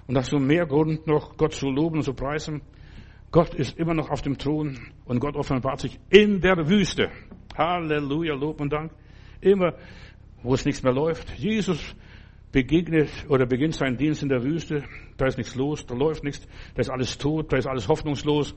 Und 0.06 0.18
hast 0.18 0.32
du 0.32 0.38
mehr 0.38 0.66
Grund 0.66 1.06
noch, 1.06 1.38
Gott 1.38 1.54
zu 1.54 1.70
loben 1.70 1.96
und 1.96 2.02
zu 2.02 2.12
preisen. 2.12 2.60
Gott 3.30 3.54
ist 3.54 3.78
immer 3.78 3.94
noch 3.94 4.10
auf 4.10 4.20
dem 4.20 4.36
Thron 4.36 4.78
und 5.06 5.18
Gott 5.18 5.34
offenbart 5.34 5.80
sich 5.80 5.98
in 6.10 6.42
der 6.42 6.68
Wüste. 6.68 7.08
Halleluja, 7.56 8.34
Lob 8.34 8.60
und 8.60 8.70
Dank. 8.70 8.92
Immer, 9.40 9.76
wo 10.42 10.52
es 10.52 10.66
nichts 10.66 10.82
mehr 10.82 10.92
läuft. 10.92 11.30
Jesus 11.38 11.96
begegnet 12.52 13.10
oder 13.28 13.46
beginnt 13.46 13.74
seinen 13.74 13.96
Dienst 13.96 14.22
in 14.22 14.28
der 14.28 14.42
Wüste. 14.42 14.82
Da 15.16 15.26
ist 15.26 15.38
nichts 15.38 15.54
los, 15.54 15.86
da 15.86 15.94
läuft 15.94 16.24
nichts, 16.24 16.46
da 16.74 16.80
ist 16.80 16.90
alles 16.90 17.16
tot, 17.16 17.52
da 17.52 17.56
ist 17.56 17.66
alles 17.66 17.88
hoffnungslos. 17.88 18.54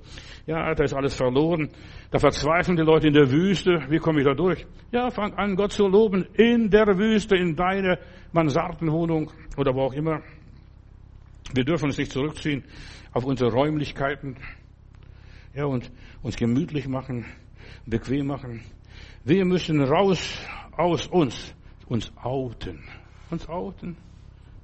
Ja, 0.47 0.73
da 0.73 0.83
ist 0.83 0.93
alles 0.93 1.15
verloren. 1.15 1.69
Da 2.09 2.19
verzweifeln 2.19 2.77
die 2.77 2.83
Leute 2.83 3.07
in 3.07 3.13
der 3.13 3.29
Wüste. 3.29 3.85
Wie 3.89 3.99
komme 3.99 4.21
ich 4.21 4.25
da 4.25 4.33
durch? 4.33 4.65
Ja, 4.91 5.11
fang 5.11 5.33
an, 5.33 5.55
Gott 5.55 5.73
zu 5.73 5.87
loben 5.87 6.25
in 6.33 6.69
der 6.69 6.97
Wüste, 6.97 7.35
in 7.35 7.55
deiner 7.55 7.99
Mansardenwohnung 8.31 9.31
oder 9.57 9.75
wo 9.75 9.81
auch 9.81 9.93
immer. 9.93 10.21
Wir 11.53 11.63
dürfen 11.63 11.85
uns 11.85 11.97
nicht 11.97 12.11
zurückziehen 12.11 12.63
auf 13.11 13.25
unsere 13.25 13.51
Räumlichkeiten. 13.51 14.37
Ja, 15.53 15.65
und 15.65 15.91
uns 16.23 16.35
gemütlich 16.35 16.87
machen, 16.87 17.25
bequem 17.85 18.25
machen. 18.25 18.61
Wir 19.23 19.45
müssen 19.45 19.81
raus 19.81 20.43
aus 20.75 21.05
uns, 21.05 21.53
uns 21.87 22.11
outen 22.17 22.83
uns 23.34 23.49
outen. 23.49 23.97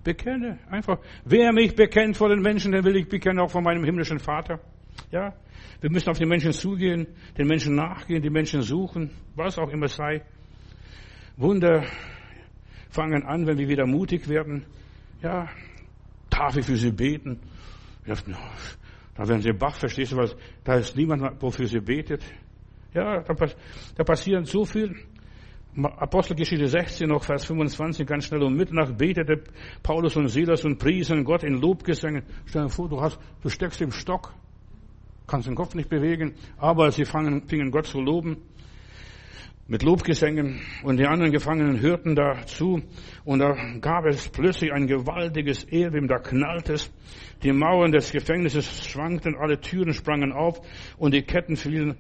Bekenne 0.04 0.60
einfach. 0.70 1.00
Wer 1.26 1.52
mich 1.52 1.76
bekennt 1.76 2.16
vor 2.16 2.30
den 2.30 2.42
Menschen, 2.42 2.72
den 2.72 2.86
will 2.86 2.96
ich 2.96 3.10
bekennen 3.10 3.40
auch 3.40 3.52
vor 3.52 3.62
meinem 3.62 3.84
himmlischen 3.84 4.20
Vater. 4.20 4.60
Ja, 5.12 5.34
wir 5.82 5.92
müssen 5.92 6.10
auf 6.10 6.18
die 6.18 6.26
Menschen 6.26 6.54
zugehen, 6.54 7.08
den 7.38 7.48
Menschen 7.48 7.76
nachgehen, 7.76 8.22
die 8.22 8.30
Menschen 8.30 8.62
suchen, 8.62 9.12
was 9.36 9.58
auch 9.58 9.70
immer 9.70 9.88
sei. 9.88 10.24
Wunder 11.38 11.84
fangen 12.90 13.24
an, 13.24 13.46
wenn 13.46 13.58
wir 13.58 13.68
wieder 13.68 13.86
mutig 13.86 14.28
werden. 14.28 14.66
Ja, 15.22 15.50
darf 16.30 16.58
ich 16.58 16.66
für 16.66 16.76
sie 16.76 16.92
beten? 16.92 17.40
Da 18.06 19.28
werden 19.28 19.42
sie 19.42 19.52
Bach, 19.52 19.76
verstehst 19.76 20.14
du 20.14 20.18
was? 20.18 20.36
Da 20.64 20.76
ist 20.76 20.96
niemand, 20.96 21.42
wofür 21.42 21.68
sie 21.68 21.80
betet. 21.80 22.24
Ja, 22.94 23.22
da, 23.22 23.34
da 23.96 24.04
passieren 24.04 24.46
so 24.46 24.66
viel. 24.66 24.96
Apostelgeschichte 25.78 26.68
16 26.68 27.08
noch, 27.08 27.24
Vers 27.24 27.46
25, 27.46 28.06
ganz 28.08 28.26
schnell 28.26 28.42
um 28.42 28.56
Mitternacht 28.56 28.98
betete 28.98 29.44
Paulus 29.84 30.16
und 30.18 30.28
Silas 30.28 30.66
und 30.66 30.80
priesen 30.80 31.24
Gott 31.24 31.44
in 31.44 31.62
Lobgesängen. 31.62 32.24
Stell 32.46 32.64
dir 32.64 32.70
vor, 32.70 32.90
du 32.90 33.00
hast, 33.00 33.20
du 33.44 33.50
steckst 33.50 33.80
im 33.82 33.92
Stock, 33.92 34.34
kannst 35.28 35.48
den 35.48 35.56
Kopf 35.56 35.76
nicht 35.76 35.90
bewegen, 35.90 36.34
aber 36.58 36.92
sie 36.92 37.06
fangen, 37.06 37.48
fingen 37.48 37.70
Gott 37.70 37.86
zu 37.86 38.02
loben 38.02 38.38
mit 39.68 39.84
Lobgesängen 39.84 40.60
und 40.82 40.98
die 40.98 41.06
anderen 41.06 41.32
Gefangenen 41.32 41.80
hörten 41.80 42.16
dazu 42.16 42.82
und 43.24 43.38
da 43.38 43.56
gab 43.80 44.08
es 44.08 44.28
plötzlich 44.28 44.74
ein 44.74 44.88
gewaltiges 44.88 45.64
Erdbeben, 45.66 46.08
da 46.08 46.18
knallte 46.18 46.74
es, 46.74 46.92
die 47.44 47.52
Mauern 47.52 47.92
des 47.92 48.12
Gefängnisses 48.12 48.88
schwankten, 48.88 49.36
alle 49.36 49.62
Türen 49.62 49.94
sprangen 49.94 50.32
auf 50.32 50.60
und 50.98 51.14
die 51.14 51.22
Ketten 51.22 51.56
fielen 51.56 51.98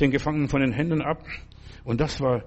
den 0.00 0.10
Gefangenen 0.10 0.48
von 0.48 0.60
den 0.60 0.72
Händen 0.72 1.00
ab 1.00 1.24
und 1.84 2.00
das 2.00 2.20
war 2.20 2.42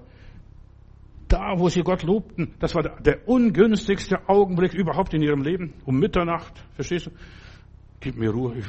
da, 1.28 1.58
wo 1.58 1.68
sie 1.68 1.82
Gott 1.82 2.02
lobten, 2.02 2.54
das 2.58 2.74
war 2.74 2.82
der 2.82 3.28
ungünstigste 3.28 4.28
Augenblick 4.28 4.74
überhaupt 4.74 5.14
in 5.14 5.22
ihrem 5.22 5.42
Leben. 5.42 5.74
Um 5.84 5.98
Mitternacht, 5.98 6.64
verstehst 6.74 7.06
du? 7.06 7.10
Gib 8.00 8.16
mir 8.16 8.30
Ruhe, 8.30 8.62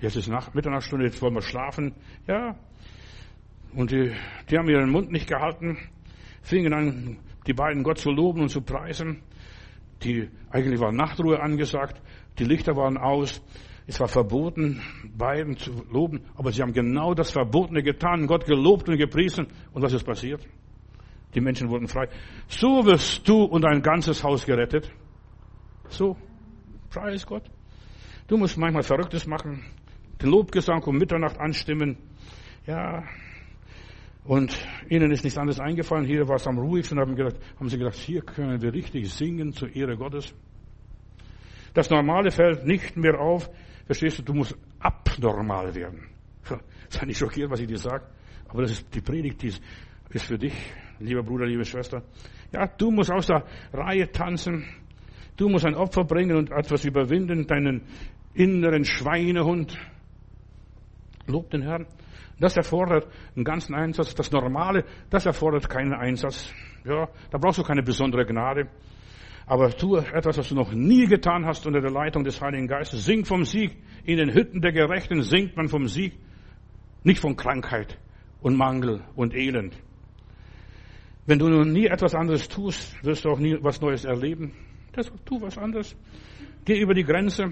jetzt 0.00 0.16
ist 0.16 0.28
Nacht, 0.28 0.54
Mitternachtstunde, 0.54 1.06
jetzt 1.06 1.20
wollen 1.22 1.34
wir 1.34 1.42
schlafen. 1.42 1.94
Ja. 2.26 2.56
Und 3.74 3.90
die, 3.90 4.12
die 4.50 4.58
haben 4.58 4.68
ihren 4.68 4.90
Mund 4.90 5.10
nicht 5.10 5.28
gehalten, 5.28 5.78
fingen 6.42 6.72
an, 6.72 7.16
die 7.46 7.54
beiden 7.54 7.82
Gott 7.82 7.98
zu 7.98 8.10
loben 8.10 8.42
und 8.42 8.48
zu 8.48 8.60
preisen. 8.60 9.22
Die, 10.02 10.28
eigentlich 10.50 10.80
war 10.80 10.92
Nachtruhe 10.92 11.40
angesagt, 11.40 12.00
die 12.38 12.44
Lichter 12.44 12.76
waren 12.76 12.96
aus, 12.96 13.42
es 13.86 14.00
war 14.00 14.08
verboten, 14.08 14.80
beiden 15.16 15.56
zu 15.56 15.72
loben, 15.90 16.22
aber 16.36 16.52
sie 16.52 16.62
haben 16.62 16.72
genau 16.72 17.14
das 17.14 17.32
Verbotene 17.32 17.82
getan, 17.82 18.26
Gott 18.26 18.46
gelobt 18.46 18.88
und 18.88 18.96
gepriesen. 18.96 19.46
Und 19.72 19.82
was 19.82 19.92
ist 19.92 20.04
passiert? 20.04 20.46
Die 21.34 21.40
Menschen 21.40 21.68
wurden 21.68 21.88
frei. 21.88 22.08
So 22.48 22.84
wirst 22.86 23.28
du 23.28 23.42
und 23.44 23.62
dein 23.62 23.82
ganzes 23.82 24.22
Haus 24.22 24.46
gerettet. 24.46 24.90
So. 25.88 26.16
Preis 26.90 27.26
Gott. 27.26 27.50
Du 28.28 28.36
musst 28.36 28.56
manchmal 28.56 28.82
Verrücktes 28.82 29.26
machen. 29.26 29.64
Den 30.22 30.30
Lobgesang 30.30 30.82
um 30.84 30.96
Mitternacht 30.96 31.38
anstimmen. 31.38 31.98
Ja. 32.66 33.02
Und 34.24 34.56
ihnen 34.88 35.10
ist 35.10 35.24
nichts 35.24 35.38
anderes 35.38 35.60
eingefallen. 35.60 36.06
Hier 36.06 36.26
war 36.28 36.36
es 36.36 36.46
am 36.46 36.58
ruhigsten. 36.58 36.98
Haben, 36.98 37.16
gedacht, 37.16 37.36
haben 37.58 37.68
sie 37.68 37.78
gedacht, 37.78 37.96
hier 37.96 38.22
können 38.22 38.62
wir 38.62 38.72
richtig 38.72 39.12
singen 39.12 39.52
zur 39.52 39.74
Ehre 39.74 39.96
Gottes. 39.96 40.34
Das 41.74 41.90
Normale 41.90 42.30
fällt 42.30 42.64
nicht 42.64 42.96
mehr 42.96 43.20
auf. 43.20 43.50
Verstehst 43.86 44.20
du? 44.20 44.22
Du 44.22 44.34
musst 44.34 44.56
abnormal 44.78 45.74
werden. 45.74 46.06
Sei 46.88 47.04
nicht 47.04 47.18
schockiert, 47.18 47.50
was 47.50 47.60
ich 47.60 47.66
dir 47.66 47.78
sage. 47.78 48.06
Aber 48.48 48.62
das 48.62 48.70
ist 48.70 48.94
die 48.94 49.00
Predigt, 49.00 49.42
die 49.42 49.48
ist 49.48 50.24
für 50.24 50.38
dich 50.38 50.54
lieber 50.98 51.22
Bruder, 51.22 51.46
liebe 51.46 51.64
Schwester. 51.64 52.02
Ja, 52.52 52.66
du 52.66 52.90
musst 52.90 53.10
aus 53.10 53.26
der 53.26 53.44
Reihe 53.72 54.10
tanzen. 54.10 54.64
Du 55.36 55.48
musst 55.48 55.66
ein 55.66 55.74
Opfer 55.74 56.04
bringen 56.04 56.36
und 56.36 56.50
etwas 56.50 56.84
überwinden, 56.84 57.46
deinen 57.46 57.82
inneren 58.34 58.84
Schweinehund. 58.84 59.76
Lob 61.26 61.50
den 61.50 61.62
Herrn. 61.62 61.86
Das 62.38 62.56
erfordert 62.56 63.08
einen 63.34 63.44
ganzen 63.44 63.74
Einsatz. 63.74 64.14
Das 64.14 64.30
Normale, 64.30 64.84
das 65.10 65.26
erfordert 65.26 65.68
keinen 65.68 65.92
Einsatz. 65.92 66.52
Ja, 66.84 67.08
da 67.30 67.38
brauchst 67.38 67.58
du 67.58 67.62
keine 67.62 67.82
besondere 67.82 68.26
Gnade. 68.26 68.68
Aber 69.46 69.70
tu 69.70 69.96
etwas, 69.96 70.38
was 70.38 70.48
du 70.48 70.54
noch 70.54 70.72
nie 70.72 71.06
getan 71.06 71.44
hast 71.44 71.66
unter 71.66 71.80
der 71.80 71.90
Leitung 71.90 72.24
des 72.24 72.40
Heiligen 72.40 72.66
Geistes. 72.66 73.04
Sing 73.04 73.24
vom 73.24 73.44
Sieg. 73.44 73.76
In 74.04 74.18
den 74.18 74.32
Hütten 74.32 74.60
der 74.60 74.72
Gerechten 74.72 75.22
singt 75.22 75.56
man 75.56 75.68
vom 75.68 75.86
Sieg. 75.86 76.18
Nicht 77.02 77.20
von 77.20 77.36
Krankheit 77.36 77.98
und 78.40 78.56
Mangel 78.56 79.02
und 79.16 79.34
Elend. 79.34 79.74
Wenn 81.26 81.38
du 81.38 81.48
nun 81.48 81.72
nie 81.72 81.86
etwas 81.86 82.14
anderes 82.14 82.48
tust, 82.48 83.02
wirst 83.02 83.24
du 83.24 83.30
auch 83.30 83.38
nie 83.38 83.56
was 83.62 83.80
Neues 83.80 84.04
erleben. 84.04 84.52
Das, 84.92 85.10
tu 85.24 85.40
was 85.40 85.56
anderes. 85.56 85.96
Geh 86.64 86.78
über 86.78 86.92
die 86.92 87.04
Grenze 87.04 87.44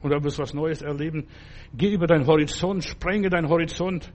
und 0.00 0.10
du 0.10 0.24
wirst 0.24 0.38
was 0.38 0.54
Neues 0.54 0.82
erleben. 0.82 1.26
Geh 1.74 1.92
über 1.92 2.06
deinen 2.06 2.26
Horizont, 2.26 2.84
sprenge 2.84 3.28
deinen 3.28 3.48
Horizont. 3.48 4.12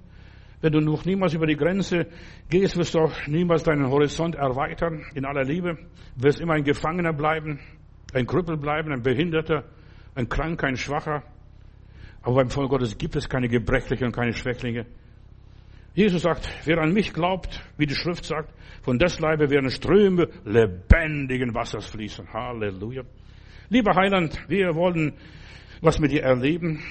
Wenn 0.61 0.71
du 0.71 0.79
noch 0.79 1.03
niemals 1.05 1.33
über 1.33 1.45
die 1.45 1.57
Grenze 1.57 2.07
gehst, 2.49 2.77
wirst 2.77 2.95
du 2.95 2.99
auch 2.99 3.27
niemals 3.27 3.63
deinen 3.63 3.87
Horizont 3.89 4.35
erweitern 4.35 5.05
in 5.13 5.25
aller 5.25 5.43
Liebe. 5.43 5.77
Du 6.15 6.23
wirst 6.23 6.39
immer 6.39 6.53
ein 6.53 6.63
Gefangener 6.63 7.11
bleiben, 7.11 7.59
ein 8.13 8.25
Krüppel 8.25 8.57
bleiben, 8.57 8.93
ein 8.93 9.03
Behinderter, 9.03 9.65
ein 10.15 10.29
Kranker, 10.29 10.67
ein 10.67 10.77
Schwacher. 10.77 11.23
Aber 12.21 12.35
beim 12.35 12.49
Volk 12.49 12.69
Gottes 12.69 12.97
gibt 12.97 13.15
es 13.17 13.27
keine 13.27 13.49
Gebrechlichen 13.49 14.05
und 14.05 14.15
keine 14.15 14.33
Schwächlinge. 14.33 14.85
Jesus 15.95 16.23
sagt, 16.23 16.49
wer 16.65 16.79
an 16.79 16.93
mich 16.93 17.13
glaubt, 17.13 17.61
wie 17.77 17.85
die 17.85 17.95
Schrift 17.95 18.25
sagt, 18.25 18.53
von 18.83 18.99
des 18.99 19.19
Leibe 19.19 19.49
werden 19.49 19.69
Ströme 19.69 20.27
lebendigen 20.43 21.55
Wassers 21.55 21.87
fließen. 21.87 22.31
Halleluja. 22.33 23.03
Lieber 23.69 23.95
Heiland, 23.95 24.37
wir 24.49 24.75
wollen 24.75 25.13
was 25.81 25.99
mit 25.99 26.11
dir 26.11 26.23
erleben 26.23 26.81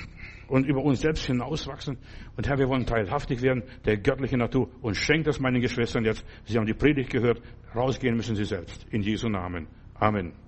und 0.48 0.66
über 0.66 0.82
uns 0.82 1.00
selbst 1.00 1.26
hinauswachsen. 1.26 1.98
Und 2.36 2.48
Herr, 2.48 2.58
wir 2.58 2.68
wollen 2.68 2.86
teilhaftig 2.86 3.42
werden 3.42 3.62
der 3.84 3.98
göttlichen 3.98 4.38
Natur 4.38 4.70
und 4.80 4.96
schenkt 4.96 5.26
das 5.26 5.38
meinen 5.38 5.60
Geschwistern 5.60 6.04
jetzt. 6.04 6.24
Sie 6.44 6.56
haben 6.56 6.66
die 6.66 6.74
Predigt 6.74 7.10
gehört. 7.10 7.42
Rausgehen 7.74 8.16
müssen 8.16 8.36
sie 8.36 8.44
selbst. 8.44 8.86
In 8.90 9.02
Jesu 9.02 9.28
Namen. 9.28 9.68
Amen. 9.94 10.43